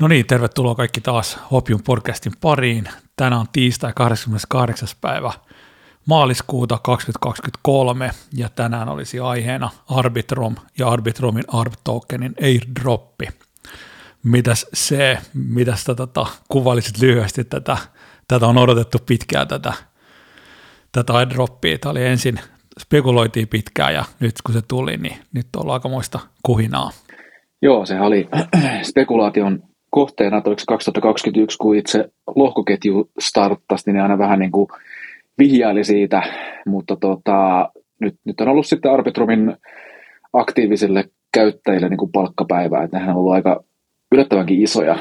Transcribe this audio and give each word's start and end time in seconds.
No 0.00 0.08
niin, 0.08 0.26
tervetuloa 0.26 0.74
kaikki 0.74 1.00
taas 1.00 1.38
Hopium 1.50 1.80
podcastin 1.82 2.32
pariin. 2.40 2.88
Tänään 3.16 3.40
on 3.40 3.46
tiistai 3.52 3.92
28. 3.96 4.88
päivä 5.00 5.32
maaliskuuta 6.06 6.78
2023 6.82 8.10
ja 8.34 8.48
tänään 8.48 8.88
olisi 8.88 9.20
aiheena 9.20 9.70
Arbitrum 9.88 10.56
ja 10.78 10.88
Arbitrumin 10.88 11.44
ARB 11.48 11.72
tokenin 11.84 12.34
airdroppi. 12.42 13.28
Mitäs 14.22 14.66
se, 14.74 15.18
mitäs 15.34 15.84
tota, 15.84 16.26
kuvailisit 16.48 16.98
lyhyesti 16.98 17.44
tätä, 17.44 17.76
tätä 18.28 18.46
on 18.46 18.58
odotettu 18.58 18.98
pitkään 19.06 19.48
tätä, 19.48 19.72
tätä 20.92 21.12
airdroppia. 21.12 21.78
Tämä 21.78 21.90
oli 21.90 22.04
ensin, 22.06 22.40
spekuloitiin 22.80 23.48
pitkään 23.48 23.94
ja 23.94 24.04
nyt 24.20 24.34
kun 24.46 24.54
se 24.54 24.62
tuli, 24.62 24.96
niin 24.96 25.16
nyt 25.32 25.46
on 25.56 25.70
aikamoista 25.70 26.20
kuhinaa. 26.42 26.90
Joo, 27.62 27.86
se 27.86 28.00
oli 28.00 28.28
spekulaation 28.90 29.69
kohteena, 29.90 30.42
oliko 30.44 30.62
2021, 30.68 31.58
kun 31.58 31.76
itse 31.76 32.10
lohkoketju 32.36 33.10
starttasi, 33.18 33.92
niin 33.92 34.02
aina 34.02 34.18
vähän 34.18 34.38
niin 34.38 34.52
kuin 34.52 34.68
vihjaili 35.38 35.84
siitä, 35.84 36.22
mutta 36.66 36.96
tota, 36.96 37.70
nyt, 38.00 38.14
nyt 38.24 38.40
on 38.40 38.48
ollut 38.48 38.66
sitten 38.66 38.92
Arbitrumin 38.92 39.56
aktiivisille 40.32 41.04
käyttäjille 41.32 41.88
niin 41.88 41.98
kuin 41.98 42.12
palkkapäivää, 42.12 42.82
että 42.82 42.96
nehän 42.96 43.10
on 43.10 43.16
ollut 43.16 43.32
aika 43.32 43.64
yllättävänkin 44.12 44.62
isoja 44.62 44.98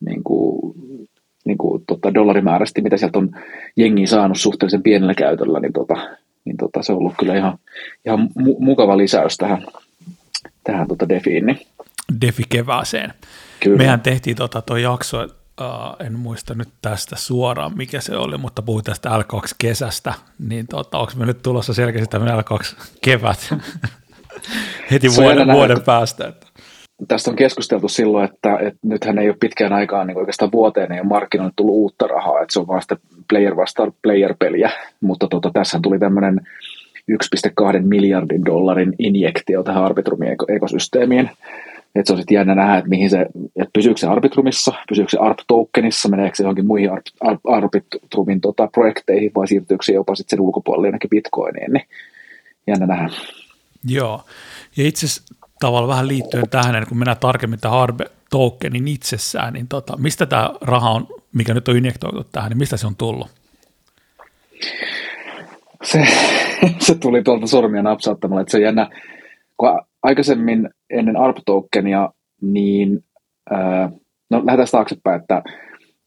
niin 0.00 0.24
kuin, 0.24 0.74
niin 1.44 1.58
kuin, 1.58 1.84
tota, 1.86 2.14
dollarimäärästi, 2.14 2.82
mitä 2.82 2.96
sieltä 2.96 3.18
on 3.18 3.30
jengi 3.76 4.06
saanut 4.06 4.38
suhteellisen 4.38 4.82
pienellä 4.82 5.14
käytöllä, 5.14 5.60
niin, 5.60 5.72
tota, 5.72 5.94
niin 6.44 6.56
tota, 6.56 6.82
se 6.82 6.92
on 6.92 6.98
ollut 6.98 7.14
kyllä 7.18 7.36
ihan, 7.36 7.58
ihan 8.06 8.28
mu- 8.40 8.56
mukava 8.58 8.96
lisäys 8.96 9.36
tähän, 9.36 9.66
tähän 10.64 10.88
tota 10.88 11.08
defiin. 11.08 11.46
Niin. 11.46 11.58
Defi 12.20 12.42
kevääseen. 12.48 13.12
Kyllä. 13.66 13.78
Mehän 13.78 14.00
tehtiin 14.00 14.36
tota 14.36 14.62
tuo 14.62 14.76
jakso, 14.76 15.22
uh, 15.60 16.06
en 16.06 16.18
muista 16.18 16.54
nyt 16.54 16.68
tästä 16.82 17.16
suoraan, 17.16 17.76
mikä 17.76 18.00
se 18.00 18.16
oli, 18.16 18.38
mutta 18.38 18.62
puhuin 18.62 18.84
tästä 18.84 19.08
L2-kesästä, 19.08 20.14
niin 20.48 20.66
tota, 20.66 20.98
onko 20.98 21.12
me 21.16 21.26
nyt 21.26 21.42
tulossa 21.42 21.74
selkeästi 21.74 22.10
tämmöinen 22.10 22.38
L2-kevät 22.38 23.54
heti 24.90 25.08
vuoden, 25.16 25.52
vuoden 25.52 25.82
päästä? 25.82 26.28
Että. 26.28 26.46
Tästä 27.08 27.30
on 27.30 27.36
keskusteltu 27.36 27.88
silloin, 27.88 28.24
että, 28.24 28.58
että 28.60 28.80
nythän 28.82 29.18
ei 29.18 29.28
ole 29.28 29.36
pitkään 29.40 29.72
aikaan 29.72 30.06
niin 30.06 30.18
oikeastaan 30.18 30.52
vuoteen 30.52 30.92
ei 30.92 31.00
ole 31.00 31.08
markkinoille 31.08 31.52
tullut 31.56 31.74
uutta 31.74 32.06
rahaa, 32.06 32.40
että 32.40 32.52
se 32.52 32.60
on 32.60 32.66
vaan 32.66 32.82
sitä 32.82 32.96
player 33.28 33.56
vastaan 33.56 33.92
player-peliä, 34.02 34.70
mutta 35.00 35.26
tota, 35.28 35.50
tässä 35.54 35.78
tuli 35.82 35.98
tämmöinen 35.98 36.40
1,2 37.12 37.80
miljardin 37.82 38.44
dollarin 38.44 38.94
injektio 38.98 39.62
tähän 39.62 39.84
Arbitrumin 39.84 40.36
ekosysteemiin, 40.48 41.30
että 42.00 42.08
se 42.08 42.12
on 42.12 42.18
sitten 42.18 42.34
jännä 42.34 42.54
nähdä, 42.54 42.78
että, 42.78 42.88
mihin 42.88 43.10
se, 43.10 43.20
että 43.56 43.70
pysyykö 43.72 44.00
se 44.00 44.06
Arbitrumissa, 44.06 44.72
pysyykö 44.88 45.10
se 45.10 45.18
ARP-tokenissa, 45.18 46.08
meneekö 46.08 46.36
se 46.36 46.42
johonkin 46.42 46.66
muihin 46.66 46.90
Arbitrumin 47.44 48.40
tota, 48.40 48.66
projekteihin 48.66 49.30
vai 49.34 49.48
siirtyykö 49.48 49.84
se 49.84 49.92
jopa 49.92 50.14
sitten 50.14 50.36
sen 50.36 50.44
ulkopuolelle 50.44 50.86
jonnekin 50.86 51.10
bitcoiniin, 51.10 51.72
niin 51.72 51.86
jännä 52.66 52.86
nähdä. 52.86 53.08
Joo, 53.88 54.24
ja 54.76 54.86
itse 54.86 55.06
asiassa 55.06 55.34
tavallaan 55.60 55.88
vähän 55.88 56.08
liittyen 56.08 56.48
tähän, 56.50 56.86
kun 56.88 56.98
mennään 56.98 57.18
tarkemmin 57.20 57.60
tähän 57.60 57.78
Arbe-tokenin 57.78 58.88
itsessään, 58.88 59.52
niin 59.52 59.68
tota, 59.68 59.96
mistä 59.96 60.26
tämä 60.26 60.50
raha 60.60 60.90
on, 60.90 61.06
mikä 61.32 61.54
nyt 61.54 61.68
on 61.68 61.76
injektoitu 61.76 62.24
tähän, 62.32 62.50
niin 62.50 62.58
mistä 62.58 62.76
se 62.76 62.86
on 62.86 62.96
tullut? 62.96 63.28
Se, 65.82 66.06
se 66.86 66.94
tuli 66.94 67.22
tuolta 67.22 67.46
sormia 67.46 67.82
napsauttamalla, 67.82 68.40
että 68.40 68.50
se 68.50 68.56
on 68.56 68.62
jännä, 68.62 68.90
kun 69.56 69.80
aikaisemmin 70.02 70.70
ennen 70.90 71.16
ARP-tokenia, 71.16 72.10
niin 72.40 73.04
ää, 73.50 73.90
no 74.30 74.46
lähdetään 74.46 74.68
taaksepäin, 74.72 75.20
että, 75.20 75.42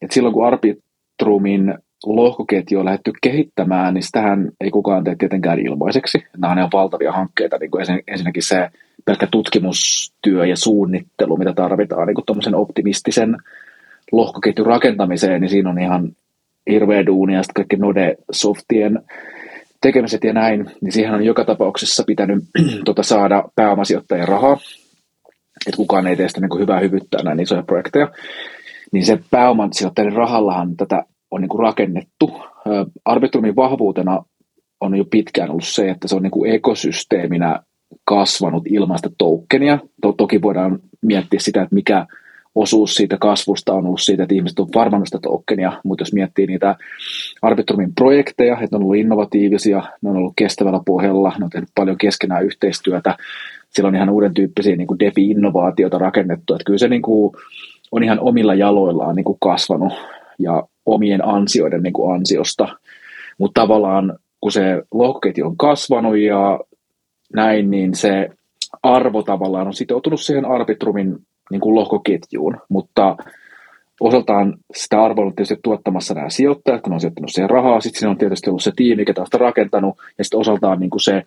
että 0.01 0.13
silloin 0.13 0.33
kun 0.33 0.47
Arbitrumin 0.47 1.73
lohkoketju 2.05 2.79
on 2.79 2.85
lähdetty 2.85 3.11
kehittämään, 3.21 3.93
niin 3.93 4.03
sitähän 4.03 4.51
ei 4.61 4.71
kukaan 4.71 5.03
tee 5.03 5.15
tietenkään 5.15 5.59
ilmaiseksi. 5.59 6.23
Nämä 6.37 6.63
on 6.63 6.69
valtavia 6.73 7.11
hankkeita, 7.11 7.57
niin 7.57 7.71
kuin 7.71 7.85
ensinnäkin 8.07 8.43
se 8.43 8.69
pelkkä 9.05 9.27
tutkimustyö 9.31 10.45
ja 10.45 10.55
suunnittelu, 10.55 11.37
mitä 11.37 11.53
tarvitaan 11.53 12.07
niin 12.07 12.15
kuin 12.15 12.55
optimistisen 12.55 13.37
lohkoketjun 14.11 14.67
rakentamiseen, 14.67 15.41
niin 15.41 15.49
siinä 15.49 15.69
on 15.69 15.79
ihan 15.79 16.15
hirveä 16.69 17.05
duunia, 17.05 17.43
sitten 17.43 17.53
kaikki 17.53 17.75
Node-softien 17.75 18.99
tekemiset 19.81 20.23
ja 20.23 20.33
näin, 20.33 20.71
niin 20.81 20.91
siihen 20.91 21.13
on 21.13 21.25
joka 21.25 21.45
tapauksessa 21.45 22.03
pitänyt 22.07 22.43
tota, 22.85 23.03
saada 23.03 23.43
pääomasijoittajien 23.55 24.27
rahaa, 24.27 24.57
että 25.67 25.77
kukaan 25.77 26.07
ei 26.07 26.15
tee 26.15 26.27
sitä 26.27 26.41
niin 26.41 26.49
kuin 26.49 26.61
hyvää 26.61 26.79
hyvyttää 26.79 27.23
näin 27.23 27.39
isoja 27.39 27.63
projekteja, 27.63 28.11
niin 28.91 29.05
se 29.05 29.19
pääomasijoittajien 29.31 30.13
rahallahan 30.13 30.75
tätä 30.77 31.03
on 31.31 31.41
niin 31.41 31.49
kuin 31.49 31.63
rakennettu. 31.63 32.41
Arbitrumin 33.05 33.55
vahvuutena 33.55 34.23
on 34.81 34.95
jo 34.95 35.05
pitkään 35.05 35.49
ollut 35.49 35.67
se, 35.67 35.89
että 35.89 36.07
se 36.07 36.15
on 36.15 36.23
niin 36.23 36.31
kuin 36.31 36.51
ekosysteeminä 36.51 37.59
kasvanut 38.05 38.63
ilmaista 38.67 39.09
tokenia. 39.17 39.79
Toki 40.17 40.41
voidaan 40.41 40.79
miettiä 41.01 41.39
sitä, 41.39 41.61
että 41.61 41.75
mikä 41.75 42.05
osuus 42.61 42.95
siitä 42.95 43.17
kasvusta 43.17 43.73
on 43.73 43.85
ollut 43.85 44.01
siitä, 44.01 44.23
että 44.23 44.35
ihmiset 44.35 44.59
on 44.59 44.67
varmannut 44.75 45.07
sitä 45.07 45.19
tokenia, 45.21 45.81
mutta 45.83 46.01
jos 46.01 46.13
miettii 46.13 46.47
niitä 46.47 46.75
Arbitrumin 47.41 47.95
projekteja, 47.95 48.53
että 48.53 48.67
ne 48.71 48.75
on 48.77 48.83
ollut 48.83 48.95
innovatiivisia, 48.95 49.83
ne 50.01 50.09
on 50.09 50.17
ollut 50.17 50.33
kestävällä 50.35 50.79
pohjalla, 50.85 51.33
ne 51.39 51.45
on 51.45 51.49
tehnyt 51.49 51.69
paljon 51.75 51.97
keskenään 51.97 52.45
yhteistyötä, 52.45 53.17
siellä 53.69 53.87
on 53.87 53.95
ihan 53.95 54.09
uuden 54.09 54.33
tyyppisiä 54.33 54.75
niin 54.75 54.87
kuin 54.87 54.99
defi-innovaatioita 54.99 55.97
rakennettu, 55.97 56.53
että 56.53 56.63
kyllä 56.65 56.79
se 56.79 56.87
niin 56.87 57.01
kuin 57.01 57.33
on 57.91 58.03
ihan 58.03 58.19
omilla 58.19 58.53
jaloillaan 58.53 59.15
niin 59.15 59.23
kuin 59.23 59.37
kasvanut 59.41 59.93
ja 60.39 60.63
omien 60.85 61.25
ansioiden 61.25 61.83
niin 61.83 61.93
kuin 61.93 62.15
ansiosta, 62.15 62.67
mutta 63.37 63.61
tavallaan 63.61 64.19
kun 64.41 64.51
se 64.51 64.83
lohkoketju 64.91 65.45
on 65.45 65.57
kasvanut 65.57 66.17
ja 66.17 66.59
näin, 67.35 67.71
niin 67.71 67.95
se 67.95 68.29
arvo 68.83 69.23
tavallaan 69.23 69.67
on 69.67 69.73
sitoutunut 69.73 70.21
siihen 70.21 70.45
Arbitrumin 70.45 71.17
niin 71.51 71.61
kuin 71.61 71.75
lohkoketjuun, 71.75 72.57
mutta 72.69 73.15
osaltaan 73.99 74.57
sitä 74.75 75.03
arvoa 75.03 75.25
on 75.25 75.35
tietysti 75.35 75.59
tuottamassa 75.63 76.13
nämä 76.13 76.29
sijoittajat, 76.29 76.81
kun 76.81 76.93
on 76.93 76.99
sijoittanut 76.99 77.31
siihen 77.31 77.49
rahaa, 77.49 77.81
sitten 77.81 77.99
siinä 77.99 78.11
on 78.11 78.17
tietysti 78.17 78.49
ollut 78.49 78.63
se 78.63 78.71
tiimi, 78.75 79.03
joka 79.07 79.21
on 79.21 79.27
sitä 79.27 79.37
rakentanut, 79.37 79.97
ja 80.17 80.23
sitten 80.23 80.39
osaltaan 80.39 80.79
niin 80.79 80.89
kuin 80.89 81.01
se 81.01 81.23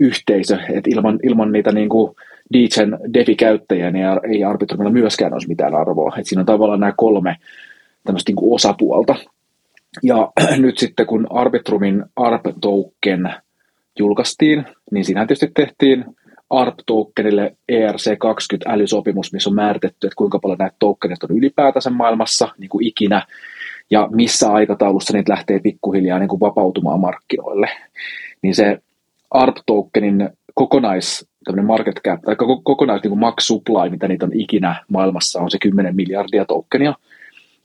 yhteisö, 0.00 0.58
että 0.68 0.90
ilman, 0.90 1.18
ilman 1.22 1.52
niitä 1.52 1.72
niin 1.72 1.88
kuin 1.88 2.14
DJen 2.52 2.98
DeFi-käyttäjiä 3.14 3.90
niin 3.90 4.06
ei 4.32 4.44
Arbitrumilla 4.44 4.92
myöskään 4.92 5.32
olisi 5.32 5.48
mitään 5.48 5.74
arvoa. 5.74 6.14
Et 6.18 6.26
siinä 6.26 6.40
on 6.40 6.46
tavallaan 6.46 6.80
nämä 6.80 6.92
kolme 6.96 7.36
tämmöistä 8.04 8.30
niin 8.30 8.36
kuin 8.36 8.54
osapuolta. 8.54 9.14
Ja 10.02 10.32
nyt 10.58 10.78
sitten 10.78 11.06
kun 11.06 11.26
Arbitrumin 11.30 12.04
ARP-token 12.16 13.34
julkaistiin, 13.98 14.64
niin 14.90 15.04
siinä 15.04 15.26
tietysti 15.26 15.50
tehtiin 15.54 16.04
ARP-tokenille 16.50 17.56
ERC20 17.72 18.72
älysopimus, 18.72 19.32
missä 19.32 19.50
on 19.50 19.56
määritetty, 19.56 20.06
että 20.06 20.16
kuinka 20.16 20.38
paljon 20.38 20.58
näitä 20.58 20.76
tokenit 20.78 21.24
on 21.24 21.36
ylipäätänsä 21.36 21.90
maailmassa 21.90 22.48
niin 22.58 22.68
kuin 22.68 22.86
ikinä, 22.86 23.26
ja 23.90 24.08
missä 24.12 24.52
aikataulussa 24.52 25.12
niitä 25.12 25.32
lähtee 25.32 25.58
pikkuhiljaa 25.58 26.18
niin 26.18 26.28
kuin 26.28 26.40
vapautumaan 26.40 27.00
markkinoille. 27.00 27.68
Niin 28.42 28.54
se 28.54 28.78
ARP-tokenin 29.30 30.28
kokonais 30.54 31.28
market 31.62 32.00
cap, 32.04 32.22
tai 32.22 32.36
kokonais 32.62 33.02
niin 33.02 33.18
max 33.18 33.44
supply, 33.44 33.90
mitä 33.90 34.08
niitä 34.08 34.26
on 34.26 34.40
ikinä 34.40 34.84
maailmassa, 34.88 35.40
on 35.40 35.50
se 35.50 35.58
10 35.58 35.96
miljardia 35.96 36.44
tokenia. 36.44 36.94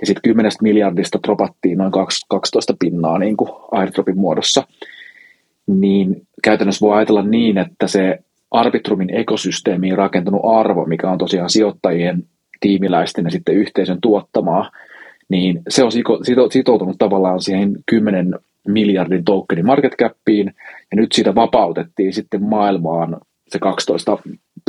Ja 0.01 0.07
sitten 0.07 0.21
10 0.21 0.51
miljardista 0.61 1.19
dropattiin 1.23 1.77
noin 1.77 1.91
12 2.27 2.73
pinnaa 2.79 3.17
niin 3.17 3.37
kuin 3.37 3.49
airdropin 3.71 4.17
muodossa. 4.17 4.67
Niin 5.67 6.27
käytännössä 6.43 6.85
voi 6.85 6.97
ajatella 6.97 7.23
niin, 7.23 7.57
että 7.57 7.87
se 7.87 8.19
Arbitrumin 8.51 9.15
ekosysteemiin 9.15 9.97
rakentunut 9.97 10.41
arvo, 10.43 10.85
mikä 10.85 11.11
on 11.11 11.17
tosiaan 11.17 11.49
sijoittajien, 11.49 12.23
tiimiläisten 12.59 13.25
ja 13.25 13.31
sitten 13.31 13.55
yhteisön 13.55 13.97
tuottamaa, 14.01 14.71
niin 15.29 15.61
se 15.69 15.83
on 15.83 15.91
sitoutunut 16.51 16.95
tavallaan 16.97 17.41
siihen 17.41 17.75
10 17.85 18.35
miljardin 18.67 19.23
tokenin 19.23 19.65
market 19.65 19.95
capiin, 19.95 20.45
ja 20.91 20.95
nyt 20.95 21.11
siitä 21.11 21.35
vapautettiin 21.35 22.13
sitten 22.13 22.43
maailmaan 22.43 23.17
se 23.47 23.59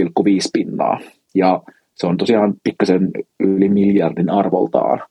12,5 0.00 0.06
pinnaa, 0.52 1.00
ja 1.34 1.62
se 1.94 2.06
on 2.06 2.16
tosiaan 2.16 2.54
pikkasen 2.64 3.10
yli 3.40 3.68
miljardin 3.68 4.30
arvoltaan. 4.30 5.02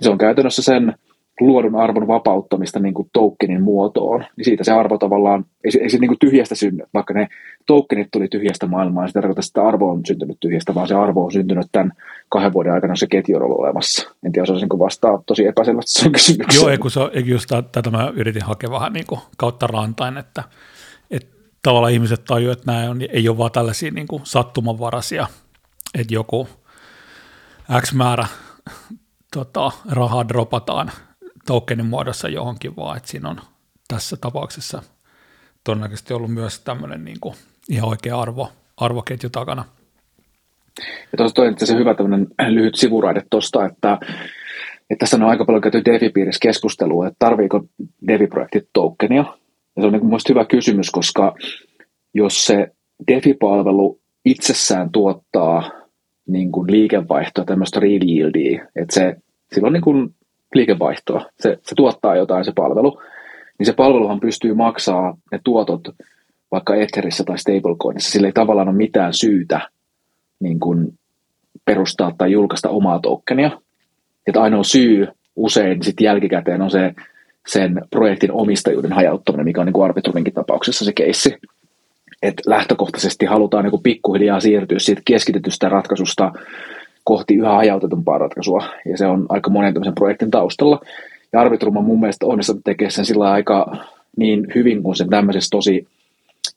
Se 0.00 0.10
on 0.10 0.18
käytännössä 0.18 0.62
sen 0.62 0.94
luodun 1.40 1.76
arvon 1.76 2.08
vapauttamista 2.08 2.80
niin 2.80 2.94
kuin 2.94 3.10
tokenin 3.12 3.62
muotoon, 3.62 4.24
niin 4.36 4.44
siitä 4.44 4.64
se 4.64 4.72
arvo 4.72 4.98
tavallaan, 4.98 5.44
ei, 5.64 5.82
ei 5.82 5.90
se 5.90 5.98
niin 5.98 6.08
kuin 6.08 6.18
tyhjästä 6.18 6.54
synny, 6.54 6.84
vaikka 6.94 7.14
ne 7.14 7.28
tokenit 7.66 8.08
tuli 8.10 8.28
tyhjästä 8.28 8.66
maailmaa, 8.66 9.02
niin 9.04 9.08
se 9.08 9.12
tarkoittaa, 9.12 9.42
että 9.48 9.68
arvo 9.68 9.90
on 9.90 10.00
syntynyt 10.06 10.36
tyhjästä, 10.40 10.74
vaan 10.74 10.88
se 10.88 10.94
arvo 10.94 11.24
on 11.24 11.32
syntynyt 11.32 11.66
tämän 11.72 11.92
kahden 12.28 12.52
vuoden 12.52 12.72
aikana, 12.72 12.96
se 12.96 13.06
ketju 13.06 13.36
on 13.36 13.42
ollut 13.42 13.58
olemassa. 13.58 14.10
En 14.24 14.32
tiedä, 14.32 14.42
osaisinko 14.42 14.78
vastaa 14.78 15.22
tosi 15.26 15.46
epäselvästi 15.46 15.92
sen 15.92 16.12
kysymykseen. 16.12 16.62
Joo, 16.62 16.70
ei, 16.70 16.78
kun 16.78 16.90
se, 16.90 17.00
just 17.24 17.50
tätä 17.72 17.90
mä 17.90 18.12
yritin 18.16 18.44
hakea 18.44 18.70
vähän 18.70 18.92
niin 18.92 19.06
kuin 19.06 19.20
kautta 19.36 19.66
rantain, 19.66 20.16
että, 20.16 20.44
että 21.10 21.36
tavallaan 21.62 21.92
ihmiset 21.92 22.24
tajuivat, 22.24 22.58
että 22.58 22.72
nämä 22.72 22.90
on, 22.90 23.00
ei 23.08 23.28
ole 23.28 23.38
vaan 23.38 23.52
tällaisia 23.52 23.90
niin 23.90 24.08
kuin 24.08 24.22
sattumanvaraisia, 24.24 25.26
että 25.98 26.14
joku 26.14 26.48
X 27.80 27.94
määrä 27.94 28.26
tota, 29.34 29.70
rahaa 29.90 30.28
dropataan 30.28 30.90
tokenin 31.46 31.86
muodossa 31.86 32.28
johonkin, 32.28 32.76
vaan 32.76 32.96
että 32.96 33.08
siinä 33.08 33.28
on 33.28 33.40
tässä 33.88 34.16
tapauksessa 34.16 34.82
todennäköisesti 35.64 36.14
ollut 36.14 36.34
myös 36.34 36.60
tämmöinen 36.60 37.04
niin 37.04 37.20
kuin 37.20 37.34
ihan 37.68 37.88
oikea 37.88 38.20
arvo, 38.20 38.52
arvoketju 38.76 39.30
takana. 39.30 39.64
Ja 41.12 41.16
tuossa 41.16 41.34
toi 41.34 41.54
se 41.56 41.74
hyvä 41.74 41.94
tämmöinen 41.94 42.26
lyhyt 42.48 42.74
sivuraide 42.74 43.22
tuosta, 43.30 43.66
että, 43.66 43.98
että 44.90 44.98
tässä 44.98 45.16
on 45.16 45.22
aika 45.22 45.44
paljon 45.44 45.62
käyty 45.62 45.84
Devi-piirissä 45.84 46.38
keskustelua, 46.42 47.06
että 47.06 47.16
tarviiko 47.18 47.64
Devi-projektit 48.08 48.68
tokenia. 48.72 49.24
Ja 49.76 49.82
se 49.82 49.86
on 49.86 49.92
niin 49.92 50.00
kuin 50.00 50.20
hyvä 50.28 50.44
kysymys, 50.44 50.90
koska 50.90 51.34
jos 52.14 52.46
se 52.46 52.68
Defi-palvelu 53.12 54.00
itsessään 54.24 54.90
tuottaa 54.92 55.70
niin 56.28 56.52
kuin 56.52 56.70
liikevaihtoa, 56.70 57.44
tämmöistä 57.44 57.80
real 57.80 58.02
yieldia, 58.02 58.66
että 58.76 58.94
se, 58.94 59.16
sillä 59.54 59.66
on 59.66 59.72
niin 59.72 59.82
kuin 59.82 60.14
liikevaihtoa, 60.54 61.26
se, 61.40 61.58
se 61.62 61.74
tuottaa 61.74 62.16
jotain 62.16 62.44
se 62.44 62.52
palvelu, 62.56 63.02
niin 63.58 63.66
se 63.66 63.72
palveluhan 63.72 64.20
pystyy 64.20 64.54
maksaa 64.54 65.16
ne 65.32 65.40
tuotot 65.44 65.88
vaikka 66.50 66.74
Etherissä 66.74 67.24
tai 67.24 67.38
stablecoinissa, 67.38 68.10
sillä 68.10 68.28
ei 68.28 68.32
tavallaan 68.32 68.68
ole 68.68 68.76
mitään 68.76 69.14
syytä 69.14 69.60
niin 70.40 70.60
kuin 70.60 70.98
perustaa 71.64 72.12
tai 72.18 72.32
julkaista 72.32 72.68
omaa 72.68 72.98
tokenia. 72.98 73.50
Että 74.26 74.42
ainoa 74.42 74.64
syy 74.64 75.08
usein 75.36 75.82
sitten 75.82 76.04
jälkikäteen 76.04 76.62
on 76.62 76.70
se 76.70 76.94
sen 77.48 77.80
projektin 77.90 78.32
omistajuuden 78.32 78.92
hajauttaminen, 78.92 79.44
mikä 79.44 79.60
on 79.60 79.66
niin 79.66 79.84
Arbitruminkin 79.84 80.34
tapauksessa 80.34 80.84
se 80.84 80.92
keissi. 80.92 81.36
Että 82.22 82.42
lähtökohtaisesti 82.46 83.26
halutaan 83.26 83.64
niin 83.64 83.70
kuin 83.70 83.82
pikkuhiljaa 83.82 84.40
siirtyä 84.40 84.78
siitä 84.78 85.02
keskitetystä 85.04 85.68
ratkaisusta 85.68 86.32
kohti 87.04 87.34
yhä 87.34 87.52
hajautetumpaa 87.52 88.18
ratkaisua, 88.18 88.64
ja 88.90 88.96
se 88.96 89.06
on 89.06 89.26
aika 89.28 89.50
monen 89.50 89.74
tämmöisen 89.74 89.94
projektin 89.94 90.30
taustalla. 90.30 90.80
Ja 91.32 91.40
Arbitrum 91.40 91.76
on 91.76 91.84
mun 91.84 92.00
mielestä 92.00 92.26
onnistunut 92.26 92.64
tekemään 92.64 92.92
sen 92.92 93.04
sillä 93.04 93.30
aika 93.30 93.76
niin 94.16 94.46
hyvin 94.54 94.82
kuin 94.82 94.96
sen 94.96 95.08
tämmöisessä 95.08 95.48
tosi 95.50 95.86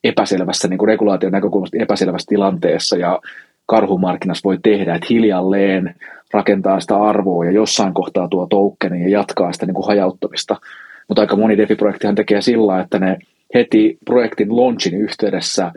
epäselvässä 0.03 0.67
niin 0.67 0.77
kuin 0.77 0.87
regulaation 0.87 1.31
näkökulmasta 1.31 1.77
epäselvässä 1.79 2.29
tilanteessa 2.29 2.97
ja 2.97 3.19
karhumarkkinassa 3.65 4.47
voi 4.47 4.57
tehdä, 4.63 4.95
että 4.95 5.07
hiljalleen 5.09 5.95
rakentaa 6.33 6.79
sitä 6.79 6.97
arvoa 6.97 7.45
ja 7.45 7.51
jossain 7.51 7.93
kohtaa 7.93 8.27
tuo 8.27 8.47
tokeni 8.49 9.01
ja 9.01 9.09
jatkaa 9.09 9.53
sitä 9.53 9.65
niin 9.65 9.75
kuin 9.75 9.87
hajauttamista. 9.87 10.55
Mutta 11.07 11.21
aika 11.21 11.35
moni 11.35 11.57
DeFi-projektihan 11.57 12.15
tekee 12.15 12.41
sillä, 12.41 12.79
että 12.79 12.99
ne 12.99 13.17
heti 13.53 13.97
projektin 14.05 14.55
launchin 14.55 14.93
yhteydessä 15.01 15.71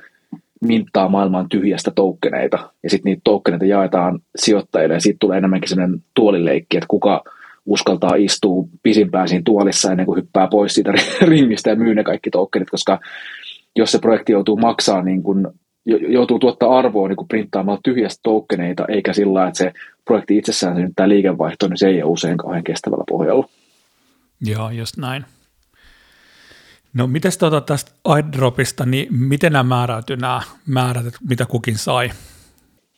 minttaa 0.62 1.08
maailman 1.08 1.48
tyhjästä 1.48 1.90
toukkeneita, 1.90 2.70
ja 2.82 2.90
sitten 2.90 3.10
niitä 3.10 3.20
toukkeneita 3.24 3.64
jaetaan 3.64 4.20
sijoittajille, 4.36 4.94
ja 4.94 5.00
siitä 5.00 5.16
tulee 5.20 5.38
enemmänkin 5.38 5.68
sellainen 5.68 6.04
tuolileikki, 6.14 6.76
että 6.76 6.88
kuka 6.88 7.22
uskaltaa 7.66 8.14
istua 8.14 8.68
pisimpään 8.82 9.28
siinä 9.28 9.42
tuolissa 9.44 9.90
ennen 9.90 10.06
kuin 10.06 10.16
hyppää 10.16 10.48
pois 10.50 10.74
siitä 10.74 10.92
ringistä 11.22 11.70
ja 11.70 11.76
myy 11.76 11.94
ne 11.94 12.04
kaikki 12.04 12.30
toukkenit, 12.30 12.70
koska 12.70 13.00
jos 13.76 13.92
se 13.92 13.98
projekti 13.98 14.32
joutuu 14.32 14.56
maksaa 14.56 15.02
niin 15.02 15.22
kuin, 15.22 15.46
joutuu 15.86 16.38
tuottaa 16.38 16.78
arvoa 16.78 17.08
niin 17.08 17.16
kuin 17.16 17.28
printtaamalla 17.28 17.80
tyhjästä 17.84 18.20
toukkeneita, 18.22 18.84
eikä 18.88 19.12
sillä 19.12 19.46
että 19.46 19.58
se 19.58 19.72
projekti 20.04 20.38
itsessään 20.38 20.76
synnyttää 20.76 21.08
liikevaihtoa, 21.08 21.68
niin 21.68 21.78
se 21.78 21.88
ei 21.88 22.02
ole 22.02 22.12
usein 22.12 22.36
kauhean 22.36 22.64
kestävällä 22.64 23.04
pohjalla. 23.08 23.48
Joo, 24.40 24.70
just 24.70 24.96
näin. 24.96 25.24
No 26.96 27.06
miten 27.06 27.32
tuota 27.38 27.60
tästä 27.60 27.90
airdropista, 28.04 28.86
niin 28.86 29.08
miten 29.10 29.52
nämä 29.52 29.62
määräytyi 29.62 30.16
nämä 30.16 30.40
määrät, 30.66 31.04
mitä 31.28 31.46
kukin 31.46 31.78
sai? 31.78 32.10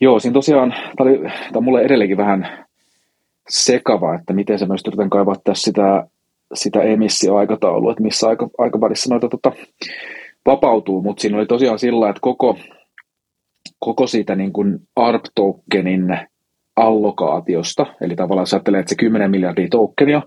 Joo, 0.00 0.20
siinä 0.20 0.32
tosiaan, 0.32 0.74
tämä, 0.96 1.10
oli, 1.10 1.20
mulle 1.60 1.82
edelleenkin 1.82 2.16
vähän 2.16 2.66
sekava, 3.48 4.14
että 4.14 4.32
miten 4.32 4.58
se 4.58 4.66
myös 4.66 4.80
yritän 4.86 5.10
kaivaa 5.10 5.36
tässä 5.44 5.64
sitä, 5.64 6.06
sitä 6.54 6.82
emissioaikataulua, 6.82 7.92
että 7.92 8.02
missä 8.02 8.28
aika, 8.28 8.48
aikavälissä 8.58 9.10
noita 9.10 9.28
tota, 9.28 9.52
vapautuu, 10.46 11.02
mutta 11.02 11.20
siinä 11.20 11.36
oli 11.38 11.46
tosiaan 11.46 11.78
sillä, 11.78 12.08
että 12.08 12.20
koko, 12.20 12.58
koko 13.78 14.06
siitä 14.06 14.34
niin 14.34 14.52
kuin 14.52 14.78
ARP-tokenin 14.96 16.18
allokaatiosta, 16.76 17.86
eli 18.00 18.16
tavallaan 18.16 18.42
jos 18.42 18.54
ajattelee, 18.54 18.80
että 18.80 18.90
se 18.90 18.96
10 18.96 19.30
miljardia 19.30 19.68
tokenia, 19.70 20.22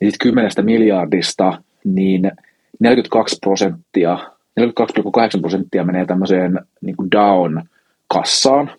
niin 0.00 0.12
sitten 0.12 0.28
10 0.28 0.50
miljardista, 0.62 1.62
niin 1.84 2.32
42 2.80 3.36
prosenttia, 3.40 4.18
42,8 4.60 5.40
prosenttia 5.40 5.84
menee 5.84 6.06
tämmöiseen 6.06 6.60
niin 6.80 6.96
kuin 6.96 7.10
down-kassaan. 7.10 8.70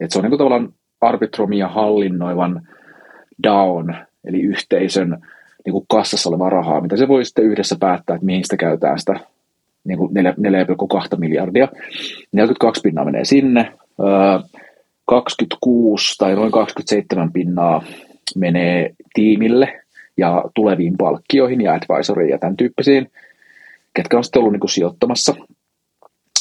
Et 0.00 0.10
se 0.10 0.18
on 0.18 0.22
niin 0.22 0.30
kuin 0.30 0.38
tavallaan 0.38 0.72
arbitromia 1.00 1.68
hallinnoivan 1.68 2.68
down, 3.42 3.94
eli 4.24 4.40
yhteisön 4.40 5.18
niin 5.64 5.72
kuin 5.72 5.84
kassassa 5.88 6.28
olevaa 6.28 6.50
rahaa, 6.50 6.80
mitä 6.80 6.96
se 6.96 7.08
voi 7.08 7.24
sitten 7.24 7.44
yhdessä 7.44 7.76
päättää, 7.80 8.14
että 8.14 8.26
mihin 8.26 8.44
sitä 8.44 8.56
käytetään 8.56 8.98
sitä 8.98 9.20
niin 9.84 9.98
kuin 9.98 10.10
4,2 10.16 11.18
miljardia. 11.18 11.68
42 12.32 12.80
pinnaa 12.80 13.04
menee 13.04 13.24
sinne, 13.24 13.72
26 15.04 16.18
tai 16.18 16.34
noin 16.34 16.52
27 16.52 17.32
pinnaa 17.32 17.82
menee 18.36 18.94
tiimille, 19.14 19.79
ja 20.20 20.44
tuleviin 20.54 20.96
palkkioihin 20.96 21.60
ja 21.60 21.72
advisoriin 21.72 22.30
ja 22.30 22.38
tämän 22.38 22.56
tyyppisiin, 22.56 23.10
ketkä 23.94 24.16
on 24.16 24.24
sitten 24.24 24.40
ollut 24.40 24.52
niin 24.52 24.60
kuin 24.60 24.70
sijoittamassa 24.70 25.34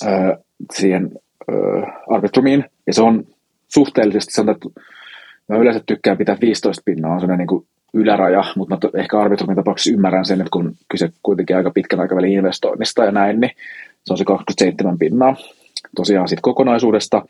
ää, 0.06 0.38
siihen 0.74 1.12
ää, 1.52 1.58
arbitrumiin. 2.10 2.66
Ja 2.88 2.94
se 2.94 3.02
on 3.02 3.24
suhteellisesti 3.68 4.34
sanottu, 4.34 4.74
mä 5.48 5.58
yleensä 5.58 5.81
tykkään 5.86 6.18
pitää 6.18 6.38
15 6.42 6.81
pinnaa, 6.86 7.14
on 7.14 7.20
sellainen 7.20 7.48
niin 7.48 7.68
yläraja, 7.94 8.44
mutta 8.56 8.76
mä 8.76 9.02
ehkä 9.02 9.20
arbitrumin 9.20 9.56
tapauksessa 9.56 9.94
ymmärrän 9.94 10.26
sen, 10.26 10.42
että 10.42 10.52
kun 10.52 10.76
kyse 10.92 11.10
kuitenkin 11.24 11.58
aika 11.58 11.72
pitkän 11.72 12.00
aikavälin 12.00 12.34
investoinnista 12.34 13.06
ja 13.06 13.12
näin, 13.12 13.40
niin 13.40 13.52
se 14.06 14.14
on 14.14 14.18
se 14.18 14.26
27 14.26 14.98
pinnaa. 14.98 15.36
Tosiaan 15.96 16.28
sitten 16.28 16.42
kokonaisuudesta 16.42 17.26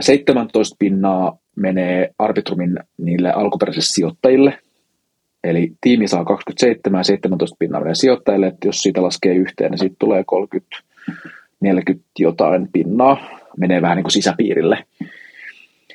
17 0.00 0.76
pinnaa 0.78 1.38
menee 1.56 2.10
arbitrumin 2.18 2.78
niille 2.98 3.32
alkuperäisille 3.32 3.86
sijoittajille, 3.86 4.58
Eli 5.44 5.72
tiimi 5.80 6.08
saa 6.08 6.24
27 6.24 7.00
ja 7.00 7.04
17 7.04 7.56
pinnaa 7.58 7.80
menee 7.80 7.94
sijoittajille, 7.94 8.46
että 8.46 8.68
jos 8.68 8.76
siitä 8.76 9.02
laskee 9.02 9.34
yhteen, 9.34 9.70
niin 9.70 9.78
siitä 9.78 9.96
tulee 9.98 10.24
30, 10.26 10.76
40 11.60 12.04
jotain 12.18 12.68
pinnaa, 12.72 13.16
menee 13.58 13.82
vähän 13.82 13.96
niin 13.96 14.04
kuin 14.04 14.12
sisäpiirille. 14.12 14.84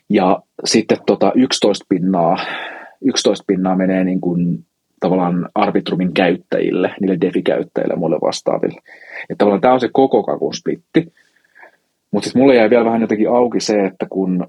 Ja 0.10 0.42
sitten 0.66 0.98
tota 1.06 1.32
11 1.36 1.86
pinnaa, 1.90 2.38
11 3.02 3.44
pinnaa 3.48 3.76
menee 3.76 4.04
niin 4.04 4.22
kuin 4.22 4.66
tavallaan 5.00 5.50
Arbitrumin 5.56 6.14
käyttäjille, 6.14 6.96
niille 7.02 7.18
DeFi-käyttäjille 7.22 7.94
ja 7.94 7.98
muille 8.00 8.18
vastaaville. 8.22 8.82
Että 9.30 9.36
tavallaan 9.38 9.62
tämä 9.62 9.74
on 9.74 9.80
se 9.80 9.90
koko 9.94 10.24
kakun 10.24 10.54
splitti. 10.54 11.14
Mutta 12.12 12.26
sitten 12.26 12.42
mulle 12.42 12.56
jäi 12.56 12.70
vielä 12.70 12.86
vähän 12.86 13.02
jotenkin 13.02 13.30
auki 13.30 13.60
se, 13.60 13.86
että 13.86 14.06
kun 14.10 14.48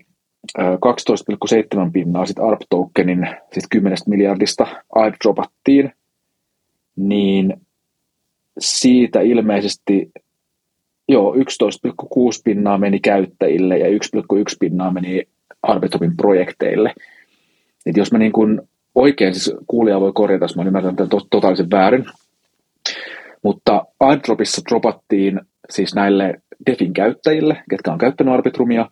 12,7 0.59 1.91
pinnaa 1.93 2.27
sit 2.27 2.39
ARP-tokenin 2.39 3.29
sit 3.53 3.65
10 3.71 3.99
miljardista 4.07 4.67
airdropattiin, 4.95 5.93
niin 6.97 7.61
siitä 8.59 9.21
ilmeisesti 9.21 10.11
joo, 11.09 11.35
11,6 11.35 11.41
pinnaa 12.45 12.79
meni 12.79 13.01
käyttäjille 13.01 13.79
ja 13.79 13.87
1,1 13.89 13.97
pinnaa 14.61 14.93
meni 14.93 15.23
Arbitropin 15.63 16.17
projekteille. 16.17 16.95
Et 17.87 17.97
jos 17.97 18.13
mä 18.13 18.19
niin 18.19 18.33
kun 18.33 18.69
oikein, 18.95 19.35
siis 19.35 19.57
kuulija 19.67 20.01
voi 20.01 20.13
korjata, 20.13 20.45
jos 20.45 20.57
mä 20.57 20.63
ymmärrän 20.63 20.97
tämän 20.97 21.11
totaalisen 21.31 21.71
väärin, 21.71 22.05
mutta 23.43 23.85
airdropissa 24.01 24.63
dropattiin 24.71 25.41
siis 25.71 25.95
näille 25.95 26.43
DeFin 26.67 26.93
käyttäjille, 26.93 27.63
ketkä 27.71 27.93
on 27.93 27.99
käyttänyt 27.99 28.35
Arbitrumia, 28.35 28.91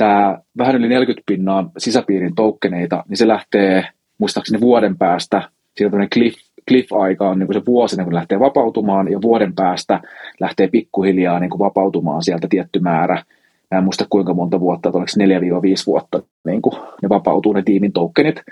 tämä 0.00 0.38
vähän 0.58 0.76
yli 0.76 0.88
40 0.88 1.22
pinnaa 1.26 1.70
sisäpiirin 1.78 2.34
toukkeneita, 2.34 3.04
niin 3.08 3.16
se 3.16 3.28
lähtee 3.28 3.84
muistaakseni 4.18 4.60
vuoden 4.60 4.98
päästä, 4.98 5.42
siinä 5.76 5.98
on 5.98 6.08
cliff, 6.14 6.38
cliff-aika 6.68 7.28
on 7.28 7.38
niin 7.38 7.46
kuin 7.46 7.54
se 7.54 7.66
vuosi, 7.66 7.96
kun 8.04 8.14
lähtee 8.14 8.40
vapautumaan, 8.40 9.12
ja 9.12 9.22
vuoden 9.22 9.54
päästä 9.54 10.00
lähtee 10.40 10.68
pikkuhiljaa 10.68 11.40
niin 11.40 11.50
kuin 11.50 11.58
vapautumaan 11.58 12.22
sieltä 12.22 12.46
tietty 12.50 12.80
määrä. 12.80 13.22
Mä 13.70 13.78
en 13.78 13.84
muista 13.84 14.06
kuinka 14.10 14.34
monta 14.34 14.60
vuotta, 14.60 14.88
että 14.88 14.98
oliko 14.98 15.80
4-5 15.80 15.86
vuotta, 15.86 16.22
niin 16.46 16.62
kuin 16.62 16.74
ne 17.02 17.08
vapautuu 17.08 17.52
ne 17.52 17.62
tiimin 17.62 17.92
tokenit. 17.92 18.42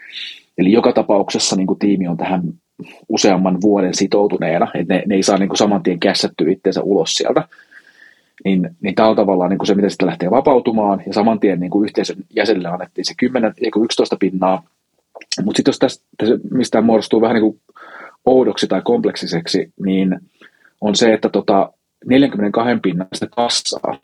Eli 0.59 0.73
joka 0.73 0.93
tapauksessa 0.93 1.57
niin 1.57 1.67
kuin 1.67 1.78
tiimi 1.78 2.09
on 2.09 2.17
tähän 2.17 2.43
useamman 3.09 3.61
vuoden 3.61 3.95
sitoutuneena, 3.95 4.69
että 4.75 4.95
ne, 4.95 5.02
ne 5.07 5.14
ei 5.14 5.23
saa 5.23 5.38
niin 5.38 5.49
kuin 5.49 5.59
saman 5.59 5.83
tien 5.83 6.00
kässättyä 6.00 6.50
itseensä 6.50 6.83
ulos 6.83 7.14
sieltä 7.14 7.49
niin, 8.45 8.76
niin 8.80 8.95
tämä 8.95 9.09
on 9.09 9.16
tavallaan 9.16 9.50
niin 9.50 9.59
kuin 9.59 9.66
se, 9.66 9.75
miten 9.75 9.90
sitten 9.90 10.09
lähtee 10.09 10.30
vapautumaan, 10.30 11.02
ja 11.07 11.12
saman 11.12 11.40
tien 11.40 11.61
niin 11.61 11.71
kuin 11.71 11.85
yhteisön 11.85 12.16
jäsenille 12.37 12.68
annettiin 12.68 13.04
se 13.04 13.14
10, 13.16 13.54
ei 13.62 13.71
11 13.83 14.16
pinnaa, 14.21 14.62
mutta 15.45 15.57
sitten 15.57 15.71
jos 15.71 15.78
tästä 15.78 16.04
mistään 16.50 16.85
muodostuu 16.85 17.21
vähän 17.21 17.35
niin 17.35 17.52
kuin 17.52 17.61
oudoksi 18.26 18.66
tai 18.66 18.83
kompleksiseksi, 18.85 19.73
niin 19.85 20.21
on 20.80 20.97
se, 20.97 21.12
että 21.12 21.28
tota 21.28 21.73
42 22.07 22.80
pinnan 22.83 23.09
sitä 23.14 23.26
kassaa, 23.37 23.99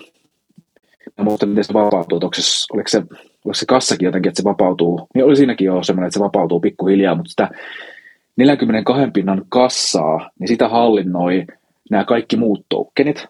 mutta 1.20 1.46
miten 1.46 1.64
se 1.64 1.74
vapautuu, 1.74 2.18
onko 2.22 2.34
se, 2.34 2.66
oliko, 2.72 2.88
se, 2.88 2.98
oliko 3.18 3.54
se 3.54 3.66
kassakin 3.66 4.06
jotenkin, 4.06 4.28
että 4.28 4.42
se 4.42 4.48
vapautuu, 4.48 5.08
niin 5.14 5.24
oli 5.24 5.36
siinäkin 5.36 5.66
jo 5.66 5.82
semmoinen, 5.82 6.06
että 6.06 6.18
se 6.18 6.24
vapautuu 6.24 6.60
pikkuhiljaa, 6.60 7.14
mutta 7.14 7.30
sitä 7.30 7.48
42 8.36 9.10
pinnan 9.10 9.44
kassaa, 9.48 10.30
niin 10.38 10.48
sitä 10.48 10.68
hallinnoi 10.68 11.44
nämä 11.90 12.04
kaikki 12.04 12.36
muut 12.36 12.66
tokenit. 12.68 13.26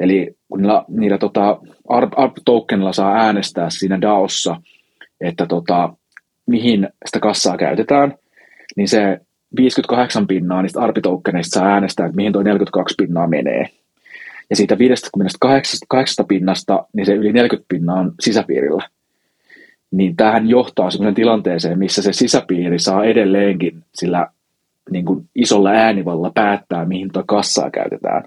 Eli 0.00 0.36
kun 0.48 0.62
niillä, 0.62 0.84
niillä 0.88 1.18
tota, 1.18 1.60
ARP-tokenilla 1.88 2.92
saa 2.92 3.14
äänestää 3.14 3.70
siinä 3.70 4.00
DAOssa, 4.00 4.60
että 5.20 5.46
tota, 5.46 5.92
mihin 6.46 6.88
sitä 7.04 7.20
kassaa 7.20 7.56
käytetään, 7.56 8.14
niin 8.76 8.88
se 8.88 9.20
58 9.56 10.26
pinnaa 10.26 10.62
niistä 10.62 10.80
ARP-tokeneista 10.80 11.60
saa 11.60 11.68
äänestää, 11.68 12.06
että 12.06 12.16
mihin 12.16 12.32
tuo 12.32 12.42
42 12.42 12.94
pinnaa 12.98 13.26
menee. 13.26 13.66
Ja 14.50 14.56
siitä 14.56 14.78
58 14.78 16.26
pinnasta, 16.26 16.86
niin 16.92 17.06
se 17.06 17.14
yli 17.14 17.32
40 17.32 17.66
pinnaa 17.68 18.00
on 18.00 18.12
sisäpiirillä. 18.20 18.88
Niin 19.90 20.16
tähän 20.16 20.48
johtaa 20.48 20.90
sellaiseen 20.90 21.14
tilanteeseen, 21.14 21.78
missä 21.78 22.02
se 22.02 22.12
sisäpiiri 22.12 22.78
saa 22.78 23.04
edelleenkin 23.04 23.84
sillä 23.94 24.26
niin 24.90 25.04
kuin 25.04 25.28
isolla 25.34 25.70
äänivalla 25.70 26.30
päättää, 26.34 26.84
mihin 26.84 27.12
tuo 27.12 27.24
kassaa 27.26 27.70
käytetään. 27.70 28.22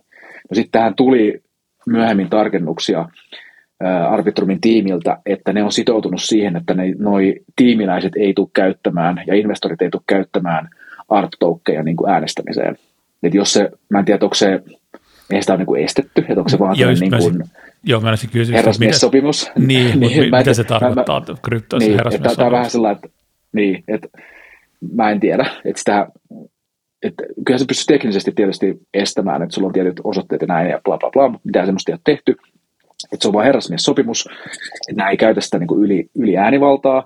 No 0.49 0.55
sitten 0.55 0.71
tähän 0.71 0.95
tuli 0.95 1.41
myöhemmin 1.87 2.29
tarkennuksia 2.29 3.09
Arbitrumin 4.09 4.61
tiimiltä, 4.61 5.17
että 5.25 5.53
ne 5.53 5.63
on 5.63 5.71
sitoutunut 5.71 6.21
siihen, 6.21 6.55
että 6.55 6.73
ne, 6.73 6.93
noi 6.99 7.35
tiimiläiset 7.55 8.11
ei 8.15 8.33
tule 8.33 8.47
käyttämään 8.53 9.23
ja 9.27 9.35
investorit 9.35 9.81
ei 9.81 9.89
tule 9.89 10.03
käyttämään 10.07 10.69
art 11.09 11.31
niin 11.83 11.95
kuin 11.95 12.11
äänestämiseen. 12.11 12.77
Et 13.23 13.33
jos 13.33 13.53
se, 13.53 13.69
mä 13.89 13.99
en 13.99 14.05
tiedä, 14.05 14.25
onko 14.25 14.35
se, 14.35 14.61
ei 15.29 15.41
sitä 15.41 15.53
ole 15.53 15.57
niin 15.57 15.65
kuin 15.65 15.83
estetty, 15.83 16.21
että 16.21 16.39
onko 16.39 16.49
se 16.49 16.59
vaan 16.59 16.79
joo, 16.79 16.91
niin 16.91 17.11
kuin 17.19 17.43
joo, 17.83 18.01
mä 18.01 18.13
kysyä, 18.31 18.55
herrasmies-sopimus. 18.55 19.51
Niin, 19.67 19.99
niin 19.99 20.23
mitä, 20.23 20.37
mitä 20.37 20.53
se 20.53 20.63
tarkoittaa 20.63 21.21
kryptoissa 21.41 21.89
niin, 21.89 22.15
että 22.15 22.35
Tämä 22.35 22.45
on 22.45 22.51
vähän 22.51 22.69
sellainen, 22.69 22.95
että, 23.05 23.17
niin, 23.51 23.83
että 23.87 24.07
mä 24.95 25.11
en 25.11 25.19
tiedä, 25.19 25.45
että 25.65 25.79
sitä, 25.79 26.07
että 27.03 27.23
kyllä 27.45 27.57
se 27.57 27.65
pystyy 27.65 27.97
teknisesti 27.97 28.31
tietysti 28.31 28.79
estämään, 28.93 29.41
että 29.41 29.55
sulla 29.55 29.67
on 29.67 29.73
tietyt 29.73 30.01
osoitteet 30.03 30.41
ja 30.41 30.47
näin 30.47 30.69
ja 30.69 30.81
bla 30.83 30.97
bla 30.97 31.09
bla, 31.11 31.29
mutta 31.29 31.45
mitään 31.45 31.65
semmoista 31.65 31.91
ei 31.91 31.93
ole 31.93 31.99
tehty. 32.03 32.37
Että 33.13 33.23
se 33.23 33.27
on 33.27 33.33
vain 33.33 33.45
herrasmies-sopimus, 33.45 34.29
että 34.89 34.95
nämä 34.95 35.09
ei 35.09 35.17
käytä 35.17 35.41
sitä 35.41 35.59
niin 35.59 35.67
kuin 35.67 35.83
yli, 35.83 36.09
yli 36.15 36.37
äänivaltaa, 36.37 37.05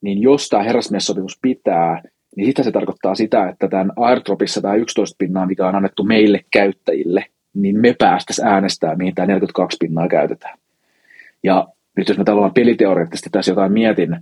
niin 0.00 0.22
jos 0.22 0.48
tämä 0.48 0.62
herrasmies-sopimus 0.62 1.38
pitää, 1.42 2.02
niin 2.36 2.46
sitä 2.46 2.62
se 2.62 2.72
tarkoittaa 2.72 3.14
sitä, 3.14 3.48
että 3.48 3.68
tämän 3.68 3.92
airdropissa 3.96 4.60
tämä 4.60 4.74
11 4.74 5.16
pinnaa, 5.18 5.46
mikä 5.46 5.68
on 5.68 5.74
annettu 5.74 6.04
meille 6.04 6.44
käyttäjille, 6.52 7.26
niin 7.54 7.80
me 7.80 7.94
päästäisiin 7.98 8.48
äänestämään, 8.48 8.98
mihin 8.98 9.14
tämä 9.14 9.26
42 9.26 9.76
pinnaa 9.80 10.08
käytetään. 10.08 10.58
Ja 11.42 11.68
nyt 11.96 12.08
jos 12.08 12.18
mä 12.18 12.24
tavallaan 12.24 12.54
peliteoreettisesti 12.54 13.30
tässä 13.30 13.50
jotain 13.50 13.72
mietin, 13.72 14.16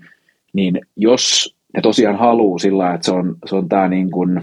niin 0.52 0.80
jos 0.96 1.56
ne 1.74 1.80
tosiaan 1.80 2.18
haluaa 2.18 2.58
sillä 2.58 2.94
että 2.94 3.04
se 3.04 3.12
on, 3.12 3.36
se 3.46 3.56
on 3.56 3.68
tämä 3.68 3.88
niin 3.88 4.10
kuin 4.10 4.42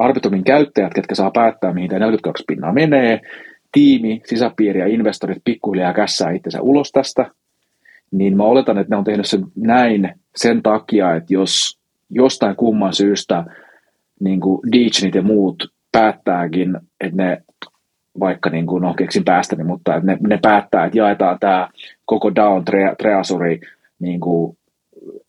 Arbitrumin 0.00 0.44
käyttäjät, 0.44 0.94
ketkä 0.94 1.14
saa 1.14 1.30
päättää, 1.30 1.72
mihin 1.72 1.90
tämä 1.90 1.98
42 1.98 2.44
pinnaa 2.46 2.72
menee, 2.72 3.20
tiimi, 3.72 4.20
sisäpiiri 4.24 4.80
ja 4.80 4.86
investorit 4.86 5.42
pikkuhiljaa 5.44 5.92
kässää 5.92 6.30
itsensä 6.30 6.62
ulos 6.62 6.92
tästä, 6.92 7.30
niin 8.10 8.36
mä 8.36 8.44
oletan, 8.44 8.78
että 8.78 8.94
ne 8.94 8.98
on 8.98 9.04
tehnyt 9.04 9.26
sen 9.26 9.44
näin 9.56 10.14
sen 10.36 10.62
takia, 10.62 11.14
että 11.14 11.34
jos 11.34 11.78
jostain 12.10 12.56
kumman 12.56 12.92
syystä 12.92 13.44
niin 14.20 14.40
kuin 14.40 14.60
Deachnit 14.72 15.14
ja 15.14 15.22
muut 15.22 15.72
päättääkin, 15.92 16.76
että 17.00 17.16
ne 17.16 17.42
vaikka 18.20 18.50
niin 18.50 18.66
kuin, 18.66 18.82
no 18.82 18.94
keksin 18.94 19.24
päästäni, 19.24 19.64
mutta 19.64 20.00
ne, 20.00 20.18
ne 20.28 20.38
päättää, 20.42 20.84
että 20.84 20.98
jaetaan 20.98 21.38
tämä 21.40 21.68
koko 22.04 22.34
down 22.34 22.64
treasuri 22.98 23.60
niin 23.98 24.20
kuin 24.20 24.56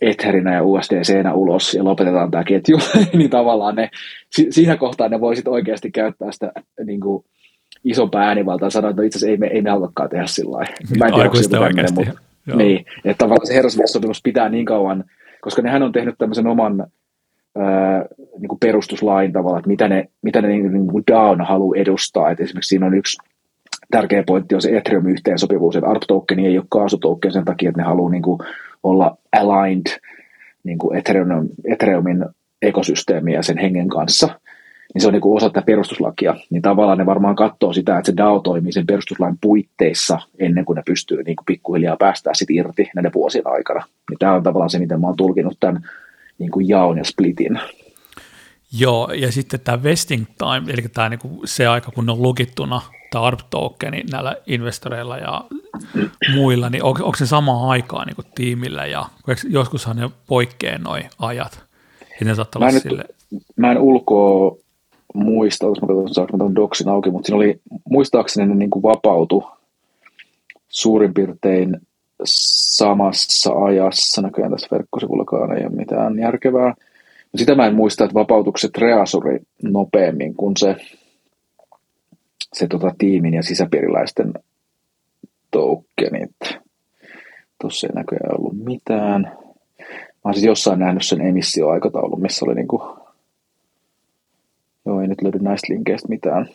Etherinä 0.01 0.53
ja 0.53 0.63
USDCnä 0.63 1.33
ulos 1.33 1.73
ja 1.73 1.83
lopetetaan 1.83 2.31
tämä 2.31 2.43
ketju, 2.43 2.77
niin 3.17 3.29
tavallaan 3.29 3.75
ne, 3.75 3.89
siinä 4.29 4.77
kohtaa 4.77 5.09
ne 5.09 5.21
voisit 5.21 5.47
oikeasti 5.47 5.91
käyttää 5.91 6.31
sitä 6.31 6.51
niin 6.85 6.99
kuin, 6.99 7.25
isompaa 7.83 8.21
äänivaltaa 8.21 8.69
sanoa, 8.69 8.89
että 8.89 9.01
no 9.01 9.05
itse 9.05 9.17
asiassa 9.17 9.31
ei 9.31 9.37
me, 9.37 9.47
ei 9.47 9.61
me 9.61 9.69
haluakaan 9.69 10.09
tehdä 10.09 10.25
sillä 10.27 10.51
lailla. 10.51 10.75
Mä 10.99 11.05
en 11.05 11.13
tiedä, 11.13 11.29
onko 11.29 11.93
mutta, 11.93 12.21
niin, 12.55 12.85
että 13.05 13.17
tavallaan 13.17 13.47
se 13.47 13.53
herrasmies 13.53 13.97
pitää 14.23 14.49
niin 14.49 14.65
kauan, 14.65 15.03
koska 15.41 15.61
nehän 15.61 15.83
on 15.83 15.91
tehnyt 15.91 16.15
tämmöisen 16.17 16.47
oman 16.47 16.87
ää, 17.57 18.05
niin 18.39 18.47
kuin 18.47 18.59
perustuslain 18.59 19.33
tavalla, 19.33 19.57
että 19.57 19.67
mitä 19.67 19.87
ne, 19.87 20.09
mitä 20.21 20.41
ne 20.41 20.47
niin, 20.47 20.73
niin 20.73 20.87
kuin 20.87 21.03
DAON 21.11 21.41
haluaa 21.41 21.77
edustaa. 21.77 22.31
Et 22.31 22.39
esimerkiksi 22.39 22.69
siinä 22.69 22.85
on 22.85 22.93
yksi 22.93 23.17
tärkeä 23.91 24.23
pointti 24.23 24.55
on 24.55 24.61
se 24.61 24.77
Ethereum 24.77 25.07
yhteensopivuus, 25.07 25.75
että 25.75 25.89
ARP 25.89 26.01
tokeni 26.07 26.47
ei 26.47 26.57
ole 26.57 26.65
kaasutoken 26.69 27.31
sen 27.31 27.45
takia, 27.45 27.69
että 27.69 27.81
ne 27.81 27.87
haluaa 27.87 28.11
niin 28.11 28.23
kuin 28.23 28.39
olla 28.83 29.17
aligned 29.31 29.99
niin 30.63 30.77
kuin 30.77 30.97
Ethereum, 30.97 31.49
Ethereumin 31.65 32.25
ekosysteemiä 32.61 33.35
ja 33.35 33.43
sen 33.43 33.57
hengen 33.57 33.89
kanssa, 33.89 34.39
niin 34.93 35.01
se 35.01 35.07
on 35.07 35.13
niin 35.13 35.21
kuin 35.21 35.37
osa 35.37 35.49
tätä 35.49 35.65
perustuslakia, 35.65 36.35
niin 36.49 36.61
tavallaan 36.61 36.97
ne 36.97 37.05
varmaan 37.05 37.35
katsoo 37.35 37.73
sitä, 37.73 37.97
että 37.97 38.11
se 38.11 38.17
DAO 38.17 38.39
toimii 38.39 38.71
sen 38.71 38.85
perustuslain 38.85 39.37
puitteissa 39.41 40.19
ennen 40.39 40.65
kuin 40.65 40.75
ne 40.75 40.83
pystyy 40.85 41.23
niin 41.23 41.35
kuin 41.35 41.45
pikkuhiljaa 41.45 41.97
päästää 41.97 42.33
sit 42.33 42.49
irti 42.49 42.89
näiden 42.95 43.13
vuosien 43.13 43.47
aikana. 43.47 43.85
Niin 44.09 44.19
tämä 44.19 44.33
on 44.33 44.43
tavallaan 44.43 44.69
se, 44.69 44.79
miten 44.79 45.01
mä 45.01 45.07
oon 45.07 45.17
tulkinut 45.17 45.57
tämän 45.59 45.89
niin 46.37 46.51
kuin 46.51 46.69
jaon 46.69 46.97
ja 46.97 47.03
splitin. 47.03 47.59
Joo, 48.79 49.11
ja 49.11 49.31
sitten 49.31 49.59
tämä 49.59 49.83
vesting 49.83 50.25
time, 50.37 50.73
eli 50.73 50.81
tämä 50.93 51.09
niinku 51.09 51.41
se 51.45 51.67
aika, 51.67 51.91
kun 51.91 52.09
on 52.09 52.21
lukittuna, 52.21 52.81
tämä 53.11 53.23
ARP 53.23 53.39
tokeni 53.49 54.03
näillä 54.11 54.35
investoreilla 54.45 55.17
ja 55.17 55.43
muilla, 56.33 56.69
niin 56.69 56.83
onko, 56.83 57.03
onko 57.03 57.17
se 57.17 57.25
sama 57.25 57.69
aikaa 57.69 58.05
niin 58.05 58.31
tiimillä, 58.35 58.85
ja 58.85 59.05
joskushan 59.49 59.97
ne 59.97 60.09
poikkeaa 60.27 60.77
noin 60.77 61.03
ajat, 61.19 61.63
ne 62.23 62.35
saattaa 62.35 62.59
olla 62.59 62.79
sille... 62.79 63.03
Mä 63.55 63.71
en 63.71 63.77
ulkoa 63.77 64.57
muista, 65.13 65.65
jos 65.65 65.81
mä 65.81 65.87
katson, 65.87 66.13
saanko 66.13 66.37
mä 66.37 66.55
doksin 66.55 66.89
auki, 66.89 67.11
mutta 67.11 67.27
siinä 67.27 67.37
oli, 67.37 67.59
muistaakseni 67.89 68.47
ne 68.47 68.55
niin 68.55 68.69
kuin 68.69 68.83
vapautu 68.83 69.43
suurin 70.69 71.13
piirtein 71.13 71.77
samassa 72.25 73.53
ajassa, 73.53 74.21
näköjään 74.21 74.51
tässä 74.51 74.67
verkkosivullakaan 74.71 75.57
ei 75.57 75.65
ole 75.65 75.75
mitään 75.75 76.19
järkevää. 76.19 76.73
Sitä 77.35 77.55
mä 77.55 77.67
en 77.67 77.75
muista, 77.75 78.03
että 78.03 78.13
vapautukset 78.13 78.77
reasuri 78.77 79.39
nopeammin 79.63 80.35
kuin 80.35 80.57
se, 80.57 80.75
se 82.53 82.67
tota, 82.67 82.91
tiimin 82.97 83.33
ja 83.33 83.43
sisäpiiriläisten 83.43 84.33
tokenit. 85.51 86.35
Tuossa 87.61 87.87
ei 87.87 87.93
näköjään 87.95 88.39
ollut 88.39 88.63
mitään. 88.63 89.21
Mä 89.21 90.29
olisin 90.29 90.41
siis 90.41 90.47
jossain 90.47 90.79
nähnyt 90.79 91.05
sen 91.05 91.21
emissioaikataulun, 91.21 92.21
missä 92.21 92.45
oli 92.45 92.55
niinku, 92.55 92.83
joo 94.85 95.01
ei 95.01 95.07
nyt 95.07 95.21
löydy 95.21 95.39
näistä 95.39 95.73
linkeistä 95.73 96.07
mitään. 96.09 96.49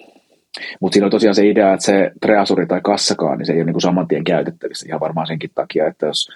Mutta 0.81 0.95
siinä 0.95 1.07
on 1.07 1.11
tosiaan 1.11 1.35
se 1.35 1.49
idea, 1.49 1.73
että 1.73 1.87
se 1.87 2.11
preasuri 2.21 2.67
tai 2.67 2.81
kassakaan, 2.81 3.39
niin 3.39 3.47
se 3.47 3.53
ei 3.53 3.59
ole 3.59 3.65
niin 3.65 3.75
kuin 3.75 3.83
saman 3.83 4.09
tien 4.09 4.25
käytettävissä 4.25 4.87
ihan 4.89 5.01
varmaan 5.01 5.27
senkin 5.27 5.51
takia, 5.55 5.87
että 5.87 6.07
jos 6.07 6.29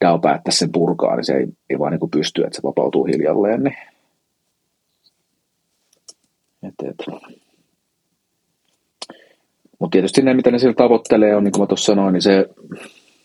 DAO 0.00 0.18
päättäisi 0.18 0.58
sen 0.58 0.72
purkaa, 0.72 1.16
niin 1.16 1.24
se 1.24 1.34
ei, 1.34 1.46
ei 1.70 1.78
vaan 1.78 1.92
niin 1.92 2.00
kuin 2.00 2.10
pysty, 2.10 2.44
että 2.44 2.56
se 2.56 2.62
vapautuu 2.62 3.04
hiljalleen. 3.04 3.64
Niin. 3.64 3.76
Et, 6.62 6.74
et. 6.88 6.96
Mutta 9.78 9.92
tietysti 9.92 10.22
ne, 10.22 10.34
mitä 10.34 10.50
ne 10.50 10.58
sillä 10.58 10.74
tavoittelee, 10.74 11.36
on 11.36 11.44
niin 11.44 11.52
kuin 11.52 11.62
mä 11.62 11.66
tuossa 11.66 11.92
sanoin, 11.92 12.12
niin 12.12 12.22
se 12.22 12.46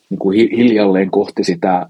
niin 0.09 0.19
kuin 0.19 0.49
hiljalleen 0.57 1.11
kohti 1.11 1.43
sitä 1.43 1.87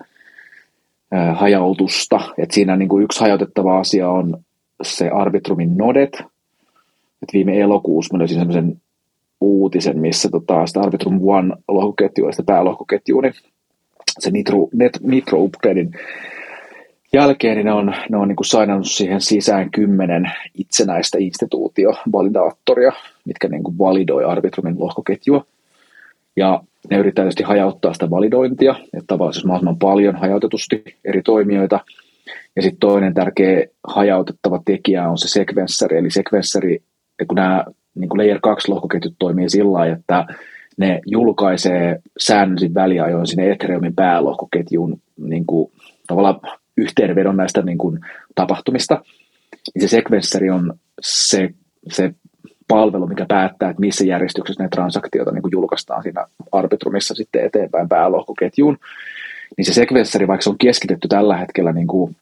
ää, 1.11 1.33
hajautusta. 1.33 2.19
Et 2.37 2.51
siinä 2.51 2.75
niin 2.75 2.89
kuin 2.89 3.03
yksi 3.03 3.19
hajautettava 3.19 3.79
asia 3.79 4.09
on 4.09 4.37
se 4.83 5.09
Arbitrumin 5.09 5.77
nodet, 5.77 6.13
että 7.21 7.33
viime 7.33 7.59
elokuussa 7.59 8.13
mä 8.13 8.19
löysin 8.19 8.37
sellaisen 8.37 8.81
uutisen, 9.41 9.99
missä 9.99 10.29
tota, 10.29 10.67
sitä 10.67 10.81
Arbitrum 10.81 11.19
One 11.21 11.55
lohkoketjua, 11.67 12.31
sitä 12.31 12.43
päälohkoketjua, 12.45 13.21
niin 13.21 13.33
se 14.19 14.31
Nitro, 14.31 14.67
Net, 14.73 14.99
Nitro 15.01 15.39
Upgradein 15.41 15.91
jälkeen 17.13 17.55
niin 17.55 17.65
ne 17.65 17.73
on, 17.73 17.93
ne 18.09 18.17
on 18.17 18.27
niin 18.27 18.35
kuin 18.35 18.45
sainannut 18.45 18.87
siihen 18.87 19.21
sisään 19.21 19.71
kymmenen 19.71 20.31
itsenäistä 20.57 21.17
instituutio-validaattoria, 21.21 22.91
mitkä 23.25 23.47
niin 23.47 23.63
kuin 23.63 23.77
validoi 23.77 24.23
Arbitrumin 24.23 24.79
lohkoketjua. 24.79 25.45
Ja 26.35 26.63
ne 26.89 26.97
yrittää 26.97 27.23
tietysti 27.23 27.43
hajauttaa 27.43 27.93
sitä 27.93 28.09
validointia, 28.09 28.75
että 28.93 29.07
tavallaan 29.07 29.33
siis 29.33 29.45
mahdollisimman 29.45 29.79
paljon 29.79 30.15
hajautetusti 30.15 30.83
eri 31.05 31.21
toimijoita. 31.21 31.79
Ja 32.55 32.61
sitten 32.61 32.79
toinen 32.79 33.13
tärkeä 33.13 33.65
hajautettava 33.87 34.61
tekijä 34.65 35.09
on 35.09 35.17
se 35.17 35.27
sekvenssari, 35.27 35.97
eli 35.97 36.09
sekvenssari 36.09 36.79
kun 37.27 37.35
nämä 37.35 37.65
niin 37.95 38.09
kuin 38.09 38.17
Layer 38.17 38.39
2 38.41 38.71
lohkoketjut 38.71 39.15
toimii 39.19 39.49
sillä 39.49 39.73
lailla, 39.73 39.95
että 39.95 40.25
ne 40.77 41.01
julkaisee 41.05 41.99
säännöllisin 42.17 42.73
väliajoin 42.73 43.27
sinne 43.27 43.51
Ethereumin 43.51 43.95
päälohkoketjuun 43.95 45.01
niin 45.17 45.45
kuin, 45.45 45.71
tavallaan 46.07 46.39
yhteenvedon 46.77 47.37
näistä 47.37 47.61
niin 47.61 47.77
kuin, 47.77 47.99
tapahtumista. 48.35 49.01
Niin 49.75 49.81
se 49.81 49.87
sekvenssari 49.87 50.49
on 50.49 50.73
se, 51.01 51.49
se 51.91 52.13
palvelu, 52.67 53.07
mikä 53.07 53.25
päättää, 53.27 53.69
että 53.69 53.79
missä 53.79 54.05
järjestyksessä 54.05 54.63
ne 54.63 54.69
transaktioita 54.69 55.31
niin 55.31 55.41
kuin 55.41 55.51
julkaistaan 55.51 56.03
siinä 56.03 56.25
Arbitrumissa 56.51 57.15
sitten 57.15 57.45
eteenpäin 57.45 57.89
päälohkoketjuun. 57.89 58.77
Niin 59.57 59.65
se 59.65 59.73
sekvenssari, 59.73 60.27
vaikka 60.27 60.43
se 60.43 60.49
on 60.49 60.57
keskitetty 60.57 61.07
tällä 61.07 61.37
hetkellä 61.37 61.71
niin 61.71 61.87
kuin 61.87 62.15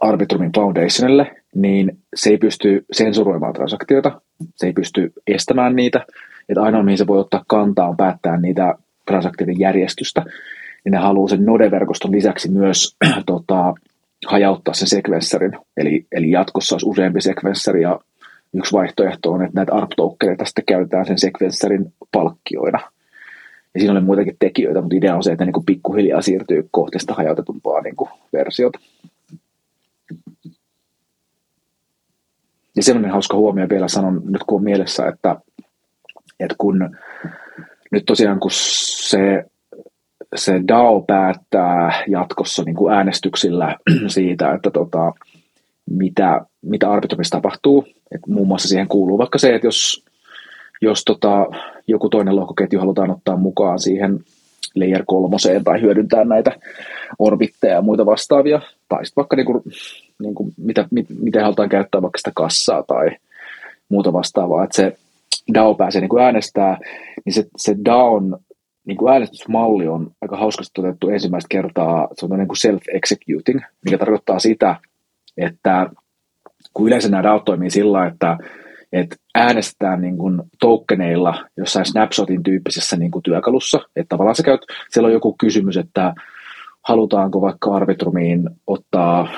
Arbitrumin 0.00 0.52
Foundationille, 0.54 1.36
niin 1.54 1.98
se 2.14 2.30
ei 2.30 2.38
pysty 2.38 2.84
sensuroimaan 2.92 3.52
transaktioita, 3.52 4.20
se 4.54 4.66
ei 4.66 4.72
pysty 4.72 5.12
estämään 5.26 5.76
niitä, 5.76 6.06
että 6.48 6.62
ainoa 6.62 6.82
mihin 6.82 6.98
se 6.98 7.06
voi 7.06 7.18
ottaa 7.18 7.44
kantaa 7.46 7.88
on 7.88 7.96
päättää 7.96 8.36
niitä 8.36 8.74
transaktioiden 9.06 9.60
järjestystä, 9.60 10.24
niin 10.84 10.92
ne 10.92 10.98
haluaa 10.98 11.28
sen 11.28 11.44
Node-verkoston 11.44 12.12
lisäksi 12.12 12.50
myös 12.50 12.96
tota, 13.26 13.74
hajauttaa 14.26 14.74
sen 14.74 14.88
sekvenssarin, 14.88 15.58
eli, 15.76 16.06
eli 16.12 16.30
jatkossa 16.30 16.74
olisi 16.74 16.88
useampi 16.88 17.20
sekvenssari 17.20 17.82
ja 17.82 18.00
yksi 18.54 18.72
vaihtoehto 18.72 19.32
on, 19.32 19.42
että 19.42 19.54
näitä 19.54 19.74
arp 19.74 19.90
sitten 20.44 20.64
käytetään 20.64 21.06
sen 21.06 21.18
sekvenssarin 21.18 21.92
palkkioina. 22.12 22.80
Ja 23.74 23.80
siinä 23.80 23.92
oli 23.92 24.00
muitakin 24.00 24.36
tekijöitä, 24.38 24.80
mutta 24.80 24.96
idea 24.96 25.16
on 25.16 25.22
se, 25.22 25.32
että 25.32 25.44
ne 25.44 25.52
niin 25.52 25.64
pikkuhiljaa 25.64 26.22
siirtyy 26.22 26.68
kohti 26.70 26.98
sitä 26.98 27.14
hajautetumpaa 27.14 27.80
niin 27.80 27.96
kuin 27.96 28.10
versiota. 28.32 28.78
Ja 32.76 32.82
semmoinen 32.82 33.10
hauska 33.10 33.36
huomio 33.36 33.68
vielä 33.68 33.88
sanon 33.88 34.22
nyt 34.24 34.44
kun 34.46 34.58
on 34.58 34.64
mielessä, 34.64 35.08
että, 35.08 35.36
että 36.40 36.54
kun 36.58 36.96
nyt 37.90 38.04
tosiaan 38.06 38.40
kun 38.40 38.50
se, 38.52 39.44
se 40.34 40.60
DAO 40.68 41.00
päättää 41.00 42.04
jatkossa 42.08 42.62
niin 42.62 42.76
kuin 42.76 42.94
äänestyksillä 42.94 43.76
siitä, 44.06 44.52
että 44.52 44.70
tota, 44.70 45.12
mitä, 45.90 46.40
mitä 46.62 46.90
arbitrumissa 46.90 47.36
tapahtuu. 47.36 47.86
Et 48.14 48.20
muun 48.26 48.48
muassa 48.48 48.68
siihen 48.68 48.88
kuuluu 48.88 49.18
vaikka 49.18 49.38
se, 49.38 49.54
että 49.54 49.66
jos, 49.66 50.04
jos 50.80 51.04
tota, 51.04 51.46
joku 51.86 52.08
toinen 52.08 52.36
lohkoketju 52.36 52.80
halutaan 52.80 53.10
ottaa 53.10 53.36
mukaan 53.36 53.78
siihen 53.78 54.20
layer 54.74 55.04
kolmoseen 55.06 55.64
tai 55.64 55.80
hyödyntää 55.80 56.24
näitä 56.24 56.52
orbitteja 57.18 57.74
ja 57.74 57.82
muita 57.82 58.06
vastaavia, 58.06 58.60
tai 58.88 59.06
sitten 59.06 59.22
vaikka 59.22 59.36
niinku, 59.36 59.62
niinku, 60.22 60.52
mitä, 60.56 60.88
mit, 60.90 61.06
miten 61.18 61.42
halutaan 61.42 61.68
käyttää 61.68 62.02
vaikka 62.02 62.18
sitä 62.18 62.32
kassaa 62.34 62.82
tai 62.82 63.10
muuta 63.88 64.12
vastaavaa, 64.12 64.64
että 64.64 64.76
se 64.76 64.96
DAO 65.54 65.74
pääsee 65.74 66.00
niinku 66.00 66.18
äänestää, 66.18 66.78
niin 67.24 67.32
se, 67.32 67.46
se 67.56 67.76
DAOn 67.84 68.38
niin 68.86 68.96
kuin 68.96 69.12
äänestysmalli 69.12 69.88
on 69.88 70.10
aika 70.20 70.36
hauskasti 70.36 70.72
toteutettu 70.74 71.08
ensimmäistä 71.08 71.48
kertaa, 71.50 72.08
se 72.12 72.26
on 72.26 72.38
niin 72.38 72.48
kuin 72.48 72.56
self-executing, 72.56 73.60
mikä 73.84 73.98
tarkoittaa 73.98 74.38
sitä, 74.38 74.76
että 75.36 75.90
kun 76.74 76.86
yleensä 76.86 77.08
nämä 77.08 77.22
DAO 77.22 77.38
toimii 77.38 77.70
sillä, 77.70 78.06
että, 78.06 78.38
että 78.92 79.16
äänestetään 79.34 80.00
niin 80.00 80.18
kuin 80.18 80.42
tokeneilla 80.60 81.44
jossain 81.56 81.86
snapshotin 81.86 82.42
tyyppisessä 82.42 82.96
niin 82.96 83.10
kuin 83.10 83.22
työkalussa, 83.22 83.80
että 83.96 84.08
tavallaan 84.08 84.36
sä 84.36 84.42
käyt, 84.42 84.60
siellä 84.90 85.06
on 85.06 85.12
joku 85.12 85.34
kysymys, 85.40 85.76
että 85.76 86.14
halutaanko 86.82 87.40
vaikka 87.40 87.74
Arbitrumiin 87.76 88.50
ottaa 88.66 89.28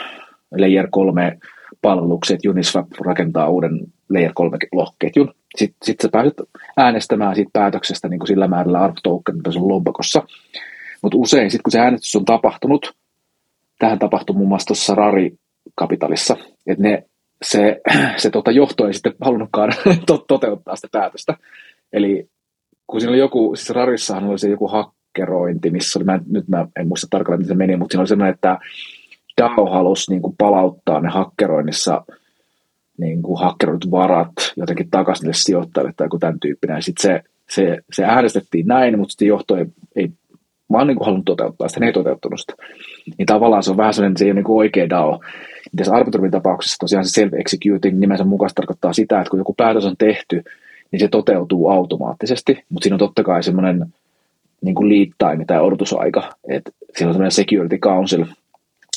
Layer 0.58 0.88
3 0.90 1.38
palvelukset, 1.82 2.34
että 2.34 2.50
Uniswap 2.50 2.86
rakentaa 3.00 3.48
uuden 3.48 3.80
Layer 4.10 4.32
3 4.34 4.58
lohketjun. 4.72 5.34
Sitten 5.56 5.78
sit 5.82 6.00
sä 6.00 6.08
pääset 6.12 6.34
äänestämään 6.76 7.34
siitä 7.34 7.50
päätöksestä 7.52 8.08
niin 8.08 8.18
kuin 8.18 8.28
sillä 8.28 8.48
määrällä 8.48 8.80
ARP 8.80 8.96
token 9.02 9.36
sun 9.50 9.68
lompakossa. 9.68 10.22
Mutta 11.02 11.18
usein 11.18 11.50
sitten 11.50 11.62
kun 11.62 11.72
se 11.72 11.80
äänestys 11.80 12.16
on 12.16 12.24
tapahtunut, 12.24 12.94
tähän 13.78 13.98
tapahtui 13.98 14.36
muun 14.36 14.48
muassa 14.48 14.66
tuossa 14.66 14.94
Rari 14.94 15.34
Kapitalissa, 15.74 16.36
että 16.66 16.82
ne, 16.82 17.04
se, 17.42 17.80
se 18.22 18.30
tota 18.30 18.50
johto 18.50 18.86
ei 18.86 18.92
sitten 18.92 19.14
halunnutkaan 19.20 19.72
to, 20.06 20.24
toteuttaa 20.28 20.76
sitä 20.76 20.88
päätöstä. 20.92 21.36
Eli 21.92 22.28
kun 22.86 23.00
siinä 23.00 23.10
oli 23.10 23.18
joku, 23.18 23.56
siis 23.56 23.70
Rarissahan 23.70 24.24
oli 24.24 24.38
se 24.38 24.48
joku 24.48 24.68
hakkerointi, 24.68 25.70
missä 25.70 25.98
oli, 25.98 26.04
mä, 26.04 26.20
nyt 26.26 26.48
mä 26.48 26.66
en 26.80 26.88
muista 26.88 27.06
tarkalleen, 27.10 27.40
miten 27.40 27.54
se 27.54 27.58
meni, 27.58 27.76
mutta 27.76 27.92
siinä 27.92 28.00
oli 28.00 28.08
semmoinen, 28.08 28.34
että 28.34 28.58
DAO 29.40 29.66
halusi 29.66 30.10
niin 30.10 30.22
kuin 30.22 30.34
palauttaa 30.38 31.00
ne 31.00 31.08
hakkeroinnissa 31.08 32.04
niin 32.98 33.22
kuin 33.22 33.40
hakkeroidut 33.40 33.90
varat 33.90 34.32
jotenkin 34.56 34.90
takaisin 34.90 35.22
niille 35.22 35.34
sijoittajille 35.34 35.92
tai 35.96 36.04
joku 36.04 36.18
tämän 36.18 36.40
tyyppinen. 36.40 36.82
Sitten 36.82 37.02
se, 37.02 37.22
se, 37.50 37.78
se 37.92 38.04
äänestettiin 38.04 38.66
näin, 38.66 38.98
mutta 38.98 39.12
sitten 39.12 39.28
johto 39.28 39.56
ei, 39.56 39.66
ei 39.96 40.10
vaan 40.72 40.86
niin 40.86 40.96
kuin 40.96 41.04
halunnut 41.04 41.24
toteuttaa 41.24 41.68
sitä, 41.68 41.80
ne 41.80 41.86
ei 41.86 41.92
toteuttanut 41.92 42.40
sitä. 42.40 42.54
Niin 43.18 43.26
tavallaan 43.26 43.62
se 43.62 43.70
on 43.70 43.76
vähän 43.76 43.94
sellainen, 43.94 44.16
se 44.16 44.24
ei 44.24 44.30
ole 44.30 44.34
niin 44.34 44.44
kuin 44.44 44.58
oikea 44.58 44.88
DAO. 44.88 45.20
Tässä 45.76 45.94
arbitrumin 45.94 46.30
tapauksessa 46.30 46.76
tosiaan 46.80 47.04
se 47.04 47.22
self-executing 47.22 47.98
nimensä 47.98 48.24
mukaan 48.24 48.50
tarkoittaa 48.54 48.92
sitä, 48.92 49.20
että 49.20 49.30
kun 49.30 49.40
joku 49.40 49.54
päätös 49.54 49.84
on 49.84 49.96
tehty, 49.96 50.42
niin 50.90 51.00
se 51.00 51.08
toteutuu 51.08 51.68
automaattisesti, 51.68 52.64
mutta 52.68 52.84
siinä 52.84 52.94
on 52.94 52.98
totta 52.98 53.22
kai 53.22 53.42
semmoinen 53.42 53.86
niin 54.60 54.74
kuin 54.74 54.88
lead 54.88 55.12
time 55.18 55.44
tai 55.44 55.60
odotusaika, 55.60 56.32
että 56.48 56.70
siinä 56.96 57.08
on 57.08 57.14
semmoinen 57.14 57.30
security 57.30 57.78
council, 57.78 58.24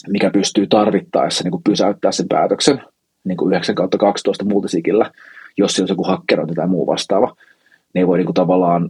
mikä 0.07 0.29
pystyy 0.29 0.67
tarvittaessa 0.67 1.43
niin 1.43 1.51
kuin 1.51 1.63
pysäyttää 1.63 2.11
sen 2.11 2.27
päätöksen 2.27 2.81
niin 3.23 3.37
kuin 3.37 3.51
9 3.53 3.75
kautta 3.75 3.97
12 3.97 4.45
multisikillä, 4.45 5.11
jos 5.57 5.73
siellä 5.73 5.85
on 5.85 5.93
joku 5.93 6.03
hakkerointi 6.03 6.55
tai 6.55 6.67
muu 6.67 6.87
vastaava. 6.87 7.35
Ne 7.93 8.01
ei 8.01 8.07
voi 8.07 8.17
niin 8.17 8.25
kuin 8.25 8.33
tavallaan 8.33 8.89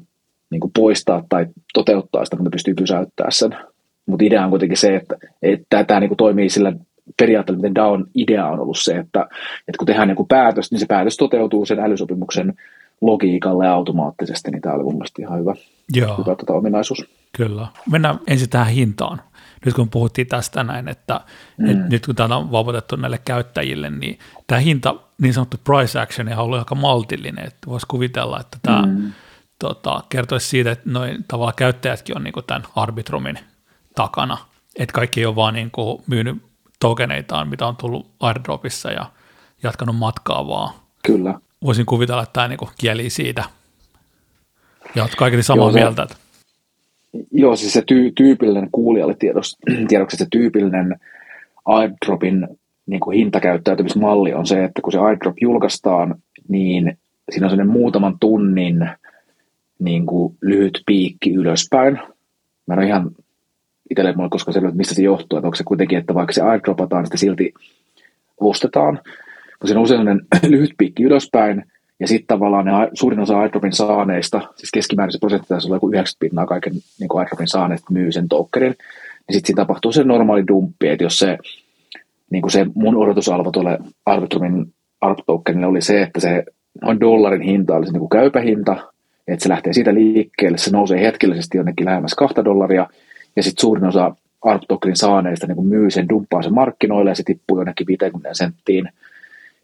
niin 0.49 0.59
kuin 0.61 0.71
poistaa 0.75 1.23
tai 1.29 1.45
toteuttaa 1.73 2.25
sitä, 2.25 2.35
mutta 2.35 2.49
pystyy 2.49 2.73
pysäyttämään 2.73 3.31
sen. 3.31 3.57
Mutta 4.05 4.25
idea 4.25 4.43
on 4.43 4.49
kuitenkin 4.49 4.77
se, 4.77 4.95
että, 4.95 5.15
että 5.41 5.83
tämä 5.83 5.99
niin 5.99 6.09
kuin 6.09 6.17
toimii 6.17 6.49
sillä 6.49 6.73
periaatteella, 7.17 7.57
miten 7.57 7.75
DAOn 7.75 8.07
idea 8.15 8.47
on 8.47 8.59
ollut 8.59 8.77
se, 8.79 8.91
että, 8.97 9.21
että 9.67 9.77
kun 9.77 9.85
tehdään 9.87 10.09
joku 10.09 10.25
päätös, 10.25 10.71
niin 10.71 10.79
se 10.79 10.85
päätös 10.85 11.17
toteutuu 11.17 11.65
sen 11.65 11.79
älysopimuksen 11.79 12.53
logiikalle 13.01 13.67
automaattisesti, 13.67 14.51
niin 14.51 14.61
tämä 14.61 14.75
oli 14.75 14.83
mun 14.83 14.93
mielestä 14.93 15.21
ihan 15.21 15.39
hyvä, 15.39 15.55
Joo. 15.93 16.17
hyvä 16.17 16.35
tota 16.35 16.53
ominaisuus. 16.53 17.05
Kyllä. 17.37 17.67
Mennään 17.91 18.19
ensin 18.27 18.49
tähän 18.49 18.73
hintaan 18.73 19.21
nyt 19.65 19.75
kun 19.75 19.89
puhuttiin 19.89 20.27
tästä 20.27 20.63
näin, 20.63 20.87
että, 20.87 21.21
mm. 21.57 21.69
että 21.69 21.83
nyt 21.89 22.05
kun 22.05 22.15
tämä 22.15 22.37
on 22.37 22.51
vapautettu 22.51 22.95
näille 22.95 23.17
käyttäjille, 23.25 23.89
niin 23.89 24.19
tämä 24.47 24.59
hinta, 24.59 24.95
niin 25.21 25.33
sanottu 25.33 25.57
price 25.63 25.99
action, 25.99 26.29
on 26.29 26.37
ollut 26.37 26.59
aika 26.59 26.75
maltillinen, 26.75 27.45
että 27.45 27.67
voisi 27.67 27.85
kuvitella, 27.87 28.39
että 28.39 28.57
tämä 28.61 28.81
mm. 28.81 29.13
tota, 29.59 30.03
kertoisi 30.09 30.47
siitä, 30.47 30.71
että 30.71 30.89
noin 30.89 31.25
tavallaan 31.27 31.55
käyttäjätkin 31.55 32.17
on 32.17 32.23
niin 32.23 32.33
kuin 32.33 32.45
tämän 32.45 32.63
Arbitrumin 32.75 33.39
takana, 33.95 34.37
että 34.75 34.93
kaikki 34.93 35.19
ei 35.19 35.25
ole 35.25 35.35
vaan 35.35 35.53
niin 35.53 35.71
kuin 35.71 36.03
myynyt 36.07 36.43
tokeneitaan, 36.79 37.47
mitä 37.47 37.67
on 37.67 37.75
tullut 37.75 38.11
airdropissa 38.19 38.91
ja 38.91 39.11
jatkanut 39.63 39.97
matkaa 39.97 40.47
vaan. 40.47 40.73
Kyllä. 41.05 41.39
Voisin 41.63 41.85
kuvitella, 41.85 42.23
että 42.23 42.33
tämä 42.33 42.47
niin 42.47 42.57
kuin 42.59 42.71
kieli 42.77 43.09
siitä. 43.09 43.43
Ja 44.95 45.03
olet 45.03 45.15
kaikki 45.15 45.43
samaa 45.43 45.65
Joo, 45.65 45.71
mieltä. 45.71 46.03
Että 46.03 46.15
Joo, 47.31 47.55
siis 47.55 47.73
se 47.73 47.81
tyy- 47.81 48.11
tyypillinen 48.15 48.69
kuulijalle 48.71 49.15
tiedoksi, 49.19 49.57
tiedoksi 49.87 50.17
se 50.17 50.25
tyypillinen 50.31 50.99
airdropin 51.65 52.47
niin 52.85 52.99
kuin 52.99 53.17
hintakäyttäytymismalli 53.17 54.33
on 54.33 54.47
se, 54.47 54.63
että 54.63 54.81
kun 54.81 54.91
se 54.91 54.99
airdrop 54.99 55.35
julkaistaan, 55.41 56.15
niin 56.47 56.97
siinä 57.29 57.45
on 57.45 57.49
sellainen 57.49 57.73
muutaman 57.73 58.19
tunnin 58.19 58.89
niin 59.79 60.05
kuin 60.05 60.37
lyhyt 60.41 60.83
piikki 60.85 61.33
ylöspäin. 61.33 61.99
Mä 62.67 62.73
en 62.73 62.79
ole 62.79 62.87
ihan 62.87 63.11
itselle 63.89 64.13
mulle 64.15 64.29
koskaan 64.29 64.53
selvä, 64.53 64.71
mistä 64.71 64.95
se 64.95 65.01
johtuu, 65.01 65.37
että 65.37 65.47
onko 65.47 65.55
se 65.55 65.63
kuitenkin, 65.63 65.97
että 65.97 66.13
vaikka 66.13 66.33
se 66.33 66.41
airdropataan, 66.41 67.01
niin 67.01 67.07
sitä 67.07 67.17
silti 67.17 67.53
ostetaan. 68.39 68.93
Mutta 69.51 69.67
siinä 69.67 69.79
on 69.79 69.83
usein 69.83 70.21
lyhyt 70.53 70.73
piikki 70.77 71.03
ylöspäin, 71.03 71.65
ja 71.99 72.07
sitten 72.07 72.27
tavallaan 72.27 72.65
ne, 72.65 72.71
suurin 72.93 73.19
osa 73.19 73.39
airdropin 73.39 73.73
saaneista, 73.73 74.41
siis 74.55 74.71
keskimäärin 74.71 75.19
prosentti 75.19 75.47
taisi 75.47 75.67
olla 75.67 75.75
joku 75.75 75.89
90 75.89 76.19
pinnaa 76.19 76.45
kaiken 76.45 76.73
niin 76.73 77.09
airdropin 77.13 77.47
saaneista 77.47 77.93
myy 77.93 78.11
sen 78.11 78.27
tokenin, 78.27 78.69
niin 78.69 79.33
sitten 79.33 79.47
siinä 79.47 79.61
tapahtuu 79.61 79.91
se 79.91 80.03
normaali 80.03 80.47
dumppi, 80.47 80.87
että 80.87 81.03
jos 81.03 81.19
se, 81.19 81.37
niin 82.29 82.41
kuin 82.41 82.51
se 82.51 82.65
mun 82.75 82.95
odotusalvo 82.95 83.51
tuolle 83.51 83.79
ARP 85.01 85.19
tokenille 85.25 85.67
oli 85.67 85.81
se, 85.81 86.01
että 86.01 86.19
se 86.19 86.43
on 86.81 86.99
dollarin 86.99 87.41
hinta 87.41 87.75
oli 87.75 87.85
se 87.85 87.91
niin 87.91 87.99
kuin 87.99 88.09
käypä 88.09 88.39
hinta, 88.39 88.91
että 89.27 89.43
se 89.43 89.49
lähtee 89.49 89.73
siitä 89.73 89.93
liikkeelle, 89.93 90.57
se 90.57 90.71
nousee 90.71 91.01
hetkellisesti 91.01 91.57
jonnekin 91.57 91.85
lähemmäs 91.85 92.13
kahta 92.13 92.45
dollaria, 92.45 92.87
ja 93.35 93.43
sitten 93.43 93.61
suurin 93.61 93.85
osa 93.85 94.15
ARP 94.41 94.63
saaneista 94.93 95.47
niin 95.47 95.55
kuin 95.55 95.67
myy 95.67 95.91
sen, 95.91 96.09
dumppaa 96.09 96.41
sen 96.41 96.53
markkinoille, 96.53 97.11
ja 97.11 97.15
se 97.15 97.23
tippuu 97.23 97.57
jonnekin 97.57 97.87
50 97.87 98.33
senttiin, 98.33 98.89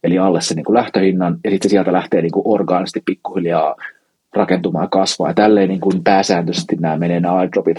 eli 0.05 0.19
alle 0.19 0.41
se 0.41 0.55
niin 0.55 0.65
kuin 0.65 0.73
lähtöhinnan, 0.73 1.37
ja 1.43 1.51
sitten 1.51 1.71
sieltä 1.71 1.93
lähtee 1.93 2.21
niin 2.21 2.31
kuin 2.31 2.47
orgaanisesti 2.47 3.01
pikkuhiljaa 3.05 3.75
rakentumaan 4.33 4.89
kasvaa. 4.89 5.29
Ja 5.29 5.33
tälleen 5.33 5.69
niin 5.69 5.81
kuin 5.81 6.03
pääsääntöisesti 6.03 6.75
nämä 6.79 6.97
menee 6.97 7.19
nämä 7.19 7.35
airdropit. 7.35 7.77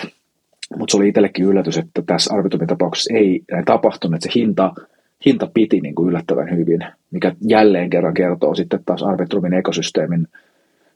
Mutta 0.79 0.93
se 0.93 0.97
oli 0.97 1.09
itsellekin 1.09 1.45
yllätys, 1.45 1.79
että 1.79 2.03
tässä 2.07 2.35
Arbitrumin 2.35 2.69
tapauksessa 2.69 3.15
ei 3.15 3.43
näin 3.51 3.65
tapahtunut, 3.65 4.15
että 4.15 4.25
se 4.33 4.41
hinta, 4.41 4.75
hinta 5.27 5.51
piti 5.55 5.81
niin 5.81 5.95
kuin 5.95 6.09
yllättävän 6.09 6.51
hyvin, 6.51 6.81
mikä 7.11 7.33
jälleen 7.49 7.91
kerran 7.91 8.15
kertoo 8.15 8.55
sitten 8.55 8.81
taas 8.87 9.03
Arbitrumin 9.03 9.55
ekosysteemin 9.55 10.29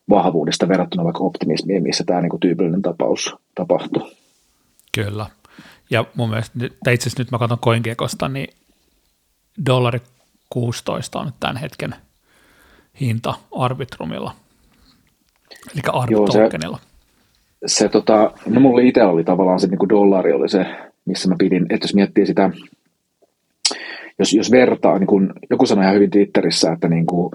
vahvuudesta 0.09 0.69
verrattuna 0.69 1.05
vaikka 1.05 1.25
optimismiin, 1.25 1.83
missä 1.83 2.05
tämä 2.07 2.21
niin 2.21 2.31
kuin 2.31 2.41
tyypillinen 2.41 2.83
tapaus 2.83 3.37
tapahtui. 3.55 4.11
Kyllä. 4.95 5.27
Ja 5.91 6.05
mun 6.15 6.29
mielestä, 6.29 6.59
itse 6.65 6.91
asiassa 6.93 7.21
nyt 7.21 7.31
mä 7.31 7.39
katson 7.39 7.59
CoinGeckosta, 7.59 8.29
niin 8.29 8.55
dollari 9.67 10.01
16 10.51 11.19
on 11.19 11.27
nyt 11.27 11.35
tämän 11.41 11.57
hetken 11.57 11.95
hinta 13.01 13.35
Arbitrumilla, 13.53 14.35
eli 15.75 15.83
Arbitokenilla. 15.93 16.79
Se, 17.67 17.75
se 17.75 17.89
tota, 17.89 18.33
no 18.47 18.61
mulla 18.61 18.81
itse 18.81 19.03
oli 19.03 19.25
tavallaan 19.25 19.61
se 19.61 19.67
niin 19.67 19.79
kuin 19.79 19.89
dollari 19.89 20.33
oli 20.33 20.49
se, 20.49 20.67
missä 21.05 21.29
mä 21.29 21.35
pidin, 21.39 21.67
että 21.71 21.85
jos 21.85 21.95
miettii 21.95 22.27
sitä, 22.27 22.51
jos, 24.19 24.33
jos 24.33 24.51
vertaa, 24.51 24.99
niin 24.99 25.07
kuin 25.07 25.33
joku 25.51 25.67
sanoi 25.67 25.85
ihan 25.85 25.95
hyvin 25.95 26.11
Twitterissä, 26.11 26.73
että 26.73 26.89
niin 26.89 27.07
kuin 27.07 27.33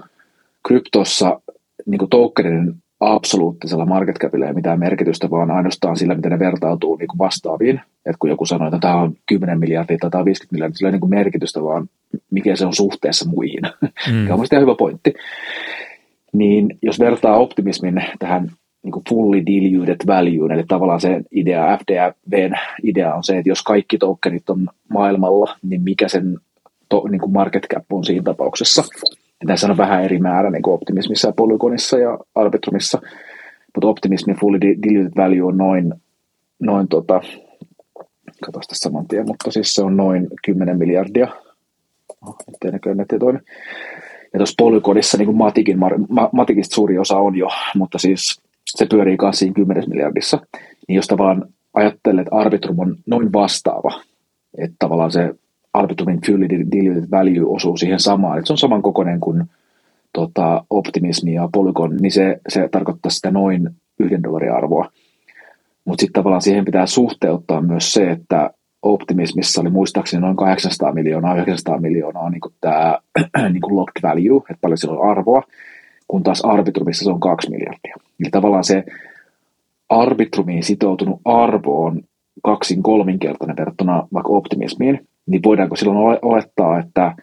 kryptossa 0.66 1.40
niin 1.86 1.98
kuin 1.98 2.10
tokenin 2.10 2.82
absoluuttisella 3.00 3.86
market 3.86 4.18
capilla 4.18 4.46
ei 4.46 4.52
mitään 4.52 4.78
merkitystä, 4.78 5.30
vaan 5.30 5.50
ainoastaan 5.50 5.96
sillä, 5.96 6.14
miten 6.14 6.32
ne 6.32 6.38
vertautuu 6.38 6.96
niin 6.96 7.08
kuin 7.08 7.18
vastaaviin. 7.18 7.80
Et 8.06 8.16
kun 8.18 8.30
joku 8.30 8.46
sanoo, 8.46 8.68
että 8.68 8.78
tämä 8.78 9.00
on 9.00 9.14
10 9.26 9.60
miljardia 9.60 9.98
tai 10.00 10.10
tämä 10.10 10.20
on 10.20 10.24
50 10.24 10.54
miljardia, 10.54 10.76
sillä 10.76 10.88
ei 10.88 10.92
niin 10.92 11.00
kuin 11.00 11.10
merkitystä, 11.10 11.62
vaan 11.62 11.88
mikä 12.30 12.56
se 12.56 12.66
on 12.66 12.74
suhteessa 12.74 13.30
muihin. 13.30 13.62
Mm. 13.62 14.14
Mikä 14.20 14.32
on 14.32 14.38
mielestäni 14.38 14.62
hyvä 14.62 14.74
pointti. 14.74 15.14
Niin 16.32 16.78
jos 16.82 17.00
vertaa 17.00 17.38
optimismin 17.38 18.04
tähän 18.18 18.50
niin 18.82 18.92
kuin 18.92 19.04
fully 19.08 19.46
diluted 19.46 20.06
value, 20.06 20.54
eli 20.54 20.64
tavallaan 20.68 21.00
se 21.00 21.20
idea, 21.30 21.78
FDVn 21.78 22.54
idea 22.82 23.14
on 23.14 23.24
se, 23.24 23.38
että 23.38 23.48
jos 23.48 23.62
kaikki 23.62 23.98
tokenit 23.98 24.50
on 24.50 24.68
maailmalla, 24.88 25.56
niin 25.62 25.82
mikä 25.82 26.08
sen 26.08 26.38
to, 26.88 27.08
niin 27.10 27.20
kuin 27.20 27.32
market 27.32 27.66
cap 27.74 27.84
on 27.92 28.04
siinä 28.04 28.22
tapauksessa. 28.22 28.84
Tässä 29.46 29.66
on 29.66 29.76
vähän 29.76 30.04
eri 30.04 30.18
määrä 30.18 30.50
niin 30.50 30.62
kuin 30.62 30.74
optimismissa 30.74 31.28
ja 31.28 31.32
polygonissa 31.36 31.98
ja 31.98 32.18
arbitrumissa, 32.34 33.00
mutta 33.74 33.88
optimismin 33.88 34.36
fully 34.36 34.60
diluted 34.60 35.12
value 35.16 35.42
on 35.42 35.56
noin, 35.56 35.94
noin 36.58 36.88
tota, 36.88 37.20
katsotaan 38.40 38.62
tässä 38.68 38.88
saman 38.88 39.08
tien, 39.08 39.26
mutta 39.26 39.50
siis 39.50 39.74
se 39.74 39.82
on 39.82 39.96
noin 39.96 40.26
10 40.44 40.78
miljardia. 40.78 41.28
Oh, 42.26 42.36
nyt 42.46 42.64
ei 42.64 42.70
näköjään. 42.72 43.06
Ja 44.32 44.38
tuossa 44.38 44.54
polygonissa 44.58 45.18
niin 45.18 45.26
kuin 45.26 45.36
Matikin, 45.36 45.78
Matikista 46.32 46.74
suuri 46.74 46.98
osa 46.98 47.16
on 47.16 47.36
jo, 47.36 47.48
mutta 47.74 47.98
siis 47.98 48.40
se 48.66 48.86
pyörii 48.90 49.16
kanssa 49.16 49.38
siinä 49.38 49.54
10 49.54 49.84
miljardissa. 49.88 50.38
Niin 50.88 50.96
jos 50.96 51.06
tavallaan 51.06 51.48
ajattelee, 51.74 52.22
että 52.22 52.36
Arbitrum 52.36 52.78
on 52.78 52.96
noin 53.06 53.32
vastaava, 53.32 54.00
että 54.58 54.76
tavallaan 54.78 55.10
se 55.10 55.34
Arbitrumin 55.76 56.20
fully 56.26 56.48
diluted 56.48 57.10
value 57.10 57.54
osuu 57.54 57.76
siihen 57.76 58.00
samaan, 58.00 58.38
että 58.38 58.46
se 58.46 58.52
on 58.52 58.58
saman 58.58 58.82
kokoinen 58.82 59.20
kuin 59.20 59.44
tota, 60.12 60.64
optimismi 60.70 61.34
ja 61.34 61.48
polygon, 61.52 61.96
niin 61.96 62.12
se, 62.12 62.40
se 62.48 62.68
tarkoittaa 62.68 63.10
sitä 63.10 63.30
noin 63.30 63.70
yhden 63.98 64.22
dollarin 64.22 64.52
arvoa. 64.52 64.90
Mutta 65.84 66.00
sitten 66.00 66.12
tavallaan 66.20 66.42
siihen 66.42 66.64
pitää 66.64 66.86
suhteuttaa 66.86 67.60
myös 67.60 67.92
se, 67.92 68.10
että 68.10 68.50
optimismissa 68.82 69.60
oli 69.60 69.70
muistaakseni 69.70 70.20
noin 70.20 70.36
800 70.36 70.92
miljoonaa, 70.92 71.34
900 71.34 71.80
miljoonaa 71.80 72.30
niin 72.30 72.40
tämä 72.60 72.98
niin 73.52 73.76
locked 73.76 74.02
value, 74.02 74.36
että 74.38 74.60
paljon 74.60 74.78
sillä 74.78 74.98
on 74.98 75.10
arvoa, 75.10 75.42
kun 76.08 76.22
taas 76.22 76.40
arbitrumissa 76.40 77.04
se 77.04 77.10
on 77.10 77.20
2 77.20 77.50
miljardia. 77.50 77.96
Eli 78.20 78.30
tavallaan 78.30 78.64
se 78.64 78.84
arbitrumiin 79.88 80.62
sitoutunut 80.62 81.20
arvo 81.24 81.84
on 81.84 82.02
kaksin 82.42 82.82
kolminkertainen 82.82 83.56
verrattuna 83.56 84.08
vaikka 84.14 84.32
optimismiin, 84.32 85.06
niin 85.26 85.42
voidaanko 85.42 85.76
silloin 85.76 86.18
olettaa, 86.22 86.78
että 86.78 87.14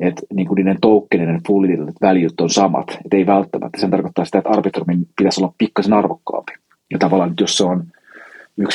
että 0.00 0.22
niin 0.34 0.48
kuin 0.48 0.56
niiden 0.56 0.80
tokeninen 0.80 1.40
fully 1.46 1.78
valuet 2.02 2.40
on 2.40 2.50
samat, 2.50 2.90
että 2.90 3.16
ei 3.16 3.26
välttämättä. 3.26 3.80
Sen 3.80 3.90
tarkoittaa 3.90 4.24
sitä, 4.24 4.38
että 4.38 4.50
arbitrumin 4.50 5.08
pitäisi 5.18 5.40
olla 5.40 5.54
pikkasen 5.58 5.92
arvokkaampi. 5.92 6.52
Ja 6.90 6.98
tavallaan 6.98 7.30
nyt 7.30 7.40
jos 7.40 7.56
se 7.56 7.64
on 7.64 7.84
1.16, 8.60 8.66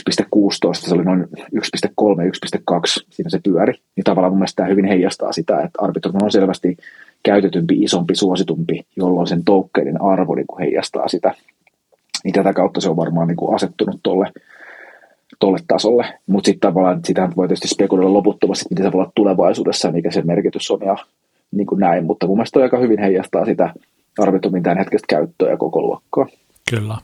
se 0.73 0.95
oli 0.95 1.03
noin 1.03 1.21
1.3, 1.21 1.27
1.2, 1.55 3.05
siinä 3.09 3.29
se 3.29 3.39
pyöri, 3.43 3.73
niin 3.95 4.03
tavallaan 4.03 4.31
mun 4.31 4.39
mielestä 4.39 4.55
tämä 4.55 4.69
hyvin 4.69 4.85
heijastaa 4.85 5.31
sitä, 5.31 5.61
että 5.61 5.79
Arbitrum 5.81 6.15
on 6.23 6.31
selvästi 6.31 6.77
käytetympi, 7.23 7.83
isompi, 7.83 8.15
suositumpi, 8.15 8.85
jolloin 8.95 9.27
sen 9.27 9.43
tokenin 9.43 10.01
arvo 10.01 10.35
niin 10.35 10.47
kuin 10.47 10.63
heijastaa 10.63 11.07
sitä. 11.07 11.33
Niin 12.23 12.33
tätä 12.33 12.53
kautta 12.53 12.81
se 12.81 12.89
on 12.89 12.97
varmaan 12.97 13.27
niin 13.27 13.35
kuin 13.35 13.55
asettunut 13.55 13.99
tuolle 14.03 14.31
tolle 15.41 15.59
tasolle. 15.67 16.19
Mutta 16.27 16.47
sitten 16.47 16.69
tavallaan 16.69 17.01
sitä 17.05 17.29
voi 17.35 17.47
tietysti 17.47 17.67
spekuloida 17.67 18.13
loputtomasti, 18.13 18.65
miten 18.69 18.85
se 18.85 18.91
voi 18.91 19.01
olla 19.01 19.11
tulevaisuudessa 19.15 19.87
ja 19.87 19.91
mikä 19.91 20.11
se 20.11 20.21
merkitys 20.21 20.71
on 20.71 20.79
ja 20.85 20.97
niin 21.51 21.67
kuin 21.67 21.79
näin. 21.79 22.05
Mutta 22.05 22.27
mun 22.27 22.37
mielestä 22.37 22.59
aika 22.59 22.77
hyvin 22.77 22.99
heijastaa 22.99 23.45
sitä 23.45 23.73
Arbitrumin 24.19 24.63
tämän 24.63 24.77
hetkestä 24.77 25.05
käyttöä 25.09 25.49
ja 25.49 25.57
koko 25.57 25.81
luokkaa. 25.81 26.27
Kyllä. 26.69 26.97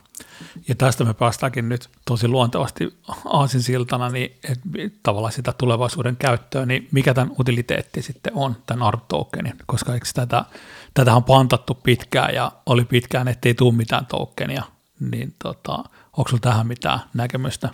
Ja 0.68 0.76
tästä 0.76 1.04
me 1.04 1.14
päästäänkin 1.14 1.70
nyt 1.70 1.90
tosi 2.06 2.28
luontevasti 2.28 2.94
aasinsiltana, 3.26 4.10
niin 4.10 4.32
et, 4.52 4.60
tavallaan 5.04 5.34
sitä 5.34 5.54
tulevaisuuden 5.58 6.16
käyttöä, 6.16 6.66
niin 6.66 6.88
mikä 6.92 7.14
tämän 7.14 7.36
utiliteetti 7.40 8.02
sitten 8.02 8.34
on, 8.36 8.56
tämän 8.66 8.88
ARP 8.88 9.04
tokenin, 9.08 9.54
koska 9.66 9.94
eikö 9.94 10.06
tätä, 10.14 10.46
tätä 10.94 11.16
on 11.16 11.24
pantattu 11.24 11.78
pitkään 11.84 12.36
ja 12.36 12.52
oli 12.66 12.86
pitkään, 12.86 13.28
ettei 13.28 13.54
tule 13.54 13.74
mitään 13.74 14.06
tokenia, 14.06 14.64
niin 15.12 15.34
tota, 15.44 15.72
onko 16.18 16.28
sinulla 16.28 16.42
tähän 16.42 16.68
mitään 16.68 17.00
näkemystä? 17.14 17.70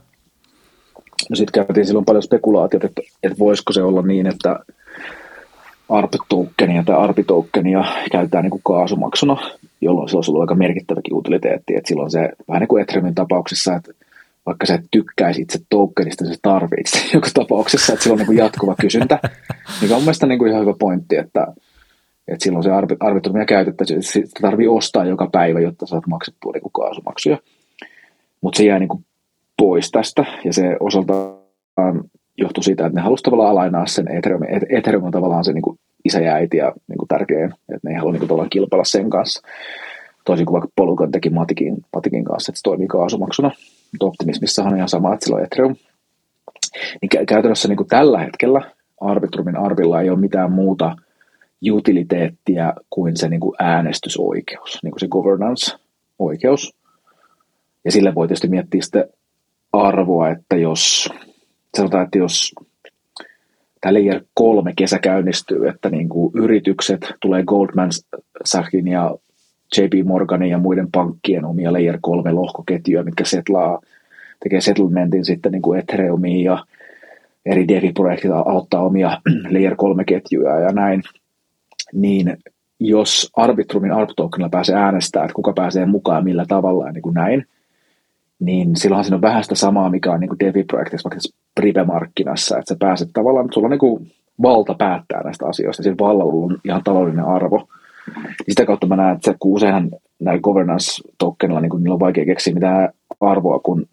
Sitten 1.34 1.66
käytiin 1.66 1.86
silloin 1.86 2.06
paljon 2.06 2.24
spekulaatiota, 2.24 2.88
että, 2.88 3.02
että 3.24 3.40
voisiko 3.40 3.74
se 3.74 3.84
olla 3.84 4.02
niin, 4.02 4.28
että 4.28 4.60
ARP-tokenia 5.90 6.84
tai 6.84 6.96
ARP-tokenia 6.96 7.84
käytetään 8.12 8.44
niin 8.44 8.62
kaasumaksuna, 8.64 9.38
jolloin 9.82 10.10
sillä 10.10 10.18
olisi 10.18 10.32
ollut 10.32 10.42
aika 10.42 10.56
merkittäväkin 10.56 11.14
utiliteetti. 11.14 11.76
Että 11.76 11.88
silloin 11.88 12.12
se, 12.12 12.30
vähän 12.48 12.60
niin 12.60 12.68
kuin 12.68 12.82
Ethereumin 12.82 13.16
tapauksessa, 13.16 13.76
että 13.76 13.92
vaikka 14.46 14.66
sä 14.66 14.76
et 14.76 14.86
tykkäisi 14.92 15.42
itse 15.42 15.60
tokenista, 15.70 16.24
niin 16.24 16.34
sä 16.34 16.40
tarvitset 16.42 17.02
joka 17.14 17.30
tapauksessa, 17.34 17.94
että 17.94 18.04
sillä 18.04 18.22
on 18.22 18.28
niin 18.28 18.38
jatkuva 18.38 18.76
kysyntä. 18.82 19.20
Mikä 19.82 19.96
on 19.96 20.02
mielestäni 20.02 20.38
niin 20.38 20.48
ihan 20.48 20.62
hyvä 20.62 20.74
pointti, 20.80 21.18
että, 21.18 21.48
että 22.28 22.44
silloin 22.44 22.64
se 22.64 22.70
arbitrumia 23.00 23.46
käytettäisiin, 23.46 24.04
sitä 24.04 24.40
tarvii 24.42 24.68
ostaa 24.68 25.06
joka 25.06 25.30
päivä, 25.32 25.60
jotta 25.60 25.86
saat 25.86 26.08
maksettua 26.08 26.52
niin 26.52 26.72
kaasumaksuja. 26.74 27.38
Mutta 28.42 28.58
se 28.58 28.64
jää 28.64 28.80
niin 28.80 28.90
kuin 28.90 29.06
pois 29.64 29.92
tästä, 29.92 30.26
ja 30.46 30.54
se 30.54 30.78
osaltaan 30.80 32.04
johtui 32.38 32.64
siitä, 32.64 32.86
että 32.86 33.00
ne 33.00 33.02
halusivat 33.02 33.24
tavallaan 33.24 33.52
alainaa 33.52 33.86
sen 33.86 34.18
Ethereum. 34.18 34.42
Ethereum 34.70 35.04
on 35.04 35.12
tavallaan 35.12 35.46
se 35.46 35.54
niin 35.54 35.62
kuin 35.62 35.80
isä 36.06 36.20
ja 36.20 36.34
äiti 36.34 36.58
ja 36.58 36.74
niin 36.88 36.98
kuin 36.98 37.08
tärkein, 37.08 37.46
että 37.46 37.80
ne 37.84 37.92
ei 37.92 37.98
halua 37.98 38.12
niin 38.12 38.28
kuin, 38.28 38.50
kilpailla 38.50 38.84
sen 38.84 39.10
kanssa. 39.10 39.48
Toisin 40.26 40.46
kuin 40.46 40.54
vaikka 40.54 40.70
Polygon 40.76 41.12
teki 41.12 41.30
Matikin, 41.30 41.78
Matikin 41.96 42.24
kanssa, 42.24 42.52
että 42.52 42.58
se 42.58 42.64
toimii 42.64 42.88
kaasumaksuna. 42.88 43.52
Mutta 43.92 44.06
optimismissahan 44.06 44.74
on 44.74 44.78
ihan 44.78 44.90
sama, 44.90 45.14
että 45.14 45.26
sillä 45.26 45.38
on 45.38 45.44
Ethereum. 45.44 45.76
Niin 47.02 47.26
käytännössä 47.26 47.68
niin 47.68 47.78
kuin 47.78 47.88
tällä 47.88 48.20
hetkellä 48.20 48.72
Arbitrumin 49.02 49.58
Arbilla 49.58 50.02
ei 50.02 50.10
ole 50.10 50.20
mitään 50.20 50.52
muuta 50.52 50.96
utiliteettia 51.72 52.74
kuin 52.90 53.18
se 53.18 53.30
niin 53.30 53.40
kuin 53.40 53.56
äänestysoikeus, 53.60 54.80
niin 54.84 54.92
kuin 54.92 55.00
se 55.00 55.08
governance-oikeus. 55.08 56.76
Ja 57.86 57.92
sille 57.92 58.16
voi 58.16 58.28
tietysti 58.28 58.48
miettiä 58.48 58.82
sitten 58.82 59.06
arvoa, 59.74 60.30
että 60.30 60.56
jos 60.56 61.10
sanotaan, 61.78 62.04
että 62.04 62.18
jos 62.18 62.56
tämä 63.82 63.94
layer 63.94 64.22
kolme 64.34 64.74
kesä 64.76 65.00
käynnistyy, 65.00 65.68
että 65.68 65.90
niin 65.90 66.10
kuin 66.10 66.32
yritykset 66.36 67.14
tulee 67.22 67.44
Goldman 67.44 67.90
Sachsin 68.46 68.88
ja 68.88 69.16
JP 69.78 70.08
Morganin 70.08 70.50
ja 70.50 70.58
muiden 70.58 70.88
pankkien 70.92 71.46
omia 71.46 71.74
layer 71.74 71.98
kolme 72.02 72.32
lohkoketjuja, 72.32 73.04
mitkä 73.04 73.26
setlaa, 73.26 73.80
tekee 74.44 74.62
settlementin 74.62 75.26
sitten 75.26 75.52
niin 75.52 75.62
kuin 75.62 75.80
Ethereumiin 75.80 76.44
ja 76.44 76.66
eri 77.46 77.68
DeFi-projektit 77.68 78.32
auttaa 78.46 78.84
omia 78.84 79.22
layer 79.54 79.76
kolme 79.76 80.06
ketjuja 80.06 80.60
ja 80.60 80.72
näin, 80.72 81.04
niin 81.94 82.38
jos 82.80 83.32
Arbitrumin 83.36 83.92
ARP 83.92 84.10
pääsee 84.52 84.76
äänestämään, 84.76 85.26
että 85.26 85.36
kuka 85.36 85.54
pääsee 85.54 85.86
mukaan 85.86 86.24
millä 86.24 86.46
tavalla 86.48 86.86
ja 86.86 86.92
niin 86.92 87.02
kuin 87.02 87.14
näin, 87.14 87.46
niin 88.46 88.76
silloinhan 88.76 89.04
siinä 89.04 89.16
on 89.16 89.22
vähän 89.22 89.44
sitä 89.44 89.56
samaa, 89.56 89.90
mikä 89.90 90.12
on 90.12 90.20
niin 90.20 90.40
DeFi-projektissa, 90.40 91.10
vaikka 91.10 91.30
Prive-markkinassa, 91.62 92.58
että 92.58 92.74
sä 92.74 92.78
pääset 92.80 93.10
tavallaan, 93.14 93.50
sulla 93.54 93.66
on 93.66 93.72
niin 93.72 93.80
kuin 93.80 94.12
valta 94.42 94.74
päättää 94.74 95.24
näistä 95.24 95.46
asioista, 95.48 95.84
siinä 95.84 95.96
vallalla 96.00 96.34
on 96.34 96.58
ihan 96.66 96.82
taloudellinen 96.84 97.26
arvo. 97.26 97.68
Sitä 98.50 98.66
kautta 98.66 98.88
mä 98.88 98.96
näen, 98.96 99.16
että 99.16 99.36
kun 99.40 99.54
useinhan 99.54 99.90
näillä 100.20 100.42
governance-tokenilla, 100.42 101.62
niin 101.62 101.72
niillä 101.78 101.94
on 101.94 102.00
vaikea 102.00 102.26
keksiä 102.26 102.54
mitään 102.54 102.90
arvoa, 103.20 103.60
kun 103.60 103.86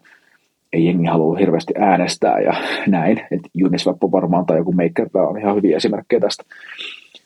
ei 0.73 0.85
jengi 0.85 1.05
halua 1.05 1.37
hirveästi 1.37 1.73
äänestää 1.77 2.39
ja 2.39 2.53
näin. 2.87 3.21
Että 3.31 3.49
Uniswap 3.65 4.03
on 4.03 4.11
varmaan 4.11 4.45
tai 4.45 4.57
joku 4.57 4.71
Maker 4.71 5.07
on 5.13 5.39
ihan 5.39 5.55
hyviä 5.55 5.77
esimerkkejä 5.77 6.19
tästä. 6.19 6.43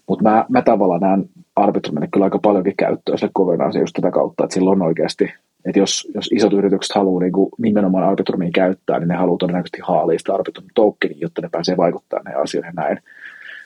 Mutta 0.08 0.24
mä, 0.24 0.46
mä 0.50 0.62
tavallaan 0.62 1.02
näen 1.02 1.30
Arbitrumille 1.56 2.08
kyllä 2.14 2.24
aika 2.24 2.40
paljonkin 2.40 2.74
käyttöä 2.78 3.18
sille 3.18 3.32
governance 3.36 3.80
just 3.80 3.94
tätä 3.94 4.12
kautta, 4.12 4.44
että 4.44 4.54
sillä 4.54 4.70
on 4.70 4.82
oikeasti 4.82 5.34
että 5.66 5.80
jos, 5.80 6.08
jos 6.16 6.30
isot 6.32 6.54
yritykset 6.54 6.96
haluaa 6.96 7.22
niin 7.22 7.32
kuin 7.32 7.50
nimenomaan 7.58 8.04
Arbitrumia 8.04 8.50
käyttää, 8.54 9.00
niin 9.00 9.08
ne 9.08 9.16
haluaa 9.16 9.38
todennäköisesti 9.38 9.82
haalia 9.84 10.20
sitä 10.20 10.34
Arbitrum 10.34 10.68
tokenin, 10.76 11.20
jotta 11.22 11.42
ne 11.42 11.50
pääsee 11.52 11.78
vaikuttamaan 11.78 12.24
näihin 12.24 12.42
asioihin 12.42 12.76
näin. 12.76 13.00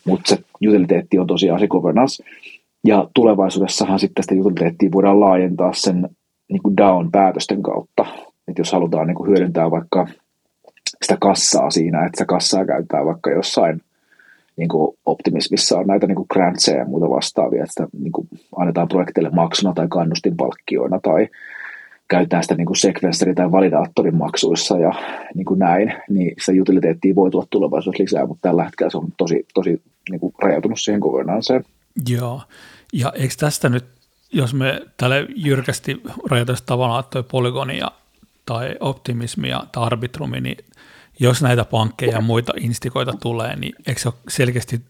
Mutta 0.05 0.29
se 0.29 0.43
utiliteetti 0.67 1.19
on 1.19 1.27
tosiaan 1.27 1.59
se 1.59 1.67
governance. 1.67 2.23
Ja 2.85 3.07
tulevaisuudessahan 3.13 3.99
sitten 3.99 4.23
sitä 4.23 4.35
utiliteettia 4.35 4.89
voidaan 4.91 5.19
laajentaa 5.19 5.73
sen 5.73 6.09
niin 6.49 6.63
kuin 6.63 6.77
down-päätösten 6.77 7.63
kautta. 7.63 8.05
Että 8.47 8.61
jos 8.61 8.71
halutaan 8.71 9.07
niin 9.07 9.15
kuin 9.15 9.29
hyödyntää 9.29 9.71
vaikka 9.71 10.07
sitä 11.01 11.17
kassaa 11.21 11.69
siinä, 11.69 12.05
että 12.05 12.17
sitä 12.17 12.25
kassaa 12.25 12.65
käytetään 12.65 13.05
vaikka 13.05 13.31
jossain 13.31 13.81
niin 14.57 14.69
kuin 14.69 14.97
Optimismissa 15.05 15.79
on 15.79 15.87
näitä 15.87 16.07
niin 16.07 16.15
kuin 16.15 16.25
grantseja 16.33 16.77
ja 16.77 16.85
muuta 16.85 17.09
vastaavia, 17.09 17.63
että 17.63 17.73
sitä 17.73 17.87
niin 17.99 18.11
kuin 18.11 18.27
annetaan 18.55 18.87
projekteille 18.87 19.29
maksuna 19.29 19.73
tai 19.73 19.87
kannustinpalkkioina 19.89 20.99
tai 20.99 21.27
käytetään 22.09 22.43
sitä 22.43 22.55
niin 22.55 22.65
kuin 22.65 22.77
sekvensseri- 22.77 23.35
tai 23.35 23.51
validaattorin 23.51 24.15
maksuissa 24.15 24.77
ja 24.77 24.91
niin 25.35 25.45
kuin 25.45 25.59
näin, 25.59 25.93
niin 26.09 26.35
sitä 26.41 26.61
utiliteettia 26.61 27.15
voi 27.15 27.31
tulla 27.31 27.47
tulevaisuudessa 27.49 28.03
lisää, 28.03 28.25
mutta 28.25 28.49
tällä 28.49 28.63
hetkellä 28.63 28.89
se 28.89 28.97
on 28.97 29.07
tosi, 29.17 29.45
tosi 29.53 29.81
niin 30.09 30.19
kuin 30.19 30.33
rajautunut 30.39 30.79
siihen 30.79 31.01
kokonaiseen. 31.01 31.65
Joo, 32.09 32.41
ja 32.93 33.13
eikö 33.15 33.33
tästä 33.39 33.69
nyt, 33.69 33.85
jos 34.33 34.53
me 34.53 34.81
tälle 34.97 35.27
jyrkästi 35.35 36.01
rajataisiin 36.29 36.65
tavallaan 36.65 37.03
tuo 37.09 37.23
polygonia 37.23 37.91
tai 38.45 38.75
optimismia 38.79 39.63
tai 39.71 39.83
arbitrumi, 39.83 40.41
niin 40.41 40.57
jos 41.19 41.41
näitä 41.41 41.65
pankkeja 41.65 42.11
ja 42.11 42.21
muita 42.21 42.53
instikoita 42.59 43.13
tulee, 43.21 43.55
niin 43.55 43.75
eikö 43.87 44.01
se 44.01 44.09
ole 44.09 44.15
selkeästi 44.29 44.81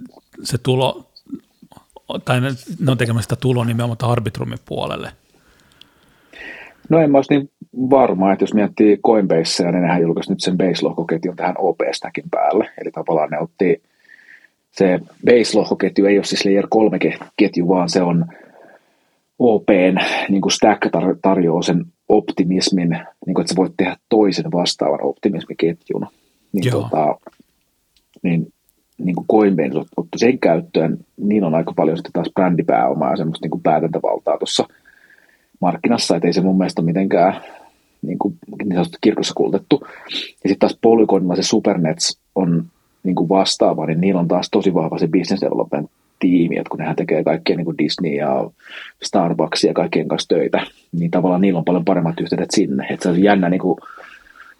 se 0.43 0.57
tulo, 0.57 1.11
tai 2.25 2.41
ne 2.41 2.91
on 2.91 2.97
tekemässä 2.97 3.25
sitä 3.25 3.41
tuloa 3.41 3.65
nimenomaan 3.65 4.11
arbitrumin 4.11 4.59
puolelle? 4.65 5.11
No 6.89 6.99
en 6.99 7.11
mä 7.11 7.17
olisi 7.17 7.33
niin 7.33 7.49
varma, 7.89 8.33
että 8.33 8.43
jos 8.43 8.53
miettii 8.53 8.97
Coinbasea, 8.97 9.71
niin 9.71 9.81
nehän 9.81 10.01
julkaisi 10.01 10.31
nyt 10.31 10.41
sen 10.41 10.57
base-lohkoketjun 10.57 11.35
tähän 11.35 11.55
OP-stäkin 11.57 12.29
päälle. 12.31 12.69
Eli 12.81 12.91
tavallaan 12.91 13.29
ne 13.29 13.39
otti, 13.39 13.81
se 14.71 14.99
base-lohkoketju 15.25 16.05
ei 16.05 16.17
ole 16.17 16.25
siis 16.25 16.45
layer 16.45 16.67
3 16.69 16.99
ketju, 17.37 17.67
vaan 17.67 17.89
se 17.89 18.01
on 18.01 18.25
OPn 19.39 19.97
niin 20.29 20.41
kuin 20.41 20.51
stack 20.51 20.81
tarjoaa 21.21 21.61
sen 21.61 21.85
optimismin, 22.09 22.89
niin 23.25 23.33
kuin, 23.33 23.41
että 23.41 23.53
sä 23.53 23.55
voit 23.55 23.73
tehdä 23.77 23.97
toisen 24.09 24.51
vastaavan 24.51 25.03
optimismiketjun. 25.03 26.07
Niin, 26.51 26.71
tota, 26.71 27.15
niin, 28.23 28.53
niin 28.97 29.15
kuin 29.15 29.27
Coinbase 29.27 29.79
otti 29.97 30.17
sen 30.17 30.39
käyttöön, 30.39 30.97
niin 31.17 31.43
on 31.43 31.55
aika 31.55 31.73
paljon 31.75 31.97
sitten 31.97 32.13
taas 32.13 32.31
brändipääomaa 32.33 33.11
ja 33.11 33.17
semmoista 33.17 33.45
niin 33.45 33.51
kuin 33.51 33.63
päätäntävaltaa 33.63 34.37
tuossa 34.37 34.67
markkinassa, 35.59 36.15
että 36.15 36.27
ei 36.27 36.33
se 36.33 36.41
mun 36.41 36.57
mielestä 36.57 36.81
mitenkään 36.81 37.41
niin, 38.01 38.19
kuin, 38.19 38.37
niin 38.59 38.73
sanotusti 38.73 38.97
kirkossa 39.01 39.33
kultettu. 39.33 39.79
Ja 40.43 40.49
sitten 40.49 40.59
taas 40.59 40.77
Polygonilla 40.81 41.35
se 41.35 41.43
Supernets 41.43 42.19
on 42.35 42.65
niin 43.03 43.15
kuin 43.15 43.29
vastaava, 43.29 43.85
niin 43.85 44.01
niillä 44.01 44.19
on 44.19 44.27
taas 44.27 44.49
tosi 44.51 44.73
vahva 44.73 44.97
se 44.97 45.07
business 45.07 45.41
development 45.41 45.89
tiimi, 46.19 46.57
että 46.57 46.69
kun 46.69 46.79
nehän 46.79 46.95
tekee 46.95 47.23
kaikkea 47.23 47.55
niin 47.55 47.65
kuin 47.65 47.77
Disney 47.77 48.11
ja 48.11 48.49
Starbucks 49.03 49.63
ja 49.63 49.73
kaikkien 49.73 50.07
kanssa 50.07 50.27
töitä, 50.27 50.61
niin 50.91 51.11
tavallaan 51.11 51.41
niillä 51.41 51.57
on 51.57 51.65
paljon 51.65 51.85
paremmat 51.85 52.19
yhteydet 52.19 52.51
sinne. 52.51 52.87
Että 52.89 53.03
se 53.03 53.09
on 53.09 53.23
jännä 53.23 53.49
niin 53.49 53.61
kuin 53.61 53.79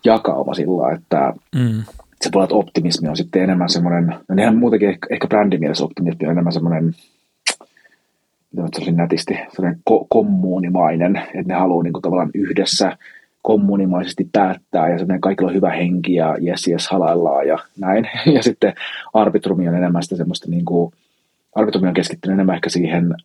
jakauma 0.06 0.54
sillä 0.54 0.94
että 0.94 1.34
mm. 1.56 1.84
se 2.22 2.30
puolet 2.32 2.52
optimismi 2.52 3.10
on 3.10 3.18
sitten 3.18 3.44
enemmän 3.44 3.70
semmoinen, 3.70 4.16
no 4.28 4.36
nehän 4.36 4.58
muutenkin 4.58 4.90
ehkä, 4.90 5.08
ehkä 5.10 5.28
brändimielessä 5.28 5.84
optimismi 5.84 6.28
on 6.28 6.32
enemmän 6.32 6.54
semmoinen 6.54 6.96
on 8.58 8.70
nätisti, 8.96 9.38
sellainen 9.50 9.82
ko- 9.90 10.06
kommuunimainen, 10.10 11.16
että 11.16 11.44
ne 11.48 11.54
haluaa 11.54 11.84
niin 11.84 11.94
kuin, 11.94 12.02
tavallaan 12.02 12.32
yhdessä 12.34 12.98
kommunimaisesti 13.42 14.30
päättää 14.32 14.90
ja 14.90 14.98
semmoinen 14.98 15.22
kaikilla 15.22 15.50
on 15.50 15.56
hyvä 15.56 15.70
henki 15.70 16.14
ja 16.14 16.38
jes, 16.42 16.68
jes, 16.68 16.90
halaillaan 16.90 17.48
ja 17.48 17.58
näin. 17.80 18.10
Ja 18.36 18.44
sitten 18.44 18.74
arbitrumi 19.14 19.68
on 19.68 19.76
enemmän 19.76 20.04
sitä 20.04 20.16
semmoista 20.16 20.50
niin 20.50 20.66
kuin, 20.66 20.94
arbitrumi 21.56 21.88
on 21.88 21.94
keskittynyt 21.94 22.34
enemmän 22.34 22.56
ehkä 22.56 22.70
siihen 22.70 23.16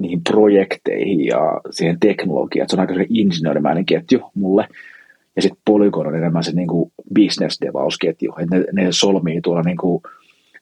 niihin 0.00 0.24
projekteihin 0.24 1.24
ja 1.24 1.60
siihen 1.70 2.00
teknologiaan. 2.00 2.68
Se 2.68 2.76
on 2.76 2.80
aika 2.80 2.94
insinöörimäinen 3.08 3.86
ketju 3.86 4.30
mulle. 4.34 4.68
Ja 5.36 5.42
sitten 5.42 5.62
Polygon 5.64 6.06
on 6.06 6.16
enemmän 6.16 6.44
se 6.44 6.52
niin 6.52 6.68
kuin 6.68 6.92
business 7.14 7.60
devausketju. 7.60 8.34
Että 8.38 8.56
ne, 8.56 8.64
ne 8.72 8.92
solmii 8.92 9.40
tuolla 9.40 9.62
niin 9.62 9.76
kuin 9.76 10.02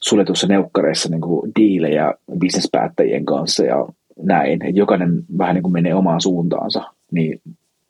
suljetussa 0.02 0.46
neukkareissa 0.46 1.08
niin 1.08 1.20
kuin 1.20 1.52
diilejä 1.58 2.14
bisnespäättäjien 2.38 3.24
kanssa 3.24 3.64
ja 3.64 3.86
näin. 4.22 4.52
Että 4.52 4.78
jokainen 4.78 5.24
vähän 5.38 5.54
niin 5.54 5.62
kuin 5.62 5.72
menee 5.72 5.94
omaan 5.94 6.20
suuntaansa. 6.20 6.92
Niin 7.12 7.40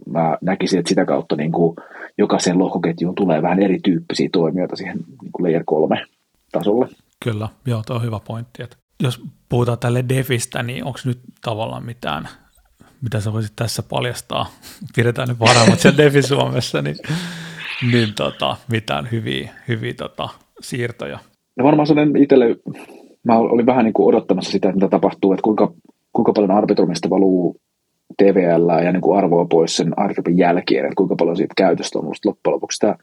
mä 0.07 0.39
näkisin, 0.41 0.79
että 0.79 0.89
sitä 0.89 1.05
kautta 1.05 1.37
niin 1.37 1.53
kuin 1.53 1.77
jokaisen 2.19 2.59
lohkoketjuun 2.59 3.15
tulee 3.15 3.43
vähän 3.43 3.63
erityyppisiä 3.63 4.29
toimijoita 4.33 4.77
siihen 4.77 4.97
niin 4.97 5.33
kuin 5.33 5.45
layer 5.45 5.63
3 5.67 6.05
tasolle. 6.53 6.89
Kyllä, 7.25 7.49
joo, 7.67 7.83
tuo 7.87 7.97
on 7.97 8.03
hyvä 8.03 8.21
pointti. 8.27 8.63
Että 8.63 8.77
jos 9.03 9.23
puhutaan 9.49 9.79
tälle 9.79 10.05
defistä, 10.09 10.63
niin 10.63 10.85
onko 10.85 10.99
nyt 11.05 11.21
tavallaan 11.45 11.85
mitään, 11.85 12.29
mitä 13.03 13.21
sä 13.21 13.33
voisit 13.33 13.53
tässä 13.57 13.83
paljastaa? 13.83 14.47
Pidetään 14.97 15.29
nyt 15.29 15.41
varaamat 15.41 15.81
sen 15.81 15.97
defi 15.97 16.23
Suomessa, 16.23 16.83
niin, 16.83 16.97
niin 17.93 18.15
tota, 18.15 18.57
mitään 18.71 19.09
hyviä, 19.13 19.53
hyviä 19.69 19.95
tota, 19.95 20.29
siirtoja. 20.61 21.19
No 21.57 21.65
varmaan 21.65 21.87
sellainen 21.87 22.23
itselle, 22.23 22.57
mä 23.25 23.39
olin 23.39 23.67
vähän 23.67 23.85
niin 23.85 23.93
kuin 23.93 24.09
odottamassa 24.09 24.51
sitä, 24.51 24.69
että 24.69 24.77
mitä 24.77 24.89
tapahtuu, 24.89 25.33
että 25.33 25.43
kuinka, 25.43 25.73
kuinka 26.13 26.33
paljon 26.33 26.51
arbitrumista 26.51 27.11
valuu 27.11 27.57
TVL 28.17 28.85
ja 28.85 28.93
niin 28.93 29.01
kuin 29.01 29.19
arvoa 29.19 29.47
pois 29.51 29.77
sen 29.77 29.99
arbitrumin 29.99 30.39
jälkeen, 30.39 30.85
että 30.85 30.97
kuinka 30.97 31.17
paljon 31.17 31.37
siitä 31.37 31.55
käytöstä 31.57 31.99
on 31.99 32.05
ollut 32.05 32.25
loppujen 32.25 32.55
lopuksi 32.55 32.77
sitä 32.77 32.97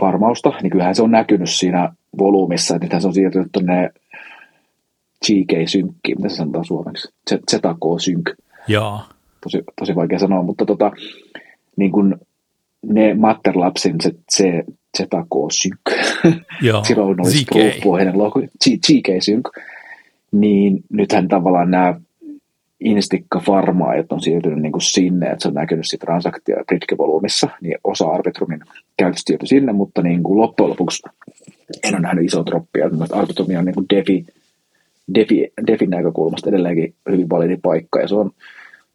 varmausta, 0.00 0.52
niin 0.62 0.70
kyllähän 0.70 0.94
se 0.94 1.02
on 1.02 1.10
näkynyt 1.10 1.50
siinä 1.50 1.92
volyymissa, 2.18 2.74
että 2.74 2.84
nythän 2.84 3.00
se 3.02 3.08
on 3.08 3.14
siirtynyt 3.14 3.48
tuonne 3.52 3.90
GK-synkkiin, 5.26 6.18
mitä 6.18 6.28
se 6.28 6.36
sanotaan 6.36 6.64
suomeksi, 6.64 7.08
ZK-synk. 7.30 8.34
Joo. 8.68 9.00
Tosi, 9.40 9.62
tosi 9.78 9.94
vaikea 9.94 10.18
sanoa, 10.18 10.42
mutta 10.42 10.66
tota, 10.66 10.92
niin 11.76 11.92
kuin 11.92 12.14
ne 12.82 13.14
Matterlapsin 13.14 13.96
se, 14.02 14.12
se 14.28 14.64
ZK-synk, 14.98 15.80
silloin 16.86 17.20
oli 17.20 17.30
Stroke-pohjainen 17.30 18.18
logo, 18.18 18.40
GK-synk, 18.66 19.48
niin 20.32 20.84
nythän 20.90 21.28
tavallaan 21.28 21.70
nämä 21.70 22.00
Instikka 22.80 23.40
Farmaajat 23.40 24.12
on 24.12 24.20
siirtynyt 24.20 24.58
niin 24.58 24.72
kuin 24.72 24.82
sinne, 24.82 25.26
että 25.26 25.42
se 25.42 25.48
on 25.48 25.54
näkynyt 25.54 25.86
sitten 25.86 26.06
transaktio- 26.06 26.56
ja 26.56 26.64
bridge-volyymissa, 26.64 27.48
niin 27.60 27.78
osa 27.84 28.08
Arbitrumin 28.08 28.60
käytöstä 28.96 29.26
siirtyi 29.26 29.48
sinne, 29.48 29.72
mutta 29.72 30.02
niin 30.02 30.22
kuin 30.22 30.38
loppujen 30.38 30.70
lopuksi 30.70 31.02
en 31.84 31.94
ole 31.94 32.00
nähnyt 32.00 32.24
isoa 32.24 32.46
droppia. 32.46 32.90
Arbitrumi 33.12 33.56
on 33.56 33.64
niin 33.64 33.74
kuin 33.74 33.86
defi, 33.94 34.26
defi, 35.14 35.52
defin 35.66 35.90
näkökulmasta 35.90 36.50
edelleenkin 36.50 36.94
hyvin 37.10 37.30
validi 37.30 37.56
paikka, 37.62 38.00
ja 38.00 38.08
se 38.08 38.14
on 38.14 38.30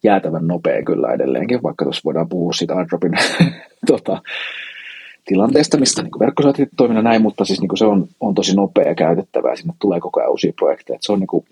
jäätävän 0.02 0.46
nopea 0.46 0.82
kyllä 0.82 1.12
edelleenkin, 1.12 1.62
vaikka 1.62 1.84
tuossa 1.84 2.02
voidaan 2.04 2.28
puhua 2.28 2.52
siitä 2.52 2.74
airdropin 2.74 3.12
tota, 3.86 4.22
tilanteesta, 5.28 5.76
mistä 5.76 6.02
niin 6.02 6.20
verkkosaatit 6.20 6.68
toiminnan 6.76 7.04
näin, 7.04 7.22
mutta 7.22 7.44
siis 7.44 7.60
niin 7.60 7.68
kuin 7.68 7.78
se 7.78 7.86
on, 7.86 8.06
on 8.20 8.34
tosi 8.34 8.56
nopea 8.56 8.88
ja 8.88 8.94
käytettävää, 8.94 9.56
sinne 9.56 9.74
tulee 9.78 10.00
koko 10.00 10.20
ajan 10.20 10.30
uusia 10.30 10.52
projekteja, 10.58 10.94
että 10.94 11.06
se 11.06 11.12
on 11.12 11.20
niin 11.20 11.26
kuin 11.26 11.44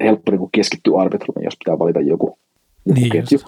helppo 0.00 0.30
niin 0.30 0.38
kuin 0.38 0.50
keskittyä 0.52 1.00
arbitrumiin, 1.00 1.44
jos 1.44 1.56
pitää 1.64 1.78
valita 1.78 2.00
joku, 2.00 2.38
joku 2.86 3.00
niin 3.00 3.10
ketju. 3.10 3.38
Just. 3.38 3.46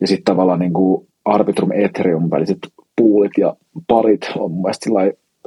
Ja 0.00 0.06
sitten 0.06 0.24
tavallaan 0.24 0.60
niin 0.60 0.72
kuin 0.72 1.06
Arbitrum 1.24 1.72
Ethereum 1.72 2.30
väliset 2.30 2.58
puulit 2.96 3.32
ja 3.38 3.56
parit 3.86 4.30
on 4.36 4.50
mun 4.50 4.62
mielestä 4.62 4.90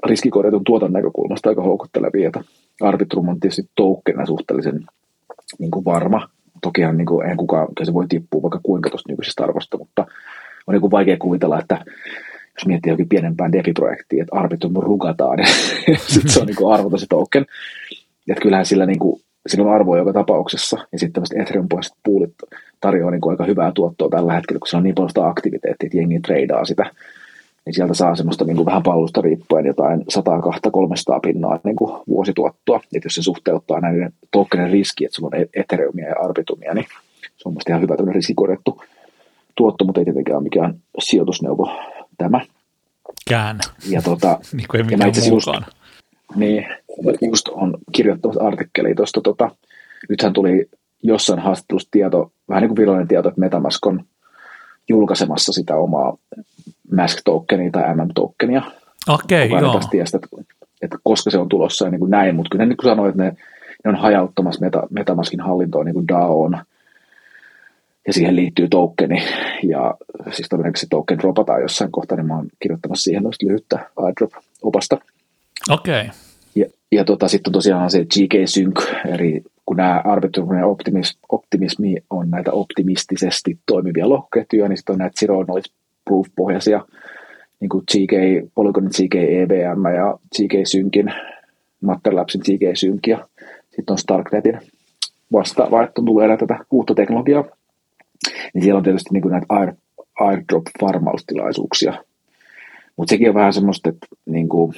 riskikorjatun 0.05 0.63
tuotan 0.63 0.93
näkökulmasta 0.93 1.49
aika 1.49 1.63
houkuttelevia, 1.63 2.27
että 2.27 2.43
Arbitrum 2.81 3.29
on 3.29 3.39
tietysti 3.39 3.69
toukkenä 3.75 4.25
suhteellisen 4.25 4.85
niin 5.59 5.71
kuin 5.71 5.85
varma. 5.85 6.29
Tokihan 6.61 6.97
niin 6.97 7.05
kuin, 7.05 7.23
eihän 7.23 7.37
kukaan, 7.37 7.67
se 7.83 7.93
voi 7.93 8.07
tippua 8.07 8.41
vaikka 8.41 8.59
kuinka 8.63 8.89
tuosta 8.89 9.11
nykyisestä 9.11 9.43
arvosta, 9.43 9.77
mutta 9.77 10.05
on 10.67 10.73
niin 10.73 10.81
kuin 10.81 10.91
vaikea 10.91 11.17
kuvitella, 11.17 11.59
että 11.59 11.85
jos 12.61 12.67
miettii 12.67 12.91
jokin 12.91 13.09
pienempään 13.09 13.51
DeFi-projektia, 13.51 14.23
että 14.23 14.39
Arbitrum 14.39 14.73
rugataan, 14.75 15.39
ja 15.91 15.97
sitten 15.97 16.31
se 16.31 16.39
on 16.39 16.47
niin 16.47 16.73
arvoton 16.73 16.99
se 16.99 17.05
token. 17.09 17.45
Että 18.27 18.41
kyllähän 18.41 18.65
sillä 18.65 18.85
niin 18.85 18.99
kuin, 18.99 19.21
sillä 19.47 19.65
on 19.65 19.75
arvoa 19.75 19.97
joka 19.97 20.13
tapauksessa, 20.13 20.77
ja 20.91 20.99
sitten 20.99 21.13
tämmöiset 21.13 21.37
Ethereum-pohjaiset 21.37 21.93
puulit 22.03 22.33
tarjoaa 22.79 23.11
niin 23.11 23.29
aika 23.29 23.45
hyvää 23.45 23.71
tuottoa 23.75 24.09
tällä 24.09 24.33
hetkellä, 24.33 24.59
kun 24.59 24.67
se 24.67 24.77
on 24.77 24.83
niin 24.83 24.95
paljon 24.95 25.09
sitä 25.09 25.27
aktiviteettia, 25.27 25.87
että 25.87 25.97
jengi 25.97 26.19
treidaa 26.19 26.65
sitä, 26.65 26.91
niin 27.65 27.73
sieltä 27.73 27.93
saa 27.93 28.15
semmoista 28.15 28.45
niin 28.45 28.55
kuin 28.55 28.65
vähän 28.65 28.83
pallusta 28.83 29.21
riippuen 29.21 29.65
jotain 29.65 29.99
100-200-300 29.99 31.19
pinnaa 31.21 31.59
niin 31.63 31.75
kuin 31.75 32.01
vuosituottoa. 32.07 32.81
Että 32.95 33.05
jos 33.05 33.15
se 33.15 33.21
suhteuttaa 33.21 33.79
näiden 33.79 34.13
tokenen 34.31 34.71
riski, 34.71 35.05
että 35.05 35.15
sulla 35.15 35.29
on 35.33 35.41
e- 35.41 35.59
Ethereumia 35.61 36.07
ja 36.07 36.15
Arbitumia, 36.19 36.73
niin 36.73 36.85
se 37.37 37.49
on 37.49 37.55
ihan 37.69 37.81
hyvä 37.81 37.95
tämmöinen 37.95 38.15
riskikorjattu 38.15 38.81
tuotto, 39.55 39.85
mutta 39.85 40.01
ei 40.01 40.05
tietenkään 40.05 40.37
ole 40.37 40.43
mikään 40.43 40.75
sijoitusneuvo 40.99 41.71
tämä. 42.23 42.41
Käännä. 43.29 43.63
Ja, 43.89 44.01
tota, 44.01 44.39
niin 44.53 44.67
kuin 44.69 44.81
ei 44.81 44.83
mikään 44.83 45.11
just, 45.29 45.47
niin, 46.35 46.65
just 47.21 47.47
on 47.47 47.77
kirjoittanut 47.91 48.41
artikkeli 48.41 48.95
tuosta, 48.95 49.21
tota, 49.21 49.51
nythän 50.09 50.33
tuli 50.33 50.69
jossain 51.03 51.39
haastattelussa 51.39 51.89
tieto, 51.91 52.31
vähän 52.49 52.61
niin 52.61 52.69
kuin 52.69 52.77
virallinen 52.77 53.07
tieto, 53.07 53.29
että 53.29 53.41
Metamask 53.41 53.87
on 53.87 54.03
julkaisemassa 54.89 55.53
sitä 55.53 55.75
omaa 55.75 56.17
Mask-tokenia 56.95 57.71
tai 57.71 57.95
MM-tokenia. 57.95 58.61
Okei, 59.07 59.47
okay, 59.47 59.61
joo. 59.61 59.81
Tiestä, 59.91 60.17
että, 60.17 60.27
että, 60.81 60.97
koska 61.03 61.29
se 61.29 61.37
on 61.37 61.49
tulossa 61.49 61.85
ja 61.85 61.91
niin 61.91 61.99
kuin 61.99 62.11
näin, 62.11 62.35
mutta 62.35 62.49
kyllä 62.51 62.65
niin 62.65 62.77
kuin 62.77 62.91
sanoin, 62.91 63.09
että 63.09 63.23
ne, 63.23 63.35
ne 63.85 63.89
on 63.89 63.95
hajauttamassa 63.95 64.61
Meta, 64.61 64.87
Metamaskin 64.89 65.41
hallintoa 65.41 65.83
niin 65.83 65.93
kuin 65.93 66.07
DAOon, 66.07 66.57
ja 68.07 68.13
siihen 68.13 68.35
liittyy 68.35 68.67
tokeni, 68.67 69.23
ja 69.63 69.95
siis 70.31 70.49
todennäköisesti 70.49 70.87
token 70.89 71.19
dropataan 71.19 71.61
jossain 71.61 71.91
kohtaa, 71.91 72.17
niin 72.17 72.27
mä 72.27 72.35
oon 72.35 72.47
kirjoittamassa 72.59 73.03
siihen 73.03 73.23
lyhyttä 73.43 73.79
iDrop-opasta. 74.09 74.97
Okei. 75.69 76.01
Okay. 76.01 76.13
Ja, 76.55 76.65
ja 76.91 77.05
tota, 77.05 77.27
sitten 77.27 77.53
tosiaan 77.53 77.91
se 77.91 78.05
GK 78.05 78.33
Sync, 78.45 78.81
eli 79.05 79.41
kun 79.65 79.77
nämä 79.77 80.01
Arbitrum 80.05 80.57
ja 80.57 80.65
optimis, 80.65 81.17
optimismi 81.29 81.95
on 82.09 82.29
näitä 82.29 82.51
optimistisesti 82.51 83.59
toimivia 83.65 84.09
lohkoketjuja, 84.09 84.67
niin 84.67 84.77
sitten 84.77 84.93
on 84.93 84.99
näitä 84.99 85.19
Zero 85.19 85.43
Knowledge 85.43 85.69
Proof-pohjaisia, 86.05 86.85
niin 87.59 87.69
kuin 87.69 87.83
GK, 87.91 88.13
Polygon 88.55 88.85
GK 88.85 89.15
EVM 89.15 89.85
ja 89.95 90.19
GK 90.35 90.67
Syncin, 90.67 91.13
Matterlabsin 91.81 92.41
GK 92.41 92.77
Sync 92.77 93.07
ja 93.07 93.27
sitten 93.69 93.91
on 93.93 93.97
Starknetin 93.97 94.59
vastaava, 95.31 95.83
että 95.83 96.01
tulee 96.05 96.37
tätä 96.37 96.59
uutta 96.71 96.95
teknologiaa. 96.95 97.43
Niin 98.53 98.63
siellä 98.63 98.77
on 98.77 98.83
tietysti 98.83 99.09
niin 99.13 99.21
kuin 99.21 99.31
näitä 99.31 99.45
air, 99.49 99.73
airdrop-farmaustilaisuuksia. 100.19 102.03
Mutta 102.97 103.09
sekin 103.09 103.29
on 103.29 103.35
vähän 103.35 103.53
semmoista, 103.53 103.89
että 103.89 104.07
niin 104.25 104.49
kuin, 104.49 104.73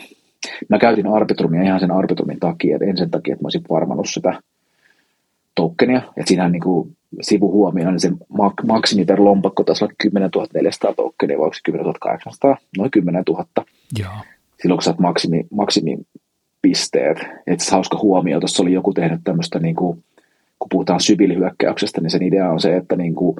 mä 0.69 0.77
käytin 0.77 1.07
Arbitrumia 1.07 1.63
ihan 1.63 1.79
sen 1.79 1.91
Arbitrumin 1.91 2.39
takia, 2.39 2.75
että 2.75 2.85
en 2.85 2.97
sen 2.97 3.11
takia, 3.11 3.33
että 3.33 3.43
mä 3.43 3.45
olisin 3.45 3.63
varmannut 3.69 4.09
sitä 4.09 4.39
tokenia, 5.55 5.97
että 5.97 6.27
siinähän 6.27 6.51
niin 6.51 6.63
kuin 6.63 6.97
sivuhuomioon, 7.21 7.93
niin 7.93 7.99
se 7.99 8.09
mak- 8.09 8.67
maksimi 8.67 9.05
per 9.05 9.23
lompakko 9.23 9.63
taisi 9.63 9.83
olla 9.83 9.93
10 9.97 10.29
400 10.53 10.93
tokenia, 10.93 11.37
vai 11.37 11.43
onko 11.43 11.53
se 11.53 11.61
10 11.63 11.93
800? 11.99 12.57
Noin 12.77 12.91
10 12.91 13.23
000. 13.29 13.45
Joo. 13.99 14.11
Silloin 14.61 14.77
kun 14.77 14.83
sä 14.83 14.89
oot 14.89 14.99
maksimi, 14.99 15.47
maksimi 15.51 15.97
pisteet. 16.61 17.17
Että 17.47 17.65
hauska 17.71 17.97
huomio, 18.01 18.39
tuossa 18.39 18.63
oli 18.63 18.73
joku 18.73 18.93
tehnyt 18.93 19.21
tämmöistä, 19.23 19.59
niin 19.59 19.75
kuin, 19.75 20.03
kun 20.63 20.69
puhutaan 20.69 20.99
sybilhyökkäyksestä, 20.99 22.01
niin 22.01 22.09
sen 22.09 22.23
idea 22.23 22.51
on 22.51 22.59
se, 22.59 22.77
että 22.77 22.95
niin 22.95 23.15
kuin 23.15 23.35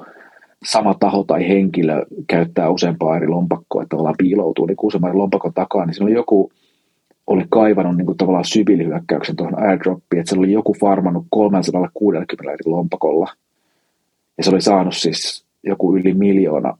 sama 0.64 0.94
taho 1.00 1.24
tai 1.24 1.48
henkilö 1.48 2.06
käyttää 2.26 2.70
useampaa 2.70 3.16
eri 3.16 3.28
lompakkoa, 3.28 3.82
että 3.82 3.90
tavallaan 3.90 4.14
piiloutuu 4.18 4.66
niin 4.66 4.76
useamman 4.82 5.18
lompakon 5.18 5.54
takaa, 5.54 5.86
niin 5.86 5.94
siinä 5.94 6.04
oli 6.04 6.14
joku, 6.14 6.52
oli 7.26 7.44
kaivannut 7.50 7.96
niin 7.96 8.06
kuin 8.06 8.18
tavallaan 8.18 8.44
sybilihyökkäyksen 8.44 9.36
tuohon 9.36 9.62
airdroppiin, 9.62 10.20
että 10.20 10.30
se 10.30 10.38
oli 10.38 10.52
joku 10.52 10.74
farmannut 10.80 11.26
360 11.30 12.52
eri 12.52 12.62
lompakolla, 12.66 13.32
ja 14.38 14.44
se 14.44 14.50
oli 14.50 14.60
saanut 14.60 14.94
siis 14.94 15.44
joku 15.62 15.96
yli 15.96 16.14
miljoona 16.14 16.78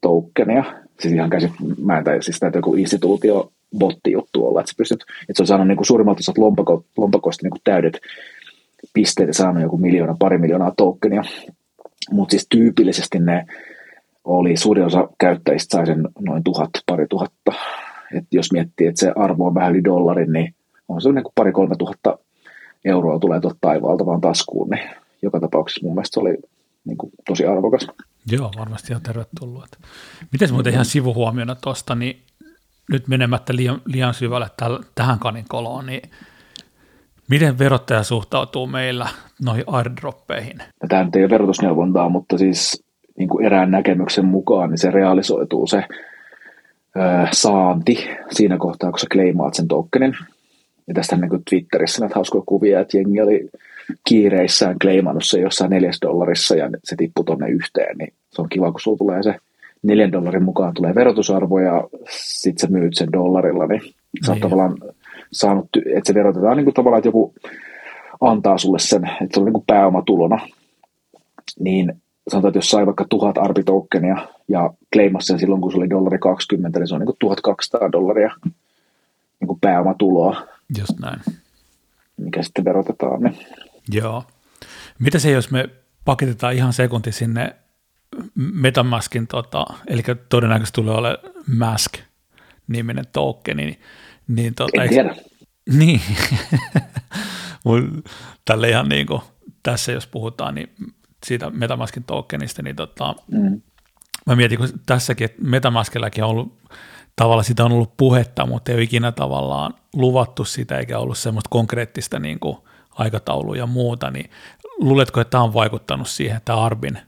tokenia, 0.00 0.64
siis 1.00 1.14
ihan 1.14 1.30
käsit, 1.30 1.52
mä 1.84 1.98
en 1.98 2.04
tai 2.04 2.22
siis 2.22 2.40
täytyy 2.40 2.58
joku 2.58 2.74
instituutio 2.74 3.52
botti 3.78 4.12
juttu 4.12 4.46
olla, 4.46 4.60
että 4.60 4.70
se 4.70 4.76
pystyt, 4.76 5.02
että 5.02 5.32
se 5.32 5.42
on 5.42 5.46
saanut 5.46 5.66
niin 5.66 5.76
kuin 5.76 5.86
suurimmalta 5.86 6.20
osat 6.20 6.38
lompako, 6.38 6.84
lompakoista 6.96 7.44
niin 7.44 7.50
kuin 7.50 7.60
täydet 7.64 8.00
pisteet 8.94 9.28
ja 9.28 9.34
saanut 9.34 9.62
joku 9.62 9.78
miljoona, 9.78 10.16
pari 10.18 10.38
miljoonaa 10.38 10.72
tokenia, 10.76 11.22
mutta 12.10 12.30
siis 12.30 12.46
tyypillisesti 12.48 13.18
ne 13.18 13.46
oli, 14.24 14.56
suurin 14.56 14.84
osa 14.84 15.08
käyttäjistä 15.18 15.76
sai 15.76 15.86
sen 15.86 16.08
noin 16.20 16.44
tuhat, 16.44 16.70
pari 16.86 17.06
tuhatta. 17.10 17.52
Et 18.14 18.24
jos 18.32 18.52
miettii, 18.52 18.86
että 18.86 19.00
se 19.00 19.12
arvo 19.16 19.46
on 19.46 19.54
vähän 19.54 19.70
yli 19.70 19.84
dollarin, 19.84 20.32
niin 20.32 20.54
on 20.88 21.00
se 21.00 21.12
niin 21.12 21.24
kuin 21.24 21.32
pari 21.34 21.52
kolme 21.52 21.76
tuhatta 21.78 22.18
euroa 22.84 23.18
tulee 23.18 23.40
tuolta 23.40 23.58
taivaalta 23.60 24.06
vaan 24.06 24.20
taskuun, 24.20 24.70
niin 24.70 24.90
joka 25.22 25.40
tapauksessa 25.40 25.86
mun 25.86 25.94
mielestä 25.94 26.14
se 26.14 26.20
oli 26.20 26.36
niin 26.84 26.98
kuin 26.98 27.12
tosi 27.28 27.46
arvokas. 27.46 27.86
Joo, 28.30 28.50
varmasti 28.58 28.92
ihan 28.92 29.02
tervetullut. 29.02 29.78
Miten 30.32 30.52
muuten 30.52 30.72
ihan 30.72 30.84
sivuhuomiona 30.84 31.54
tuosta, 31.54 31.94
niin 31.94 32.22
nyt 32.92 33.08
menemättä 33.08 33.56
liian, 33.56 33.82
liian 33.84 34.14
syvälle 34.14 34.50
täl, 34.56 34.78
tähän 34.94 35.18
kaninkoloon, 35.18 35.86
niin 35.86 36.10
miten 37.32 37.58
verottaja 37.58 38.02
suhtautuu 38.02 38.66
meillä 38.66 39.08
noihin 39.44 39.64
airdroppeihin? 39.66 40.58
No, 40.58 40.88
tämä 40.88 41.04
nyt 41.04 41.16
ei 41.16 41.22
ole 41.22 41.30
verotusneuvontaa, 41.30 42.08
mutta 42.08 42.38
siis 42.38 42.84
niin 43.18 43.28
kuin 43.28 43.46
erään 43.46 43.70
näkemyksen 43.70 44.24
mukaan 44.24 44.70
niin 44.70 44.78
se 44.78 44.90
realisoituu 44.90 45.66
se 45.66 45.76
ö, 46.96 47.26
saanti 47.32 48.08
siinä 48.30 48.58
kohtaa, 48.58 48.90
kun 48.90 48.98
sä 48.98 49.06
kleimaat 49.12 49.54
sen 49.54 49.68
tokenin. 49.68 50.14
Ja 50.88 50.94
tästä 50.94 51.16
niin 51.16 51.28
kuin 51.28 51.42
Twitterissä 51.50 52.00
näitä 52.00 52.14
hauskoja 52.14 52.44
kuvia, 52.46 52.80
että 52.80 52.96
jengi 52.96 53.20
oli 53.20 53.48
kiireissään 54.08 54.78
kleimannut 54.78 55.24
se 55.24 55.40
jossain 55.40 55.70
neljäs 55.70 55.98
dollarissa 56.02 56.56
ja 56.56 56.70
se 56.84 56.96
tippui 56.96 57.24
tonne 57.24 57.48
yhteen, 57.48 57.98
niin 57.98 58.12
se 58.30 58.42
on 58.42 58.48
kiva, 58.48 58.72
kun 58.72 58.80
sulla 58.80 58.98
tulee 58.98 59.22
se 59.22 59.34
neljän 59.82 60.12
dollarin 60.12 60.42
mukaan 60.42 60.74
tulee 60.74 60.94
verotusarvo 60.94 61.58
ja 61.58 61.88
sit 62.10 62.58
sä 62.58 62.66
myyt 62.66 62.94
sen 62.94 63.12
dollarilla, 63.12 63.66
niin 63.66 63.82
sä 64.26 64.32
oot 64.32 64.34
niin. 64.34 64.42
tavallaan 64.42 64.76
saanut, 65.32 65.68
että 65.76 66.06
se 66.06 66.14
verotetaan 66.14 66.56
niin 66.56 66.64
kuin 66.64 66.74
tavallaan, 66.74 66.98
että 66.98 67.08
joku 67.08 67.34
antaa 68.20 68.58
sulle 68.58 68.78
sen, 68.78 69.04
että 69.04 69.34
se 69.34 69.40
on 69.40 69.44
niin 69.44 69.52
kuin 69.52 69.64
pääomatulona, 69.66 70.48
niin 71.58 72.02
sanotaan, 72.28 72.50
että 72.50 72.58
jos 72.58 72.70
sai 72.70 72.86
vaikka 72.86 73.06
tuhat 73.10 73.38
arbitokenia 73.38 74.28
ja 74.48 74.70
kleimasi 74.92 75.26
sen 75.26 75.38
silloin, 75.38 75.60
kun 75.60 75.72
se 75.72 75.78
oli 75.78 75.90
dollari 75.90 76.18
20, 76.18 76.78
niin 76.78 76.88
se 76.88 76.94
on 76.94 77.00
niin 77.00 77.06
kuin 77.06 77.16
1200 77.20 77.92
dollaria 77.92 78.30
niin 79.40 79.48
kuin 79.48 79.60
pääomatuloa. 79.60 80.46
Just 80.78 80.98
näin. 81.00 81.20
Mikä 82.16 82.42
sitten 82.42 82.64
verotetaan. 82.64 83.20
Niin. 83.22 83.38
Joo. 83.92 84.24
Mitä 84.98 85.18
se, 85.18 85.30
jos 85.30 85.50
me 85.50 85.68
paketetaan 86.04 86.54
ihan 86.54 86.72
sekunti 86.72 87.12
sinne 87.12 87.56
Metamaskin, 88.34 89.26
tota, 89.26 89.66
eli 89.86 90.02
todennäköisesti 90.28 90.74
tulee 90.74 90.94
olemaan 90.94 91.32
Mask-niminen 91.58 93.04
tokeni, 93.12 93.64
niin, 93.64 93.78
niin 94.34 94.54
tota, 94.54 94.82
en 94.82 94.88
tiedä. 94.88 95.16
Niin, 95.72 96.00
tälle 98.44 98.68
ihan 98.68 98.88
niin 98.88 99.06
kuin, 99.06 99.20
tässä 99.62 99.92
jos 99.92 100.06
puhutaan 100.06 100.54
niin 100.54 100.74
siitä 101.26 101.50
Metamaskin 101.50 102.04
tokenista, 102.04 102.62
niin 102.62 102.76
tota, 102.76 103.14
mm. 103.30 103.62
mä 104.26 104.36
mietin, 104.36 104.58
kun 104.58 104.68
tässäkin, 104.86 105.24
että 105.24 105.42
Metamaskillakin 105.42 106.24
on 106.24 106.30
ollut, 106.30 106.58
tavallaan 107.16 107.44
sitä 107.44 107.64
on 107.64 107.72
ollut 107.72 107.96
puhetta, 107.96 108.46
mutta 108.46 108.72
ei 108.72 108.76
ole 108.76 108.82
ikinä 108.82 109.12
tavallaan 109.12 109.74
luvattu 109.94 110.44
sitä, 110.44 110.78
eikä 110.78 110.98
ollut 110.98 111.18
semmoista 111.18 111.48
konkreettista 111.50 112.18
niin 112.18 112.40
kuin 112.40 112.56
aikataulua 112.90 113.56
ja 113.56 113.66
muuta, 113.66 114.10
niin 114.10 114.30
luuletko, 114.78 115.20
että 115.20 115.30
tämä 115.30 115.44
on 115.44 115.54
vaikuttanut 115.54 116.08
siihen, 116.08 116.36
että 116.36 116.54
Arbin 116.54 116.98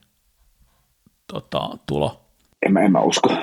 tota, 1.32 1.78
tulo? 1.86 2.20
En 2.66 2.72
mä, 2.72 2.80
en 2.80 2.92
mä 2.92 3.00
usko. 3.00 3.36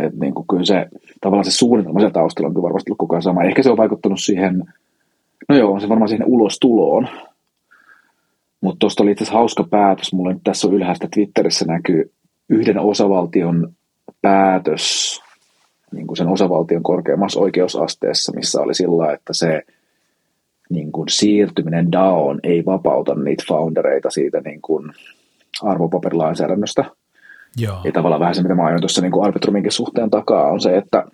Et 0.00 0.14
niin 0.14 0.34
kuin 0.34 0.46
kyllä 0.50 0.64
se, 0.64 0.86
tavallaan 1.20 1.44
se 1.44 1.50
suunnitelma 1.50 2.00
siellä 2.00 2.12
taustalla 2.12 2.48
on 2.48 2.54
kyllä 2.54 2.62
varmasti 2.62 2.90
ollut 2.90 2.98
koko 2.98 3.14
ajan 3.14 3.22
sama. 3.22 3.42
Ehkä 3.42 3.62
se 3.62 3.70
on 3.70 3.76
vaikuttanut 3.76 4.20
siihen, 4.20 4.64
no 5.48 5.56
joo, 5.56 5.72
on 5.72 5.80
se 5.80 5.88
varmaan 5.88 6.08
siihen 6.08 6.26
ulostuloon. 6.26 7.08
Mutta 8.60 8.78
tuosta 8.78 9.02
oli 9.02 9.10
itse 9.10 9.24
asiassa 9.24 9.38
hauska 9.38 9.64
päätös. 9.64 10.12
Mulla 10.12 10.32
nyt 10.32 10.42
tässä 10.44 10.68
on 10.68 10.74
ylhäästä 10.74 11.08
Twitterissä 11.14 11.64
näkyy 11.64 12.12
yhden 12.48 12.78
osavaltion 12.78 13.72
päätös 14.22 15.20
niin 15.92 16.06
kuin 16.06 16.16
sen 16.16 16.28
osavaltion 16.28 16.82
korkeammassa 16.82 17.40
oikeusasteessa, 17.40 18.32
missä 18.34 18.60
oli 18.60 18.74
sillä, 18.74 19.12
että 19.12 19.32
se 19.32 19.62
niin 20.70 20.92
kuin 20.92 21.08
siirtyminen 21.08 21.92
DAOon 21.92 22.40
ei 22.42 22.64
vapauta 22.64 23.14
niitä 23.14 23.44
foundereita 23.48 24.10
siitä 24.10 24.40
niin 24.40 24.62
kuin 24.62 24.92
arvopaperilainsäädännöstä. 25.62 26.84
Joo. 27.58 27.80
Ja 27.84 27.92
tavallaan 27.92 28.20
vähän 28.20 28.34
se, 28.34 28.42
mitä 28.42 28.54
mä 28.54 28.66
ajoin 28.66 28.80
tuossa 28.80 29.02
niin 29.02 29.24
Arbitruminkin 29.24 29.72
suhteen 29.72 30.10
takaa, 30.10 30.50
on 30.50 30.60
se, 30.60 30.76
että 30.76 31.04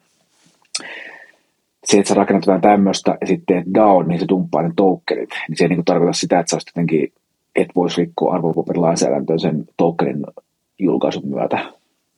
se, 1.84 1.98
että 1.98 2.08
sä 2.08 2.14
rakennat 2.14 2.46
jotain 2.46 2.60
tämmöistä 2.60 3.18
ja 3.20 3.26
sitten 3.26 3.56
teet 3.56 3.74
DAO, 3.74 4.02
niin 4.02 4.20
se 4.20 4.26
dumppaa 4.28 4.62
ne 4.62 4.72
tokenit, 4.76 5.30
niin 5.48 5.56
se 5.56 5.64
ei 5.64 5.68
niin 5.68 5.84
tarkoita 5.84 6.12
sitä, 6.12 6.40
että 6.40 6.50
sä 6.50 6.58
jotenkin, 6.66 7.12
et 7.56 7.68
voisi 7.76 8.00
rikkoa 8.00 8.34
arvopaperilainsäädäntöön 8.34 9.40
sen 9.40 9.64
tokenin 9.76 10.24
julkaisun 10.78 11.28
myötä. 11.28 11.58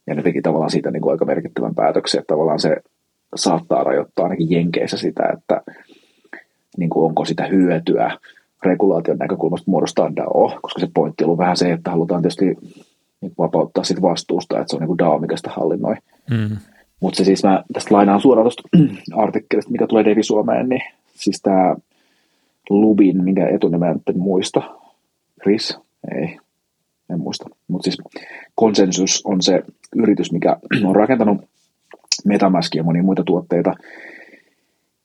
Ja 0.06 0.14
ne 0.14 0.22
teki 0.22 0.42
tavallaan 0.42 0.70
siitä 0.70 0.90
niin 0.90 1.00
kuin 1.00 1.12
aika 1.12 1.24
merkittävän 1.24 1.74
päätöksen, 1.74 2.18
että 2.18 2.34
tavallaan 2.34 2.60
se 2.60 2.76
saattaa 3.34 3.84
rajoittaa 3.84 4.24
ainakin 4.24 4.50
Jenkeissä 4.50 4.96
sitä, 4.96 5.22
että 5.38 5.60
niin 6.76 6.90
kuin 6.90 7.04
onko 7.04 7.24
sitä 7.24 7.46
hyötyä 7.46 8.18
regulaation 8.62 9.18
näkökulmasta 9.18 9.70
muodostaa 9.70 10.16
DAO, 10.16 10.58
koska 10.62 10.80
se 10.80 10.88
pointti 10.94 11.24
on 11.24 11.28
ollut 11.28 11.38
vähän 11.38 11.56
se, 11.56 11.72
että 11.72 11.90
halutaan 11.90 12.22
tietysti 12.22 12.56
niin 13.24 13.34
vapauttaa 13.38 13.84
sit 13.84 14.02
vastuusta, 14.02 14.60
että 14.60 14.70
se 14.70 14.76
on 14.76 14.80
niin 14.80 14.86
kuin 14.86 14.98
DAO, 14.98 15.18
mikä 15.18 15.36
sitä 15.36 15.50
hallinnoi. 15.50 15.94
Mm. 16.30 16.56
Mutta 17.00 17.16
se 17.16 17.24
siis 17.24 17.44
mä 17.44 17.64
tästä 17.72 17.94
lainaan 17.94 18.20
suoraan 18.20 18.44
tuosta 18.44 18.62
artikkelista, 19.24 19.72
mikä 19.72 19.86
tulee 19.86 20.04
Devi 20.04 20.22
Suomeen, 20.22 20.68
niin 20.68 20.82
siis 21.14 21.42
tämä 21.42 21.76
Lubin, 22.70 23.24
minkä 23.24 23.48
etunimeä 23.48 23.90
en 23.90 24.18
muista, 24.18 24.62
Chris, 25.42 25.78
ei, 26.14 26.38
en 27.10 27.18
muista, 27.18 27.44
mutta 27.68 27.84
siis 27.84 27.98
konsensus 28.54 29.22
on 29.24 29.42
se 29.42 29.62
yritys, 29.96 30.32
mikä 30.32 30.56
on 30.88 30.96
rakentanut 30.96 31.38
Metamaskia 32.24 32.80
ja 32.80 32.84
monia 32.84 33.02
muita 33.02 33.22
tuotteita, 33.24 33.74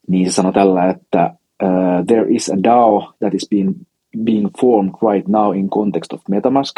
niin 0.08 0.30
se 0.30 0.34
sanoi 0.34 0.52
tällä, 0.52 0.90
että 0.90 1.34
uh, 1.62 2.06
there 2.06 2.26
is 2.28 2.50
a 2.50 2.62
DAO 2.62 3.12
that 3.18 3.34
is 3.34 3.46
being 3.50 3.74
being 4.24 4.48
formed 4.60 4.92
right 5.02 5.28
now 5.28 5.56
in 5.56 5.68
context 5.68 6.12
of 6.12 6.20
MetaMask. 6.28 6.76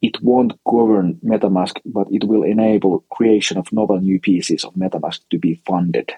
It 0.00 0.18
won't 0.22 0.52
govern 0.64 1.18
MetaMask, 1.24 1.80
but 1.84 2.06
it 2.10 2.24
will 2.24 2.44
enable 2.44 3.04
creation 3.16 3.58
of 3.58 3.72
novel 3.72 4.00
new 4.00 4.20
pieces 4.20 4.64
of 4.64 4.74
MetaMask 4.74 5.20
to 5.30 5.38
be 5.38 5.60
funded. 5.66 6.08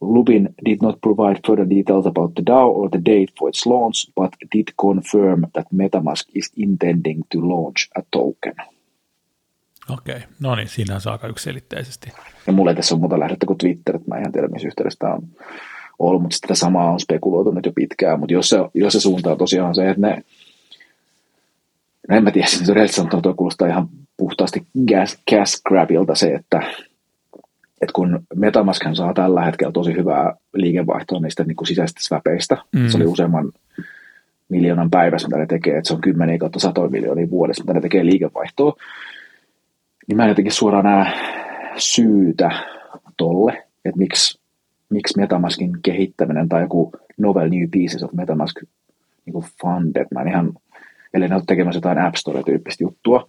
Lubin 0.00 0.54
did 0.64 0.78
not 0.82 1.00
provide 1.00 1.40
further 1.46 1.70
details 1.70 2.06
about 2.06 2.34
the 2.34 2.42
DAO 2.42 2.66
or 2.66 2.88
the 2.90 3.04
date 3.04 3.32
for 3.38 3.48
its 3.48 3.66
launch, 3.66 4.08
but 4.16 4.34
did 4.52 4.72
confirm 4.80 5.44
that 5.52 5.66
MetaMask 5.72 6.24
is 6.34 6.50
intending 6.56 7.22
to 7.30 7.38
launch 7.40 7.88
a 7.94 8.02
token. 8.10 8.54
Okei, 9.90 10.16
okay. 10.16 10.28
no 10.40 10.54
niin, 10.54 10.68
siinä 10.68 10.94
on 10.94 11.12
aika 11.12 11.28
yksilitteisesti. 11.28 12.10
Ja 12.46 12.52
mulle 12.52 12.74
tässä 12.74 12.94
on 12.94 13.00
muuta 13.00 13.20
lähdettä 13.20 13.46
kuin 13.46 13.58
Twitter, 13.58 13.96
että 13.96 14.08
mä 14.08 14.18
en 14.18 14.32
tiedä, 14.32 14.48
missä 14.48 14.68
yhteydessä 14.68 14.98
tämä 14.98 15.14
on 15.14 15.22
ollut, 15.98 16.22
mutta 16.22 16.36
sitä 16.36 16.54
samaa 16.54 16.90
on 16.90 17.00
spekuloitu 17.00 17.50
nyt 17.50 17.66
jo 17.66 17.72
pitkään, 17.72 18.20
mutta 18.20 18.32
jos 18.32 18.48
se, 18.48 18.58
jos 18.74 18.92
se 18.92 19.00
suuntaa 19.00 19.36
tosiaan 19.36 19.74
se, 19.74 19.90
että 19.90 20.00
ne, 20.00 20.22
no 22.08 22.16
en 22.16 22.24
mä 22.24 22.30
tiedä, 22.30 22.46
siis 22.46 22.68
rehellisesti 22.68 22.96
sanottuna 22.96 23.22
tuo 23.22 23.34
kuulostaa 23.34 23.68
ihan 23.68 23.88
puhtaasti 24.16 24.66
gas, 24.88 25.18
gas 25.30 25.62
grabilta 25.68 26.14
se, 26.14 26.34
että, 26.34 26.62
että 27.80 27.92
kun 27.92 28.20
Metamask 28.34 28.82
saa 28.92 29.14
tällä 29.14 29.44
hetkellä 29.44 29.72
tosi 29.72 29.96
hyvää 29.96 30.34
liikevaihtoa 30.54 31.20
niistä 31.20 31.44
niin 31.44 31.56
kuin 31.56 31.66
sisäisistä 31.66 32.00
swapeista, 32.02 32.56
mm. 32.72 32.88
se 32.88 32.96
oli 32.96 33.06
useamman 33.06 33.52
miljoonan 34.48 34.90
päivässä, 34.90 35.28
mitä 35.28 35.38
ne 35.38 35.46
tekee, 35.46 35.76
että 35.76 35.88
se 35.88 35.94
on 35.94 36.00
kymmeniä 36.00 36.38
kautta 36.38 36.58
satoja 36.58 36.90
miljoonia 36.90 37.30
vuodessa, 37.30 37.64
mitä 37.64 37.74
ne 37.74 37.80
tekee 37.80 38.04
liikevaihtoa, 38.04 38.76
niin 40.08 40.16
mä 40.16 40.22
en 40.22 40.28
jotenkin 40.28 40.52
suoraan 40.52 40.84
näe 40.84 41.12
syytä 41.76 42.50
tolle, 43.16 43.52
että 43.84 43.98
miksi, 43.98 44.40
miksi 44.90 45.20
Metamaskin 45.20 45.70
kehittäminen 45.82 46.48
tai 46.48 46.62
joku 46.62 46.92
novel 47.18 47.48
new 47.48 47.68
pieces 47.70 48.02
of 48.02 48.12
Metamask 48.12 48.56
niin 49.26 49.32
kuin 49.32 49.44
funded, 49.62 50.06
mä 50.14 50.20
en 50.20 50.28
ihan, 50.28 50.52
ellei 51.14 51.28
ne 51.28 51.34
ole 51.34 51.42
tekemässä 51.46 51.76
jotain 51.76 51.98
App 51.98 52.14
Store-tyyppistä 52.14 52.84
juttua, 52.84 53.26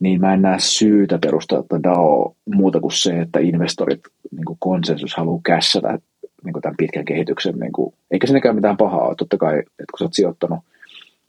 niin 0.00 0.20
mä 0.20 0.34
en 0.34 0.42
näe 0.42 0.58
syytä 0.58 1.18
perustaa 1.18 1.58
että 1.58 1.82
DAO 1.82 2.36
muuta 2.54 2.80
kuin 2.80 2.92
se, 2.92 3.20
että 3.20 3.40
investorit 3.40 4.00
niin 4.30 4.44
kuin 4.44 4.56
konsensus 4.60 5.14
haluaa 5.16 5.40
kässätä 5.44 5.98
niin 6.44 6.52
kuin 6.52 6.62
tämän 6.62 6.76
pitkän 6.76 7.04
kehityksen, 7.04 7.54
niin 7.58 7.72
kuin, 7.72 7.94
eikä 8.10 8.26
siinäkään 8.26 8.54
mitään 8.54 8.76
pahaa 8.76 9.06
ole, 9.06 9.14
totta 9.14 9.36
kai, 9.36 9.58
että 9.58 9.84
kun 9.90 9.98
sä 9.98 10.04
oot 10.04 10.14
sijoittanut, 10.14 10.58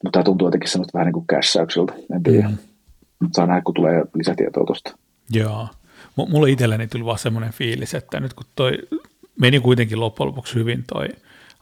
mutta 0.03 0.11
tämä 0.11 0.23
tuntuu 0.23 0.47
jotenkin 0.47 0.69
semmoista 0.69 0.93
vähän 0.93 1.05
niin 1.05 1.13
kuin 1.13 1.27
kässäykseltä, 1.27 1.93
en 2.15 2.23
tiedä. 2.23 2.49
Mm. 2.49 2.57
Saa 3.31 3.45
nähdä, 3.45 3.61
kun 3.61 3.73
tulee 3.73 4.05
lisätietoa 4.13 4.65
tuosta. 4.65 4.97
Joo. 5.29 5.67
M- 6.17 6.31
mulle 6.31 6.49
itselleni 6.51 6.87
tuli 6.87 7.05
vaan 7.05 7.19
semmoinen 7.19 7.53
fiilis, 7.53 7.93
että 7.93 8.19
nyt 8.19 8.33
kun 8.33 8.45
toi 8.55 8.71
meni 9.41 9.59
kuitenkin 9.59 9.99
loppujen 9.99 10.27
lopuksi 10.27 10.55
hyvin 10.55 10.83
toi 10.93 11.07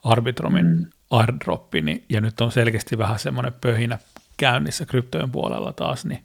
Arbitromin 0.04 0.66
mm. 0.66 0.86
Airdroppi, 1.12 1.82
niin, 1.82 2.04
ja 2.10 2.22
nyt 2.22 2.42
on 2.42 2.52
selkeästi 2.52 2.98
vähän 2.98 3.20
semmoinen 3.20 3.54
pöhinä 3.62 3.98
käynnissä 4.38 4.86
kryptojen 4.86 5.32
puolella 5.32 5.74
taas, 5.74 6.06
niin 6.06 6.20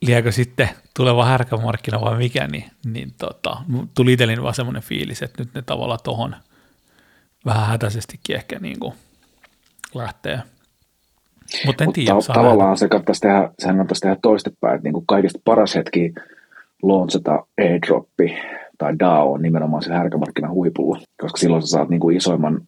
liekö 0.00 0.32
sitten 0.32 0.68
tuleva 0.96 1.24
härkämarkkina 1.24 2.00
vai 2.00 2.18
mikä, 2.18 2.46
niin, 2.46 2.64
niin 2.86 3.12
tota, 3.18 3.56
tuli 3.94 4.12
itselleni 4.12 4.42
vaan 4.42 4.54
semmoinen 4.54 4.82
fiilis, 4.82 5.22
että 5.22 5.42
nyt 5.42 5.54
ne 5.54 5.62
tavallaan 5.62 6.00
tohon 6.04 6.36
vähän 7.46 7.66
hätäisestikin 7.66 8.36
ehkä 8.36 8.58
niin 8.58 8.78
kuin 8.78 8.94
lähtee. 9.94 10.42
Mutta 11.66 11.84
en 11.84 11.92
tiedä. 11.92 12.12
Ta- 12.26 12.32
tavallaan 12.32 12.76
se 12.76 12.88
kannattaisi 12.88 13.20
tehdä, 13.20 13.50
sehän 13.58 13.76
kannattaisi 13.76 14.00
tehdä 14.00 14.16
toistepäin, 14.22 14.74
että 14.74 14.84
niin 14.84 14.92
kuin 14.92 15.06
kaikista 15.06 15.40
paras 15.44 15.74
hetki 15.74 16.12
launchata 16.82 17.46
airdroppi 17.60 18.36
tai 18.78 18.98
DAO 18.98 19.36
nimenomaan 19.36 19.82
se 19.82 19.92
härkämarkkinan 19.92 20.50
huipulla, 20.50 21.00
koska 21.20 21.36
silloin 21.38 21.62
sä 21.62 21.68
saat 21.68 21.88
niin 21.88 22.00
kuin 22.00 22.16
isoimman 22.16 22.60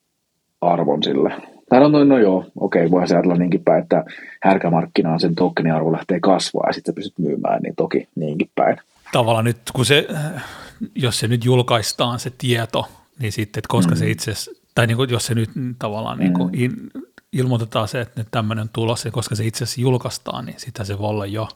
arvon 0.61 1.03
sille. 1.03 1.33
Tai 1.69 1.81
no, 1.81 1.89
no, 1.89 2.05
no 2.05 2.19
joo, 2.19 2.45
okei, 2.57 2.91
voi 2.91 3.09
se 3.09 3.15
ajatella 3.15 3.37
niinkin 3.37 3.65
päin, 3.65 3.83
että 3.83 4.05
härkämarkkinaan 4.43 5.21
sen 5.21 5.35
tokenin 5.35 5.75
arvo 5.75 5.93
lähtee 5.93 6.21
kasvaa 6.21 6.65
ja 6.67 6.73
sitten 6.73 6.93
sä 6.93 6.97
pystyt 6.97 7.19
myymään, 7.19 7.63
niin 7.63 7.77
toki 7.77 8.09
niinkin 8.15 8.51
päin. 8.55 8.77
Tavallaan 9.13 9.45
nyt, 9.45 9.59
kun 9.73 9.85
se, 9.85 10.09
jos 10.95 11.19
se 11.19 11.29
nyt 11.29 11.45
julkaistaan 11.45 12.19
se 12.19 12.33
tieto, 12.39 12.89
niin 13.19 13.33
sitten, 13.33 13.61
että 13.61 13.69
koska 13.69 13.95
mm. 13.95 13.99
se 13.99 14.11
itse 14.11 14.33
tai 14.75 14.87
niin 14.87 14.97
kuin, 14.97 15.11
jos 15.11 15.27
se 15.27 15.35
nyt 15.35 15.51
tavallaan 15.79 16.19
niin 16.19 16.33
kuin 16.33 16.49
mm. 16.49 16.55
in, 16.55 16.73
ilmoitetaan 17.33 17.89
se, 17.89 18.01
että 18.01 18.21
nyt 18.21 18.29
tämmöinen 18.31 18.63
on 18.63 18.69
tulossa, 18.73 19.11
koska 19.11 19.35
se 19.35 19.47
itse 19.47 19.65
asiassa 19.65 19.81
julkaistaan, 19.81 20.47
niin 20.47 20.61
sitä 20.61 20.85
se 20.85 20.99
voi 20.99 21.09
olla 21.09 21.27
jo, 21.27 21.49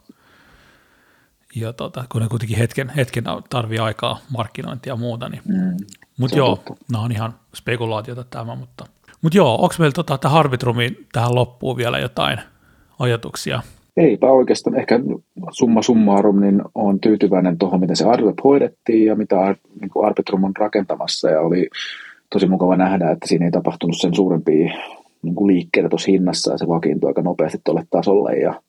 jo 1.54 1.72
tota, 1.72 2.04
kun 2.12 2.22
ne 2.22 2.28
kuitenkin 2.28 2.58
hetken, 2.58 2.88
hetken 2.88 3.24
tarvii 3.50 3.78
aikaa 3.78 4.20
markkinointia 4.30 4.92
ja 4.92 4.96
muuta. 4.96 5.28
Niin. 5.28 5.42
Mm. 5.44 5.76
Mutta 6.18 6.36
joo, 6.36 6.62
nämä 6.92 7.04
on 7.04 7.12
ihan 7.12 7.34
spekulaatiota 7.54 8.24
tämä, 8.24 8.54
mutta, 8.54 8.86
mutta 9.24 9.36
joo, 9.36 9.54
onko 9.54 9.74
meillä 9.78 9.92
tota, 9.94 10.18
tähän 10.18 10.38
Arbitrumiin 10.38 11.06
tähän 11.12 11.34
loppuun 11.34 11.76
vielä 11.76 11.98
jotain 11.98 12.38
ajatuksia? 12.98 13.62
Eipä 13.96 14.26
oikeastaan. 14.26 14.76
Ehkä 14.76 15.00
summa 15.50 15.82
summarum, 15.82 16.40
niin 16.40 16.62
on 16.74 17.00
tyytyväinen 17.00 17.58
tuohon, 17.58 17.80
miten 17.80 17.96
se 17.96 18.04
Arbitrum 18.04 18.34
hoidettiin 18.44 19.06
ja 19.06 19.14
mitä 19.16 19.54
niin 19.80 20.06
Arbitrum 20.06 20.44
on 20.44 20.52
rakentamassa 20.58 21.30
ja 21.30 21.40
oli 21.40 21.68
tosi 22.30 22.46
mukava 22.46 22.76
nähdä, 22.76 23.10
että 23.10 23.28
siinä 23.28 23.44
ei 23.44 23.50
tapahtunut 23.50 23.96
sen 24.00 24.14
suurempia 24.14 24.74
niin 25.22 25.34
kuin 25.34 25.46
liikkeitä 25.46 25.88
tuossa 25.88 26.10
hinnassa 26.10 26.52
ja 26.52 26.58
se 26.58 26.68
vakiintui 26.68 27.10
aika 27.10 27.22
nopeasti 27.22 27.58
tuolle 27.64 27.86
tasolle 27.90 28.36
ja 28.36 28.60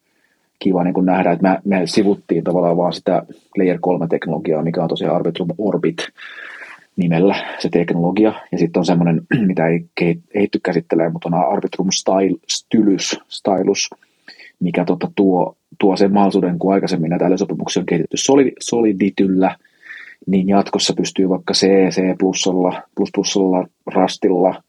kiva 0.59 0.83
niin 0.83 0.93
kuin 0.93 1.05
nähdä, 1.05 1.31
että 1.31 1.49
me, 1.49 1.77
me 1.77 1.87
sivuttiin 1.87 2.43
tavallaan 2.43 2.77
vaan 2.77 2.93
sitä 2.93 3.23
Layer 3.57 3.77
3-teknologiaa, 3.77 4.63
mikä 4.63 4.83
on 4.83 4.89
tosiaan 4.89 5.15
Arbitrum 5.15 5.49
Orbit 5.57 5.97
nimellä 6.95 7.35
se 7.59 7.69
teknologia. 7.69 8.33
Ja 8.51 8.57
sitten 8.57 8.79
on 8.79 8.85
semmoinen, 8.85 9.21
mitä 9.47 9.67
ei 9.67 9.85
kehitty 9.95 10.59
käsittelee, 10.63 11.09
mutta 11.09 11.29
on 11.29 11.33
Arbitrum 11.33 11.87
Style, 11.91 12.37
Stylus, 12.49 13.19
Stylus, 13.27 13.89
mikä 14.59 14.85
tota, 14.85 15.11
tuo, 15.15 15.57
tuo 15.79 15.97
sen 15.97 16.13
mahdollisuuden, 16.13 16.59
kun 16.59 16.73
aikaisemmin 16.73 17.09
näitä 17.09 17.25
älysopimuksia 17.25 17.79
on 17.79 17.85
kehitetty 17.85 18.17
Solid, 18.17 18.53
Solidityllä, 18.59 19.55
niin 20.27 20.49
jatkossa 20.49 20.93
pystyy 20.97 21.29
vaikka 21.29 21.53
C, 21.53 21.67
C++, 21.89 22.01
plus 22.95 23.09
plusalla, 23.15 23.67
Rastilla, 23.87 24.63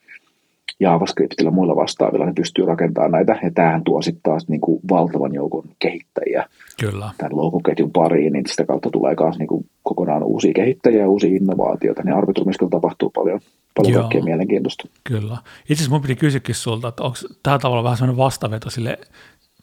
JavaScriptilla 0.80 1.48
ja 1.48 1.54
muilla 1.54 1.76
vastaavilla, 1.76 2.26
ne 2.26 2.32
pystyy 2.32 2.66
rakentamaan 2.66 3.10
näitä, 3.10 3.38
ja 3.42 3.50
tämähän 3.50 3.84
tuo 3.84 4.02
sitten 4.02 4.22
taas 4.22 4.48
niin 4.48 4.60
kuin 4.60 4.80
valtavan 4.90 5.34
joukon 5.34 5.64
kehittäjiä 5.78 6.46
Kyllä. 6.80 7.10
tämän 7.18 7.36
loukuketjun 7.36 7.90
pariin, 7.92 8.32
niin 8.32 8.46
sitä 8.48 8.64
kautta 8.64 8.90
tulee 8.90 9.16
myös 9.20 9.38
niin 9.38 9.48
kuin 9.48 9.66
kokonaan 9.82 10.22
uusia 10.22 10.52
kehittäjiä 10.54 11.00
ja 11.00 11.08
uusia 11.08 11.36
innovaatioita, 11.36 12.02
niin 12.02 12.16
Arbitrumiskilla 12.16 12.70
tapahtuu 12.70 13.10
paljon, 13.10 13.40
paljon 13.76 13.94
Joo, 13.94 14.02
kaikkea 14.02 14.22
mielenkiintoista. 14.22 14.88
Kyllä. 15.04 15.36
Itse 15.60 15.74
asiassa 15.74 15.90
mun 15.90 16.02
piti 16.02 16.16
kysyäkin 16.16 16.54
sulta, 16.54 16.88
että 16.88 17.02
onko 17.02 17.16
tämä 17.42 17.58
tavalla 17.58 17.84
vähän 17.84 17.96
sellainen 17.96 18.16
vastaveto 18.16 18.70
sille 18.70 18.98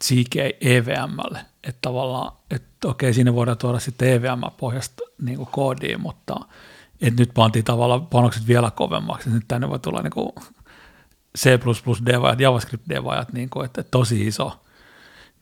CK 0.04 0.36
EVMlle, 0.62 1.40
että 1.64 1.80
tavallaan, 1.82 2.32
että 2.52 2.88
okei, 2.88 3.14
siinä 3.14 3.36
voidaan 3.36 3.58
tuoda 3.58 3.80
sitten 3.80 4.10
EVM-pohjasta 4.10 5.04
niin 5.22 5.48
koodiin, 5.52 6.02
mutta 6.02 6.36
että 7.02 7.22
nyt 7.22 7.32
pantiin 7.34 7.66
tavallaan 7.66 8.08
panokset 8.08 8.48
vielä 8.48 8.72
kovemmaksi, 8.72 9.30
että 9.30 9.36
nyt 9.36 9.48
tänne 9.48 9.70
voi 9.70 9.80
tulla 9.80 10.02
niin 10.02 10.12
kuin 10.12 10.30
C++ 11.38 11.50
devaajat, 12.06 12.40
JavaScript 12.40 12.84
devaajat, 12.90 13.34
niin 13.34 13.50
kuin, 13.50 13.66
että 13.66 13.84
tosi 13.84 14.28
iso 14.28 14.52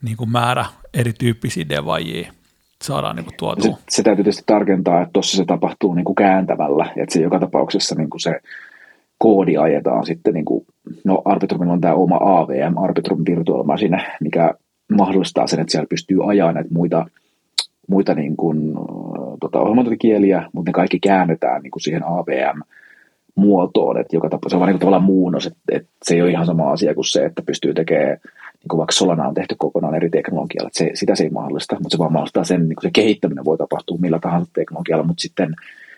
niin 0.02 0.16
kuin 0.16 0.30
määrä 0.30 0.64
erityyppisiä 0.94 1.68
devaajia 1.68 2.32
saadaan 2.82 3.16
niin 3.16 3.24
kuin 3.24 3.36
tuotua. 3.38 3.76
Se, 3.76 3.82
se 3.88 4.02
täytyy 4.02 4.24
tietysti 4.24 4.42
tarkentaa, 4.46 5.02
että 5.02 5.12
tuossa 5.12 5.36
se 5.36 5.44
tapahtuu 5.44 5.94
niin 5.94 6.04
kuin 6.04 6.16
kääntämällä, 6.16 6.84
että 6.96 7.12
se 7.12 7.20
joka 7.20 7.38
tapauksessa 7.38 7.94
niin 7.94 8.10
kuin 8.10 8.20
se 8.20 8.40
koodi 9.18 9.56
ajetaan 9.56 10.06
sitten, 10.06 10.34
niin 10.34 10.44
kuin, 10.44 10.66
no 11.04 11.22
Arbitrumilla 11.24 11.72
on 11.72 11.80
tämä 11.80 11.94
oma 11.94 12.18
AVM, 12.22 12.78
Arbitrum 12.78 13.22
Virtual 13.28 13.62
Machine, 13.62 14.04
mikä 14.20 14.54
mahdollistaa 14.96 15.46
sen, 15.46 15.60
että 15.60 15.70
siellä 15.70 15.86
pystyy 15.90 16.30
ajamaan 16.30 16.54
näitä 16.54 16.70
muita, 16.72 17.06
muita 17.88 18.14
niin 18.14 18.36
kuin, 18.36 18.74
tota, 19.40 19.60
ohjelmointikieliä, 19.60 20.48
mutta 20.52 20.68
ne 20.68 20.72
kaikki 20.72 21.00
käännetään 21.00 21.62
niin 21.62 21.70
kuin 21.70 21.82
siihen 21.82 22.04
AVM 22.06 22.60
muotoon, 23.34 24.00
että 24.00 24.16
joka 24.16 24.28
tapauksessa 24.28 24.50
se 24.50 24.56
on 24.56 24.60
vaan 24.60 24.72
niin 24.72 24.78
tavallaan 24.78 25.02
muunnos, 25.02 25.46
että, 25.46 25.60
että, 25.72 25.90
se 26.04 26.14
ei 26.14 26.22
ole 26.22 26.30
ihan 26.30 26.46
sama 26.46 26.72
asia 26.72 26.94
kuin 26.94 27.04
se, 27.04 27.24
että 27.24 27.42
pystyy 27.42 27.74
tekemään, 27.74 28.18
niin 28.42 28.68
kuin 28.70 28.78
vaikka 28.78 28.92
Solana 28.92 29.28
on 29.28 29.34
tehty 29.34 29.54
kokonaan 29.58 29.94
eri 29.94 30.10
teknologialla, 30.10 30.66
että 30.66 30.78
se, 30.78 30.90
sitä 30.94 31.14
se 31.14 31.24
ei 31.24 31.30
mahdollista, 31.30 31.74
mutta 31.74 31.88
se 31.90 31.98
vaan 31.98 32.12
mahdollistaa 32.12 32.44
sen, 32.44 32.68
niin 32.68 32.76
kuin 32.76 32.82
se 32.82 32.90
kehittäminen 32.92 33.44
voi 33.44 33.58
tapahtua 33.58 33.98
millä 34.00 34.18
tahansa 34.18 34.50
teknologialla, 34.54 35.04
mutta 35.04 35.22
sitten 35.22 35.54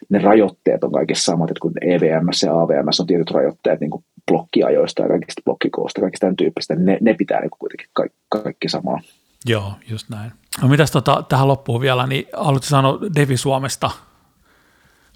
ne 0.09 0.19
rajoitteet 0.19 0.85
on 0.85 0.93
kaikissa 0.93 1.33
samat, 1.33 1.51
että 1.51 1.61
kun 1.61 1.73
EVMS 1.81 2.43
ja 2.43 2.61
AVMS 2.61 3.01
on 3.01 3.07
tietyt 3.07 3.31
rajoitteet 3.31 3.81
niin 3.81 3.91
kuin 3.91 4.05
blokkiajoista 4.31 5.03
ja 5.03 5.09
kaikista 5.09 5.43
blokkikoosta, 5.45 6.01
kaikista 6.01 6.25
tämän 6.25 6.37
tyyppistä, 6.37 6.75
ne, 6.75 6.99
ne 7.01 7.15
pitää 7.15 7.41
niin 7.41 7.51
kuin 7.51 7.59
kuitenkin 7.59 7.89
kaikki, 7.93 8.19
kaikki 8.29 8.69
samaa. 8.69 9.01
Joo, 9.47 9.73
just 9.91 10.09
näin. 10.11 10.33
No 10.63 10.69
mitäs 10.69 10.91
tota, 10.91 11.25
tähän 11.29 11.49
loppuun 11.49 11.81
vielä, 11.81 12.07
niin 12.07 12.27
haluatko 12.37 12.67
sanoa 12.67 12.99
Devi 13.17 13.37
Suomesta 13.37 13.91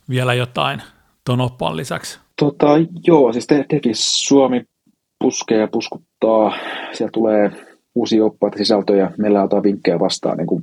vielä 0.09 0.35
jotain 0.35 0.83
tuon 1.29 1.41
oppaan 1.41 1.76
lisäksi? 1.76 2.18
Tota, 2.41 2.66
joo, 3.07 3.33
siis 3.33 3.49
Devi 3.49 3.91
Suomi 3.95 4.62
puskee 5.18 5.59
ja 5.59 5.68
puskuttaa. 5.72 6.57
Siellä 6.93 7.11
tulee 7.12 7.51
uusia 7.95 8.24
oppaita 8.24 8.59
sisältöjä. 8.59 9.11
Meillä 9.18 9.43
otetaan 9.43 9.62
vinkkejä 9.62 9.99
vastaan 9.99 10.37
niin 10.37 10.47
kuin 10.47 10.62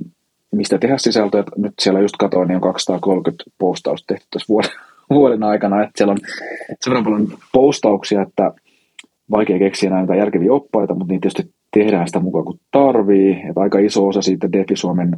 mistä 0.52 0.78
tehdä 0.78 0.98
sisältöä. 0.98 1.44
Nyt 1.56 1.72
siellä 1.82 2.00
just 2.00 2.16
katoin, 2.18 2.48
niin 2.48 2.56
on 2.56 2.62
230 2.62 3.44
postausta 3.58 4.04
tehty 4.06 4.26
tässä 4.30 4.48
vuoden, 4.48 4.70
vuoden 5.10 5.42
aikana, 5.42 5.82
että 5.82 5.92
siellä 5.96 6.12
on 6.12 6.18
sen 6.80 6.90
verran 6.90 7.04
paljon 7.04 7.28
postauksia, 7.52 8.22
että 8.22 8.52
vaikea 9.30 9.58
keksiä 9.58 9.90
näitä 9.90 10.14
järkeviä 10.14 10.52
oppaita, 10.52 10.94
mutta 10.94 11.12
niitä 11.12 11.22
tietysti 11.22 11.54
tehdään 11.74 12.06
sitä 12.06 12.20
mukaan 12.20 12.44
kuin 12.44 12.60
tarvii. 12.70 13.32
Että 13.48 13.60
aika 13.60 13.78
iso 13.78 14.06
osa 14.06 14.22
siitä 14.22 14.52
Defi 14.52 14.76
Suomen 14.76 15.16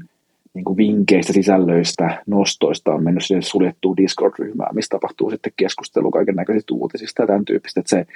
niin 0.55 0.65
kuin 0.65 0.77
vinkkeistä, 0.77 1.33
sisällöistä, 1.33 2.23
nostoista 2.27 2.95
on 2.95 3.05
mennyt 3.05 3.25
sinne 3.25 3.43
suljettuun 3.43 3.97
Discord-ryhmään, 3.97 4.75
missä 4.75 4.89
tapahtuu 4.91 5.31
sitten 5.31 5.53
keskustelu 5.57 6.11
kaiken 6.11 6.35
näköisistä 6.35 6.75
uutisista 6.75 7.23
ja 7.23 7.27
tämän 7.27 7.45
tyyppistä, 7.45 7.81
että 7.81 7.91
se 7.91 8.07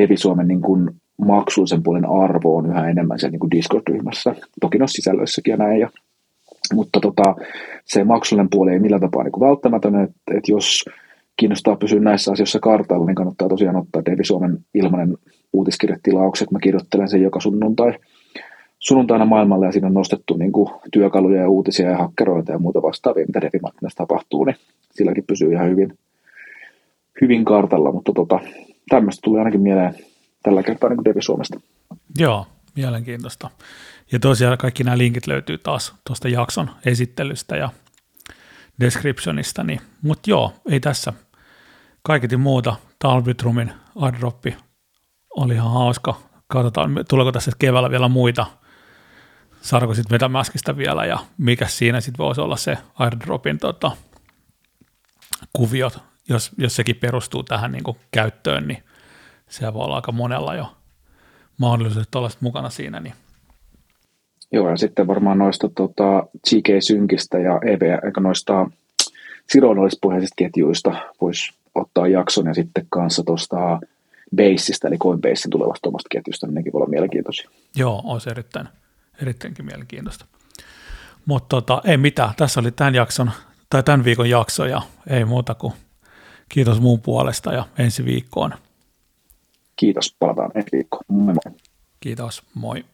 Devi 0.00 0.16
Suomen 0.16 0.48
niin 0.48 0.60
kuin 0.60 0.90
maksullisen 1.16 1.82
puolen 1.82 2.06
arvo 2.08 2.56
on 2.56 2.66
yhä 2.66 2.88
enemmän 2.88 3.18
siellä 3.18 3.30
niin 3.30 3.40
kuin 3.40 3.50
Discord-ryhmässä. 3.50 4.34
Toki 4.60 4.78
no 4.78 4.86
sisällöissäkin 4.86 5.52
ja 5.52 5.56
näin, 5.56 5.80
ja 5.80 5.90
mutta 6.74 7.00
tota, 7.00 7.34
se 7.84 8.04
maksullinen 8.04 8.50
puoli 8.50 8.72
ei 8.72 8.78
millään 8.78 9.00
tapaa 9.00 9.22
niin 9.22 9.40
välttämätön, 9.40 9.94
että, 9.94 10.34
että 10.34 10.52
jos 10.52 10.84
kiinnostaa 11.36 11.76
pysyä 11.76 12.00
näissä 12.00 12.32
asioissa 12.32 12.58
kartalla, 12.60 13.06
niin 13.06 13.14
kannattaa 13.14 13.48
tosiaan 13.48 13.76
ottaa 13.76 14.04
Devi 14.04 14.24
Suomen 14.24 14.58
ilmainen 14.74 15.16
uutiskirjatilaukset. 15.52 16.50
Mä 16.50 16.58
kirjoittelen 16.58 17.08
sen 17.08 17.22
joka 17.22 17.40
sunnuntai, 17.40 17.98
sunnuntaina 18.86 19.24
maailmalle 19.24 19.66
ja 19.66 19.72
siinä 19.72 19.86
on 19.86 19.94
nostettu 19.94 20.36
niin 20.36 20.52
kuin, 20.52 20.70
työkaluja 20.92 21.40
ja 21.40 21.48
uutisia 21.48 21.90
ja 21.90 21.98
hakkeroita 21.98 22.52
ja 22.52 22.58
muuta 22.58 22.82
vastaavia, 22.82 23.26
mitä 23.26 23.40
Devi 23.40 23.58
tapahtuu, 23.96 24.44
niin 24.44 24.56
silläkin 24.90 25.24
pysyy 25.26 25.52
ihan 25.52 25.70
hyvin, 25.70 25.98
hyvin 27.20 27.44
kartalla, 27.44 27.92
mutta 27.92 28.12
tota, 28.12 28.40
tämmöistä 28.88 29.20
tulee 29.24 29.40
ainakin 29.40 29.60
mieleen 29.60 29.94
tällä 30.42 30.62
kertaa 30.62 30.90
niin 30.90 31.04
Devi 31.04 31.22
Suomesta. 31.22 31.60
Joo, 32.18 32.46
mielenkiintoista. 32.76 33.50
Ja 34.12 34.18
tosiaan 34.18 34.58
kaikki 34.58 34.84
nämä 34.84 34.98
linkit 34.98 35.26
löytyy 35.26 35.58
taas 35.58 35.94
tuosta 36.06 36.28
jakson 36.28 36.70
esittelystä 36.86 37.56
ja 37.56 37.68
descriptionista, 38.80 39.64
niin, 39.64 39.80
mutta 40.02 40.30
joo, 40.30 40.52
ei 40.70 40.80
tässä 40.80 41.12
kaiketi 42.02 42.36
muuta. 42.36 42.76
Talvitrumin 42.98 43.72
airdroppi 43.96 44.56
oli 45.36 45.54
ihan 45.54 45.72
hauska. 45.72 46.14
Katsotaan, 46.46 47.04
tuleeko 47.08 47.32
tässä 47.32 47.52
keväällä 47.58 47.90
vielä 47.90 48.08
muita. 48.08 48.46
Saadaanko 49.64 49.94
sitten 49.94 50.14
Metamaskista 50.14 50.76
vielä 50.76 51.04
ja 51.04 51.18
mikä 51.38 51.66
siinä 51.66 52.00
sitten 52.00 52.24
voisi 52.24 52.40
olla 52.40 52.56
se 52.56 52.78
airdropin 52.98 53.58
tota, 53.58 53.90
kuviot, 55.52 55.98
jos, 56.28 56.50
jos 56.58 56.76
sekin 56.76 56.96
perustuu 56.96 57.42
tähän 57.42 57.72
niin 57.72 57.84
kuin 57.84 57.96
käyttöön, 58.10 58.68
niin 58.68 58.82
se 59.48 59.74
voi 59.74 59.84
olla 59.84 59.96
aika 59.96 60.12
monella 60.12 60.54
jo 60.54 60.66
mahdollisuudet 61.58 62.14
olla 62.14 62.30
mukana 62.40 62.70
siinä. 62.70 63.00
Niin. 63.00 63.14
Joo, 64.52 64.70
ja 64.70 64.76
sitten 64.76 65.06
varmaan 65.06 65.38
noista 65.38 65.68
tota, 65.68 66.26
GK-synkistä 66.50 67.38
ja 67.38 67.60
EV, 67.62 67.98
eikä 68.04 68.20
noista 68.20 68.70
sidonnollispohjaisista 69.48 70.34
ketjuista 70.36 70.92
voisi 71.20 71.52
ottaa 71.74 72.08
jakson 72.08 72.46
ja 72.46 72.54
sitten 72.54 72.86
kanssa 72.90 73.22
tuosta 73.22 73.80
Baseista, 74.36 74.88
eli 74.88 74.98
Coinbasein 74.98 75.50
tulevasta 75.50 75.88
omasta 75.88 76.08
ketjusta, 76.10 76.46
niin 76.46 76.54
nekin 76.54 76.72
voi 76.72 76.78
olla 76.78 76.90
mielenkiintoisia. 76.90 77.50
Joo, 77.76 78.02
olisi 78.04 78.30
erittäin, 78.30 78.68
erittäinkin 79.22 79.64
mielenkiintoista. 79.64 80.26
Mutta 81.26 81.48
tota, 81.48 81.82
ei 81.84 81.96
mitään, 81.96 82.34
tässä 82.36 82.60
oli 82.60 82.70
tämän 82.70 82.94
jakson, 82.94 83.30
tai 83.70 83.82
tämän 83.82 84.04
viikon 84.04 84.30
jakso, 84.30 84.64
ja 84.64 84.82
ei 85.06 85.24
muuta 85.24 85.54
kuin 85.54 85.72
kiitos 86.48 86.80
muun 86.80 87.00
puolesta 87.00 87.52
ja 87.52 87.66
ensi 87.78 88.04
viikkoon. 88.04 88.54
Kiitos, 89.76 90.16
palataan 90.18 90.50
ensi 90.54 90.68
viikkoon. 90.72 91.04
Moi 91.08 91.34
moi. 91.34 91.58
Kiitos, 92.00 92.42
moi. 92.54 92.84